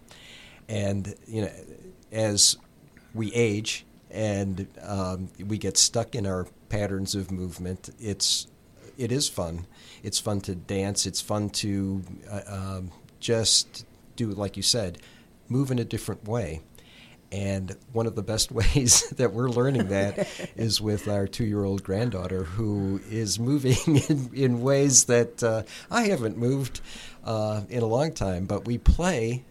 And, 0.69 1.15
you 1.27 1.43
know, 1.43 1.51
as 2.13 2.57
we 3.15 3.33
age 3.33 3.87
and 4.11 4.67
um, 4.83 5.29
we 5.45 5.59
get 5.59 5.77
stuck 5.77 6.15
in 6.15 6.27
our 6.27 6.47
patterns 6.69 7.15
of 7.15 7.31
movement, 7.31 7.91
it's 7.99 8.49
it 8.97 9.11
is 9.11 9.29
fun. 9.29 9.67
It's 10.03 10.21
fun 10.21 10.41
to 10.43 10.55
dance. 10.55 11.07
It's 11.07 11.21
fun 11.21 11.51
to 11.51 12.03
uh, 12.31 12.41
um, 12.47 12.93
just 13.19 13.85
do, 14.17 14.31
like 14.31 14.57
you 14.57 14.63
said, 14.63 14.99
move 15.49 15.71
in 15.71 15.79
a 15.79 15.85
different 15.85 16.29
way. 16.29 16.61
And 17.35 17.77
one 17.93 18.07
of 18.07 18.15
the 18.15 18.23
best 18.23 18.53
ways 18.61 19.11
that 19.11 19.33
we're 19.33 19.49
learning 19.49 19.89
that 19.89 20.29
is 20.57 20.81
with 20.81 21.09
our 21.09 21.27
two 21.27 21.45
year 21.45 21.65
old 21.65 21.83
granddaughter, 21.83 22.45
who 22.45 23.01
is 23.11 23.39
moving 23.41 23.97
in, 24.09 24.31
in 24.33 24.63
ways 24.63 25.05
that 25.07 25.43
uh, 25.43 25.65
I 25.91 26.03
haven't 26.05 26.37
moved 26.39 26.81
uh, 27.25 27.63
in 27.69 27.83
a 27.83 27.87
long 27.87 28.13
time. 28.13 28.47
But 28.47 28.67
we 28.67 28.79
play, 28.79 29.45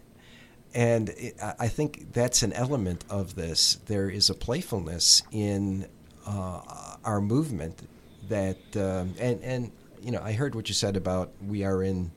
and 0.74 1.10
it, 1.10 1.36
I 1.58 1.68
think 1.68 2.12
that's 2.14 2.42
an 2.42 2.54
element 2.54 3.04
of 3.10 3.34
this. 3.34 3.74
There 3.86 4.08
is 4.08 4.30
a 4.30 4.34
playfulness 4.34 5.22
in 5.30 5.86
uh, 6.26 6.96
our 7.04 7.20
movement 7.20 7.86
that, 8.30 8.56
um, 8.76 9.14
and, 9.20 9.42
and, 9.42 9.72
you 10.02 10.10
know, 10.10 10.22
I 10.22 10.32
heard 10.32 10.54
what 10.54 10.68
you 10.68 10.74
said 10.74 10.96
about 10.96 11.32
we 11.46 11.64
are 11.64 11.82
in 11.82 12.10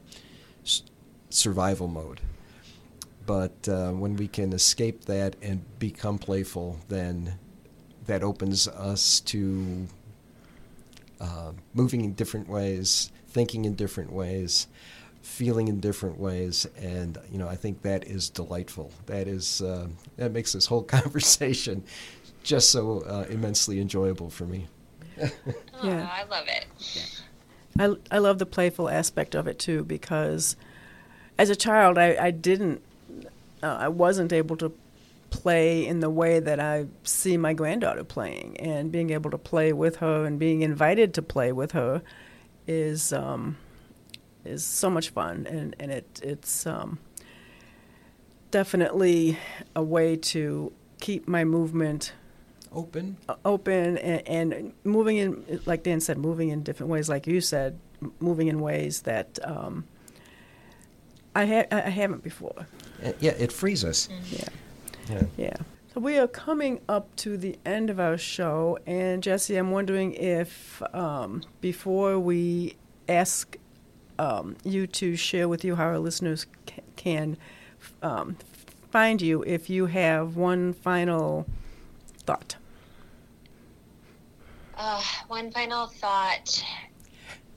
s- 0.64 0.84
survival 1.30 1.90
mode 1.90 2.22
but 3.28 3.68
uh, 3.68 3.92
when 3.92 4.16
we 4.16 4.28
can 4.28 4.54
escape 4.54 5.06
that 5.06 5.36
and 5.44 5.62
become 5.78 6.18
playful, 6.18 6.80
then 6.88 7.38
that 8.08 8.24
opens 8.24 8.68
us 8.70 9.20
to 9.20 9.86
uh, 11.20 11.52
moving 11.74 12.04
in 12.06 12.14
different 12.14 12.48
ways, 12.48 13.12
thinking 13.28 13.66
in 13.66 13.76
different 13.76 14.12
ways, 14.12 14.68
feeling 15.22 15.68
in 15.68 15.82
different 15.82 16.18
ways, 16.18 16.66
and 16.80 17.18
you 17.30 17.38
know 17.38 17.50
I 17.50 17.58
think 17.58 17.82
that 17.82 18.08
is 18.08 18.30
delightful. 18.30 18.92
That 19.08 19.28
is 19.28 19.62
uh, 19.62 19.88
that 20.16 20.32
makes 20.32 20.54
this 20.54 20.66
whole 20.66 20.84
conversation 20.98 21.84
just 22.44 22.72
so 22.72 23.02
uh, 23.02 23.26
immensely 23.30 23.80
enjoyable 23.80 24.30
for 24.32 24.46
me. 24.46 24.68
Oh, 25.80 25.88
Yeah. 25.88 26.10
I 26.12 26.24
love 26.24 26.48
it. 26.48 26.66
I, 27.78 28.16
I 28.16 28.18
love 28.18 28.40
the 28.40 28.48
playful 28.48 28.90
aspect 28.90 29.36
of 29.36 29.46
it 29.46 29.60
too 29.60 29.84
because 29.84 30.56
as 31.38 31.52
a 31.52 31.56
child 31.56 32.00
I, 32.00 32.18
I 32.20 32.32
didn't 32.32 32.82
uh, 33.64 33.78
I 33.80 33.88
wasn't 33.88 34.34
able 34.34 34.58
to 34.58 34.72
play 35.30 35.86
in 35.86 36.00
the 36.00 36.10
way 36.10 36.40
that 36.40 36.60
I 36.60 36.86
see 37.04 37.38
my 37.38 37.54
granddaughter 37.54 38.04
playing 38.04 38.58
and 38.60 38.92
being 38.92 39.10
able 39.10 39.30
to 39.32 39.38
play 39.38 39.74
with 39.74 39.98
her 39.98 40.26
and 40.26 40.40
being 40.40 40.62
invited 40.62 41.14
to 41.16 41.22
play 41.22 41.52
with 41.52 41.74
her 41.74 42.02
is 42.66 43.12
um, 43.12 43.58
is 44.46 44.66
so 44.66 44.90
much 44.90 45.10
fun 45.10 45.46
and, 45.50 45.76
and 45.80 45.92
it 45.92 46.22
it's 46.24 46.66
um, 46.66 47.00
definitely 48.52 49.38
a 49.76 49.84
way 49.84 50.16
to 50.16 50.72
keep 51.00 51.28
my 51.28 51.44
movement 51.44 52.14
Open. 52.72 53.18
open 53.46 53.98
and, 53.98 54.54
and 54.54 54.74
moving 54.84 55.18
in, 55.18 55.62
like 55.66 55.84
Dan 55.84 56.00
said, 56.02 56.18
moving 56.18 56.50
in 56.50 56.64
different 56.64 56.92
ways, 56.92 57.08
like 57.08 57.26
you 57.26 57.42
said, 57.42 57.80
moving 58.20 58.48
in 58.48 58.60
ways 58.60 59.02
that 59.02 59.40
um, 59.44 59.86
I, 61.36 61.46
ha- 61.46 61.66
I 61.72 61.90
haven't 61.90 62.24
before. 62.24 62.54
Uh, 63.04 63.12
Yeah, 63.20 63.32
it 63.38 63.52
frees 63.52 63.84
us. 63.86 64.10
Yeah, 64.32 64.48
Yeah. 65.10 65.24
yeah. 65.38 65.58
So 65.94 66.02
we 66.02 66.18
are 66.18 66.28
coming 66.28 66.80
up 66.90 67.16
to 67.18 67.38
the 67.38 67.58
end 67.66 67.90
of 67.90 68.00
our 68.00 68.18
show, 68.18 68.78
and 68.86 69.22
Jessie, 69.24 69.56
I'm 69.56 69.72
wondering 69.72 70.14
if 70.14 70.82
um, 70.94 71.44
before 71.62 72.20
we 72.20 72.76
ask 73.10 73.58
um, 74.20 74.56
you 74.64 74.86
to 74.88 75.16
share 75.16 75.48
with 75.48 75.64
you 75.64 75.76
how 75.76 75.86
our 75.86 76.00
listeners 76.00 76.46
ca- 76.68 76.82
can 76.96 77.38
um, 78.04 78.38
find 78.92 79.22
you, 79.22 79.44
if 79.44 79.70
you 79.70 79.86
have 79.88 80.36
one 80.36 80.74
final 80.74 81.48
thought. 82.26 82.56
Uh, 84.76 85.02
one 85.28 85.52
final 85.52 85.88
thought. 85.88 86.64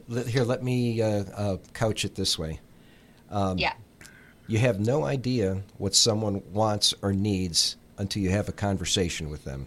Let- 0.08 0.26
Here, 0.26 0.44
let 0.44 0.62
me 0.62 1.00
uh, 1.02 1.24
uh, 1.36 1.56
couch 1.74 2.04
it 2.04 2.14
this 2.14 2.38
way. 2.38 2.60
Um, 3.30 3.58
yeah. 3.58 3.74
You 4.46 4.58
have 4.58 4.80
no 4.80 5.04
idea 5.04 5.62
what 5.78 5.94
someone 5.94 6.42
wants 6.52 6.92
or 7.02 7.12
needs 7.12 7.76
until 7.98 8.22
you 8.22 8.30
have 8.30 8.48
a 8.48 8.52
conversation 8.52 9.30
with 9.30 9.44
them. 9.44 9.66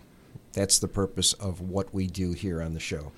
That's 0.53 0.79
the 0.79 0.87
purpose 0.87 1.33
of 1.33 1.61
what 1.61 1.93
we 1.93 2.07
do 2.07 2.33
here 2.33 2.61
on 2.61 2.73
the 2.73 2.79
show. 2.79 3.11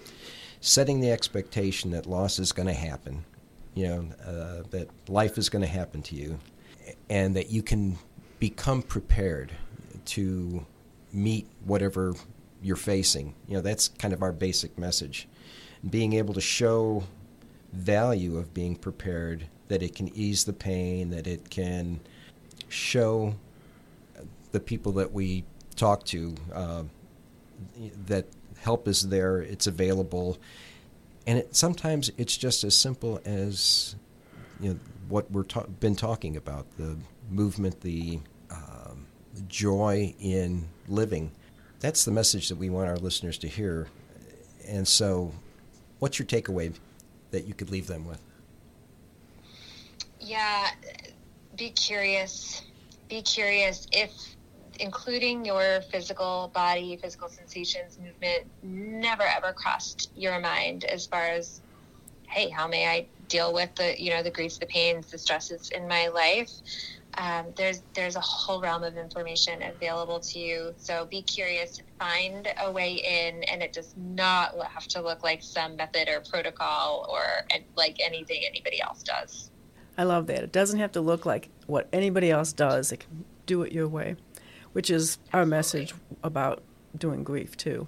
Setting 0.62 1.00
the 1.00 1.12
expectation 1.12 1.92
that 1.92 2.06
loss 2.06 2.40
is 2.40 2.52
going 2.52 2.68
to 2.68 2.74
happen, 2.74 3.26
you 3.74 3.88
know, 3.88 4.08
uh, 4.26 4.64
that 4.70 4.90
life 5.10 5.38
is 5.38 5.50
going 5.50 5.62
to 5.62 5.68
happen 5.68 6.02
to 6.04 6.16
you, 6.16 6.40
and 7.10 7.36
that 7.36 7.50
you 7.50 7.62
can 7.62 7.98
become 8.40 8.82
prepared 8.82 9.52
to 10.06 10.66
meet 11.12 11.48
whatever 11.66 12.14
you're 12.62 12.76
facing. 12.76 13.34
You 13.48 13.56
know, 13.56 13.62
that's 13.62 13.88
kind 13.88 14.14
of 14.14 14.22
our 14.22 14.32
basic 14.32 14.78
message. 14.78 15.28
Being 15.90 16.14
able 16.14 16.34
to 16.34 16.42
show 16.42 17.04
value 17.74 18.38
of 18.38 18.54
being 18.54 18.76
prepared, 18.76 19.48
that 19.68 19.82
it 19.82 19.96
can 19.96 20.10
ease 20.16 20.44
the 20.44 20.54
pain, 20.54 21.10
that 21.10 21.28
it 21.28 21.50
can 21.50 22.00
show 22.70 23.36
the 24.52 24.60
people 24.60 24.92
that 24.94 25.12
we 25.12 25.44
talk 25.76 26.06
to 26.06 26.36
uh, 26.54 26.84
that 28.08 28.26
help 28.58 28.88
is 28.88 29.10
there, 29.10 29.42
it's 29.42 29.68
available, 29.68 30.38
and 31.28 31.40
it, 31.40 31.56
sometimes 31.56 32.12
it's 32.18 32.38
just 32.38 32.64
as 32.64 32.76
simple 32.76 33.20
as 33.26 33.96
you 34.60 34.70
know 34.70 34.80
what 35.10 35.30
we've 35.32 35.48
ta- 35.48 35.66
been 35.80 35.96
talking 35.96 36.38
about 36.38 36.66
the 36.78 36.98
movement, 37.30 37.82
the 37.82 38.20
um, 38.52 39.06
joy 39.48 40.14
in 40.20 40.66
living. 40.88 41.32
That's 41.80 42.06
the 42.06 42.12
message 42.12 42.50
that 42.50 42.56
we 42.56 42.70
want 42.70 42.90
our 42.90 42.98
listeners 42.98 43.38
to 43.40 43.48
hear. 43.48 43.88
And 44.68 44.88
so, 44.88 45.32
what's 46.00 46.18
your 46.18 46.26
takeaway 46.26 46.74
that 47.32 47.46
you 47.46 47.54
could 47.54 47.70
leave 47.70 47.88
them 47.88 48.08
with? 48.08 48.22
Yeah, 50.26 50.68
be 51.56 51.70
curious. 51.70 52.64
Be 53.10 53.22
curious 53.22 53.86
if 53.92 54.12
including 54.80 55.46
your 55.46 55.82
physical 55.92 56.52
body, 56.56 56.98
physical 56.98 57.30
sensations, 57.30 58.00
movement 58.00 58.52
never 58.64 59.22
ever 59.22 59.54
crossed 59.54 60.10
your 60.16 60.40
mind 60.40 60.84
as 60.86 61.06
far 61.06 61.22
as, 61.22 61.62
hey, 62.28 62.50
how 62.50 62.68
may 62.68 62.88
I 62.88 63.08
deal 63.28 63.54
with 63.54 63.76
the 63.76 64.02
you 64.02 64.10
know 64.10 64.24
the 64.24 64.32
griefs, 64.32 64.58
the 64.58 64.66
pains, 64.66 65.12
the 65.12 65.20
stresses 65.20 65.70
in 65.76 65.88
my 65.88 66.08
life? 66.08 66.50
Um, 67.20 67.54
there's 67.56 67.84
there's 67.96 68.16
a 68.16 68.22
whole 68.22 68.62
realm 68.62 68.84
of 68.84 68.98
information 68.98 69.62
available 69.62 70.20
to 70.22 70.40
you. 70.40 70.74
So 70.78 71.06
be 71.06 71.22
curious, 71.22 71.80
find 72.00 72.48
a 72.64 72.72
way 72.72 72.96
in, 72.96 73.44
and 73.44 73.62
it 73.62 73.74
does 73.74 73.94
not 73.96 74.56
have 74.74 74.88
to 74.88 75.02
look 75.04 75.24
like 75.24 75.44
some 75.44 75.76
method 75.76 76.10
or 76.10 76.24
protocol 76.32 77.06
or 77.14 77.22
like 77.78 77.98
anything 78.04 78.42
anybody 78.50 78.82
else 78.82 79.04
does. 79.04 79.52
I 79.98 80.04
love 80.04 80.28
that. 80.28 80.44
It 80.44 80.52
doesn't 80.52 80.80
have 80.80 80.92
to 80.94 81.02
look 81.02 81.26
like 81.26 81.50
what 81.68 81.88
anybody 81.94 82.32
else 82.32 82.54
does. 82.54 82.92
It 82.92 83.02
can 83.02 83.26
do 83.46 83.62
it 83.64 83.72
your 83.72 83.88
way, 83.88 84.16
which 84.74 84.90
is 84.90 85.18
our 85.34 85.46
message 85.46 85.94
about 86.24 86.64
doing 86.98 87.24
grief 87.24 87.56
too. 87.56 87.88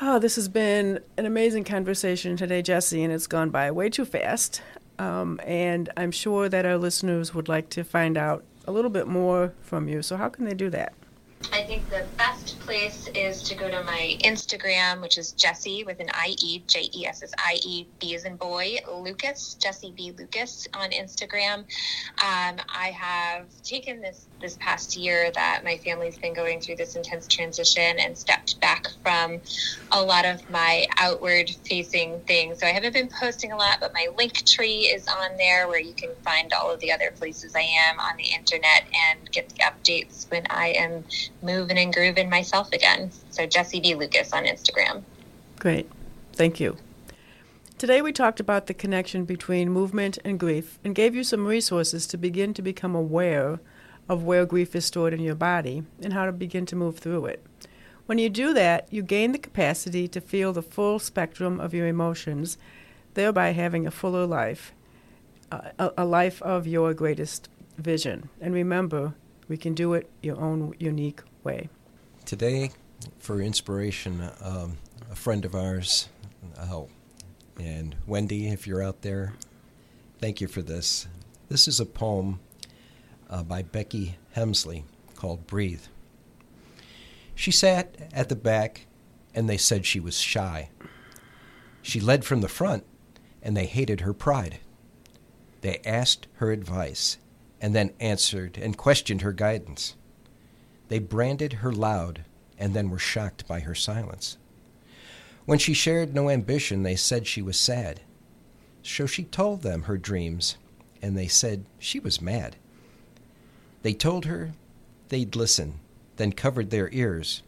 Oh, 0.00 0.18
this 0.18 0.36
has 0.36 0.48
been 0.48 1.00
an 1.16 1.24
amazing 1.24 1.64
conversation 1.64 2.36
today, 2.36 2.60
Jessie, 2.60 3.02
and 3.02 3.12
it's 3.12 3.26
gone 3.26 3.50
by 3.50 3.70
way 3.70 3.88
too 3.88 4.04
fast. 4.04 4.60
Um, 4.98 5.40
and 5.44 5.88
I'm 5.96 6.10
sure 6.10 6.48
that 6.48 6.66
our 6.66 6.76
listeners 6.76 7.34
would 7.34 7.48
like 7.48 7.70
to 7.70 7.84
find 7.84 8.18
out 8.18 8.44
a 8.66 8.72
little 8.72 8.90
bit 8.90 9.06
more 9.06 9.54
from 9.60 9.88
you. 9.88 10.02
So, 10.02 10.16
how 10.16 10.28
can 10.28 10.44
they 10.44 10.54
do 10.54 10.68
that? 10.70 10.92
I 11.52 11.62
think 11.62 11.88
the 11.88 12.06
best 12.18 12.60
place 12.60 13.08
is 13.14 13.42
to 13.44 13.54
go 13.54 13.70
to 13.70 13.82
my 13.84 14.16
Instagram, 14.24 15.00
which 15.00 15.18
is 15.18 15.32
Jessie 15.32 15.84
with 15.84 16.00
an 16.00 16.08
I 16.12 16.36
E, 16.42 16.64
J 16.66 16.90
E 16.94 17.06
S 17.06 17.22
S 17.22 17.32
I 17.38 17.58
E, 17.64 17.88
B 18.00 18.14
as 18.14 18.24
in 18.24 18.36
boy, 18.36 18.76
Lucas, 18.92 19.56
Jessie 19.60 19.94
B. 19.96 20.12
Lucas 20.18 20.66
on 20.74 20.90
Instagram. 20.90 21.60
Um, 22.22 22.56
I 22.74 22.94
have 22.98 23.50
taken 23.62 24.00
this 24.00 24.28
this 24.40 24.56
past 24.60 24.96
year 24.96 25.30
that 25.34 25.62
my 25.64 25.78
family's 25.78 26.18
been 26.18 26.34
going 26.34 26.60
through 26.60 26.76
this 26.76 26.94
intense 26.94 27.26
transition 27.26 27.98
and 27.98 28.16
stepped 28.16 28.60
back 28.60 28.86
from 29.02 29.40
a 29.92 30.02
lot 30.02 30.26
of 30.26 30.48
my 30.50 30.86
outward 30.98 31.50
facing 31.64 32.20
things. 32.26 32.60
So 32.60 32.66
I 32.66 32.70
haven't 32.70 32.92
been 32.92 33.08
posting 33.20 33.52
a 33.52 33.56
lot, 33.56 33.78
but 33.80 33.92
my 33.94 34.08
link 34.18 34.34
tree 34.46 34.80
is 34.80 35.06
on 35.08 35.36
there 35.38 35.68
where 35.68 35.80
you 35.80 35.94
can 35.94 36.10
find 36.24 36.52
all 36.52 36.72
of 36.72 36.80
the 36.80 36.92
other 36.92 37.12
places 37.18 37.54
I 37.56 37.66
am 37.88 37.98
on 37.98 38.16
the 38.18 38.26
internet 38.36 38.84
and 39.10 39.30
get 39.32 39.48
the 39.50 39.64
updates 39.64 40.30
when 40.30 40.44
I 40.50 40.68
am 40.78 41.04
moving 41.42 41.78
and 41.78 41.92
grooving 41.92 42.30
myself 42.30 42.72
again. 42.72 43.10
So 43.30 43.46
Jessie 43.46 43.80
B. 43.80 43.94
Lucas 43.94 44.32
on 44.32 44.44
Instagram. 44.44 45.02
Great. 45.58 45.90
Thank 46.32 46.60
you. 46.60 46.76
Today 47.78 48.00
we 48.00 48.12
talked 48.12 48.40
about 48.40 48.66
the 48.66 48.74
connection 48.74 49.24
between 49.24 49.70
movement 49.70 50.18
and 50.24 50.40
grief 50.40 50.78
and 50.82 50.94
gave 50.94 51.14
you 51.14 51.22
some 51.22 51.46
resources 51.46 52.06
to 52.06 52.16
begin 52.16 52.54
to 52.54 52.62
become 52.62 52.94
aware 52.94 53.60
of 54.08 54.24
where 54.24 54.46
grief 54.46 54.74
is 54.74 54.86
stored 54.86 55.12
in 55.12 55.20
your 55.20 55.34
body 55.34 55.82
and 56.02 56.12
how 56.12 56.24
to 56.24 56.32
begin 56.32 56.64
to 56.66 56.76
move 56.76 56.98
through 56.98 57.26
it. 57.26 57.44
When 58.06 58.18
you 58.18 58.30
do 58.30 58.54
that, 58.54 58.86
you 58.90 59.02
gain 59.02 59.32
the 59.32 59.38
capacity 59.38 60.06
to 60.08 60.20
feel 60.20 60.52
the 60.52 60.62
full 60.62 60.98
spectrum 60.98 61.60
of 61.60 61.74
your 61.74 61.88
emotions, 61.88 62.56
thereby 63.14 63.50
having 63.50 63.86
a 63.86 63.90
fuller 63.90 64.26
life, 64.26 64.72
uh, 65.50 65.70
a, 65.78 65.90
a 65.98 66.04
life 66.04 66.40
of 66.42 66.66
your 66.66 66.94
greatest 66.94 67.48
vision. 67.76 68.28
And 68.40 68.54
remember, 68.54 69.14
we 69.48 69.56
can 69.56 69.74
do 69.74 69.94
it 69.94 70.10
your 70.22 70.40
own 70.40 70.74
unique 70.78 71.20
way. 71.44 71.68
Today, 72.24 72.72
for 73.18 73.40
inspiration, 73.40 74.30
um, 74.42 74.78
a 75.10 75.14
friend 75.14 75.44
of 75.44 75.54
ours, 75.54 76.08
oh, 76.70 76.88
and 77.58 77.96
Wendy, 78.06 78.48
if 78.48 78.66
you're 78.66 78.82
out 78.82 79.02
there, 79.02 79.34
thank 80.18 80.40
you 80.40 80.48
for 80.48 80.62
this. 80.62 81.06
This 81.48 81.68
is 81.68 81.78
a 81.78 81.86
poem 81.86 82.40
uh, 83.30 83.42
by 83.42 83.62
Becky 83.62 84.16
Hemsley 84.34 84.82
called 85.14 85.46
Breathe. 85.46 85.82
She 87.34 87.50
sat 87.50 87.96
at 88.12 88.28
the 88.28 88.36
back, 88.36 88.86
and 89.34 89.48
they 89.48 89.58
said 89.58 89.86
she 89.86 90.00
was 90.00 90.18
shy. 90.18 90.70
She 91.82 92.00
led 92.00 92.24
from 92.24 92.40
the 92.40 92.48
front, 92.48 92.84
and 93.42 93.56
they 93.56 93.66
hated 93.66 94.00
her 94.00 94.12
pride. 94.12 94.58
They 95.60 95.80
asked 95.84 96.26
her 96.36 96.50
advice, 96.50 97.18
and 97.60 97.74
then 97.74 97.92
answered 98.00 98.58
and 98.58 98.76
questioned 98.76 99.22
her 99.22 99.32
guidance. 99.32 99.94
They 100.88 100.98
branded 100.98 101.54
her 101.54 101.72
loud 101.72 102.24
and 102.58 102.74
then 102.74 102.90
were 102.90 102.98
shocked 102.98 103.46
by 103.46 103.60
her 103.60 103.74
silence. 103.74 104.38
When 105.44 105.58
she 105.58 105.74
shared 105.74 106.14
no 106.14 106.28
ambition, 106.28 106.82
they 106.82 106.96
said 106.96 107.26
she 107.26 107.42
was 107.42 107.58
sad. 107.58 108.00
So 108.82 109.06
she 109.06 109.24
told 109.24 109.62
them 109.62 109.82
her 109.82 109.96
dreams, 109.96 110.56
and 111.02 111.16
they 111.16 111.28
said 111.28 111.66
she 111.78 111.98
was 111.98 112.20
mad. 112.20 112.56
They 113.82 113.94
told 113.94 114.24
her 114.24 114.52
they'd 115.08 115.36
listen, 115.36 115.80
then 116.16 116.32
covered 116.32 116.70
their 116.70 116.90
ears, 116.92 117.42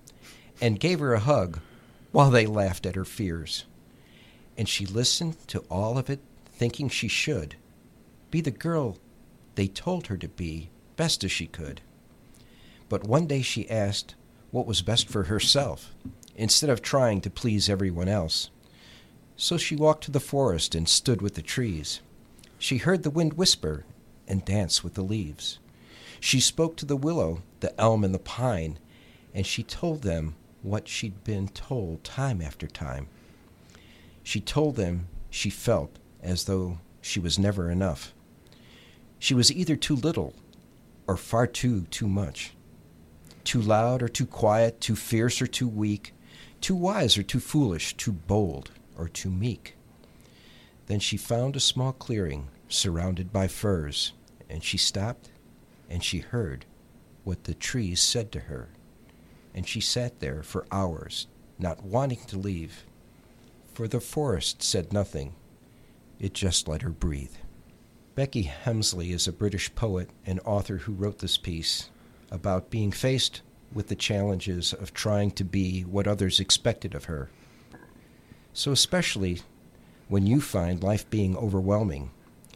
and 0.60 0.80
gave 0.80 1.00
her 1.00 1.14
a 1.14 1.20
hug 1.20 1.60
while 2.12 2.30
they 2.30 2.46
laughed 2.46 2.86
at 2.86 2.96
her 2.96 3.04
fears. 3.04 3.64
And 4.56 4.68
she 4.68 4.86
listened 4.86 5.36
to 5.48 5.60
all 5.70 5.98
of 5.98 6.10
it, 6.10 6.20
thinking 6.52 6.88
she 6.88 7.08
should 7.08 7.56
be 8.30 8.40
the 8.40 8.50
girl 8.50 8.98
they 9.58 9.66
told 9.66 10.06
her 10.06 10.16
to 10.16 10.28
be 10.28 10.70
best 10.94 11.24
as 11.24 11.32
she 11.32 11.48
could. 11.48 11.80
But 12.88 13.02
one 13.02 13.26
day 13.26 13.42
she 13.42 13.68
asked 13.68 14.14
what 14.52 14.68
was 14.68 14.82
best 14.82 15.08
for 15.08 15.24
herself, 15.24 15.92
instead 16.36 16.70
of 16.70 16.80
trying 16.80 17.20
to 17.22 17.28
please 17.28 17.68
everyone 17.68 18.06
else. 18.06 18.50
So 19.36 19.56
she 19.56 19.74
walked 19.74 20.04
to 20.04 20.12
the 20.12 20.20
forest 20.20 20.76
and 20.76 20.88
stood 20.88 21.20
with 21.20 21.34
the 21.34 21.42
trees. 21.42 22.00
She 22.60 22.76
heard 22.76 23.02
the 23.02 23.10
wind 23.10 23.32
whisper 23.32 23.84
and 24.28 24.44
dance 24.44 24.84
with 24.84 24.94
the 24.94 25.02
leaves. 25.02 25.58
She 26.20 26.38
spoke 26.38 26.76
to 26.76 26.86
the 26.86 26.96
willow, 26.96 27.42
the 27.58 27.78
elm, 27.80 28.04
and 28.04 28.14
the 28.14 28.20
pine, 28.20 28.78
and 29.34 29.44
she 29.44 29.64
told 29.64 30.02
them 30.02 30.36
what 30.62 30.86
she'd 30.86 31.24
been 31.24 31.48
told 31.48 32.04
time 32.04 32.40
after 32.40 32.68
time. 32.68 33.08
She 34.22 34.40
told 34.40 34.76
them 34.76 35.08
she 35.30 35.50
felt 35.50 35.98
as 36.22 36.44
though 36.44 36.78
she 37.00 37.18
was 37.18 37.40
never 37.40 37.68
enough. 37.72 38.14
She 39.18 39.34
was 39.34 39.52
either 39.52 39.76
too 39.76 39.96
little 39.96 40.34
or 41.06 41.16
far 41.16 41.46
too 41.46 41.82
too 41.90 42.08
much. 42.08 42.54
Too 43.44 43.60
loud 43.60 44.02
or 44.02 44.08
too 44.08 44.26
quiet, 44.26 44.80
too 44.80 44.94
fierce 44.94 45.40
or 45.40 45.46
too 45.46 45.68
weak, 45.68 46.12
too 46.60 46.74
wise 46.74 47.16
or 47.16 47.22
too 47.22 47.40
foolish, 47.40 47.96
too 47.96 48.12
bold 48.12 48.70
or 48.96 49.08
too 49.08 49.30
meek. 49.30 49.74
Then 50.86 51.00
she 51.00 51.16
found 51.16 51.56
a 51.56 51.60
small 51.60 51.92
clearing 51.92 52.48
surrounded 52.68 53.32
by 53.32 53.48
firs, 53.48 54.12
and 54.48 54.62
she 54.62 54.78
stopped 54.78 55.30
and 55.88 56.04
she 56.04 56.18
heard 56.18 56.66
what 57.24 57.44
the 57.44 57.54
trees 57.54 58.00
said 58.00 58.30
to 58.32 58.40
her. 58.40 58.68
And 59.54 59.66
she 59.66 59.80
sat 59.80 60.20
there 60.20 60.42
for 60.42 60.66
hours, 60.70 61.26
not 61.58 61.82
wanting 61.82 62.20
to 62.28 62.38
leave, 62.38 62.84
for 63.72 63.88
the 63.88 64.00
forest 64.00 64.62
said 64.62 64.92
nothing, 64.92 65.34
it 66.20 66.34
just 66.34 66.68
let 66.68 66.82
her 66.82 66.90
breathe. 66.90 67.34
Becky 68.18 68.50
Hemsley 68.64 69.10
is 69.10 69.28
a 69.28 69.32
British 69.32 69.72
poet 69.76 70.10
and 70.26 70.40
author 70.44 70.78
who 70.78 70.92
wrote 70.92 71.20
this 71.20 71.36
piece 71.36 71.88
about 72.32 72.68
being 72.68 72.90
faced 72.90 73.42
with 73.72 73.86
the 73.86 73.94
challenges 73.94 74.72
of 74.72 74.92
trying 74.92 75.30
to 75.30 75.44
be 75.44 75.82
what 75.82 76.08
others 76.08 76.40
expected 76.40 76.96
of 76.96 77.04
her. 77.04 77.30
So, 78.52 78.72
especially 78.72 79.42
when 80.08 80.26
you 80.26 80.40
find 80.40 80.82
life 80.82 81.08
being 81.08 81.36
overwhelming 81.36 82.10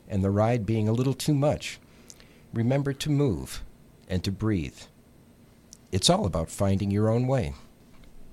and 0.09 0.25
the 0.25 0.31
ride 0.31 0.67
being 0.67 0.89
a 0.89 0.93
little 0.93 1.15
too 1.15 1.33
much, 1.33 1.79
remember 2.53 2.93
to 2.95 3.09
move 3.09 3.63
and 4.09 4.25
to 4.25 4.33
breathe. 4.33 4.81
It's 5.93 6.11
all 6.11 6.27
about 6.27 6.51
finding 6.51 6.91
your 6.91 7.09
own 7.09 7.29
way. 7.29 7.55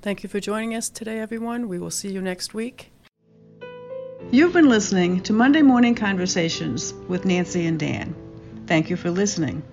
Thank 0.01 0.23
you 0.23 0.29
for 0.29 0.39
joining 0.39 0.73
us 0.73 0.89
today, 0.89 1.19
everyone. 1.19 1.67
We 1.67 1.77
will 1.77 1.91
see 1.91 2.11
you 2.11 2.23
next 2.23 2.55
week. 2.55 2.91
You've 4.31 4.53
been 4.53 4.69
listening 4.69 5.21
to 5.21 5.33
Monday 5.33 5.63
Morning 5.63 5.95
Conversations 5.95 6.93
with 7.07 7.25
Nancy 7.25 7.65
and 7.65 7.79
Dan. 7.79 8.13
Thank 8.67 8.91
you 8.91 8.95
for 8.95 9.09
listening. 9.09 9.63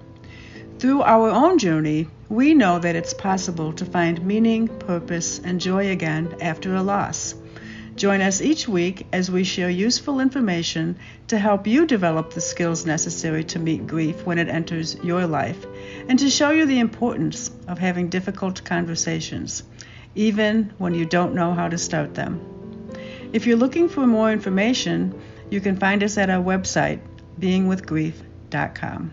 Through 0.79 1.03
our 1.03 1.29
own 1.29 1.59
journey, 1.59 2.09
we 2.31 2.55
know 2.55 2.79
that 2.79 2.97
it's 2.97 3.13
possible 3.13 3.75
to 3.75 3.85
find 3.85 4.25
meaning, 4.25 4.69
purpose, 4.69 5.39
and 5.41 5.61
joy 5.61 5.91
again 5.91 6.37
after 6.41 6.75
a 6.75 6.83
loss. 6.83 7.35
Join 7.97 8.23
us 8.23 8.41
each 8.41 8.67
week 8.67 9.07
as 9.13 9.31
we 9.31 9.45
share 9.45 9.69
useful 9.69 10.21
information 10.21 10.97
to 11.29 11.39
help 11.39 11.67
you 11.67 11.85
develop 11.85 12.33
the 12.33 12.41
skills 12.41 12.87
necessary 12.87 13.45
to 13.45 13.59
meet 13.59 13.87
grief 13.87 14.25
when 14.25 14.39
it 14.39 14.49
enters 14.49 14.97
your 15.05 15.27
life 15.27 15.67
and 16.09 16.19
to 16.19 16.31
show 16.31 16.49
you 16.49 16.65
the 16.65 16.81
importance 16.81 17.51
of 17.69 17.79
having 17.79 18.09
difficult 18.09 18.65
conversations, 18.65 19.65
even 20.15 20.73
when 20.79 20.95
you 20.95 21.05
don't 21.05 21.35
know 21.35 21.53
how 21.53 21.69
to 21.69 21.77
start 21.77 22.15
them. 22.15 22.56
If 23.33 23.47
you're 23.47 23.57
looking 23.57 23.89
for 23.89 24.07
more 24.07 24.33
information, 24.33 25.14
You 25.51 25.61
can 25.61 25.77
find 25.77 26.03
us 26.03 26.18
at 26.18 26.29
our 26.29 26.43
website, 26.43 27.01
beingwithgrief.com. 27.41 29.12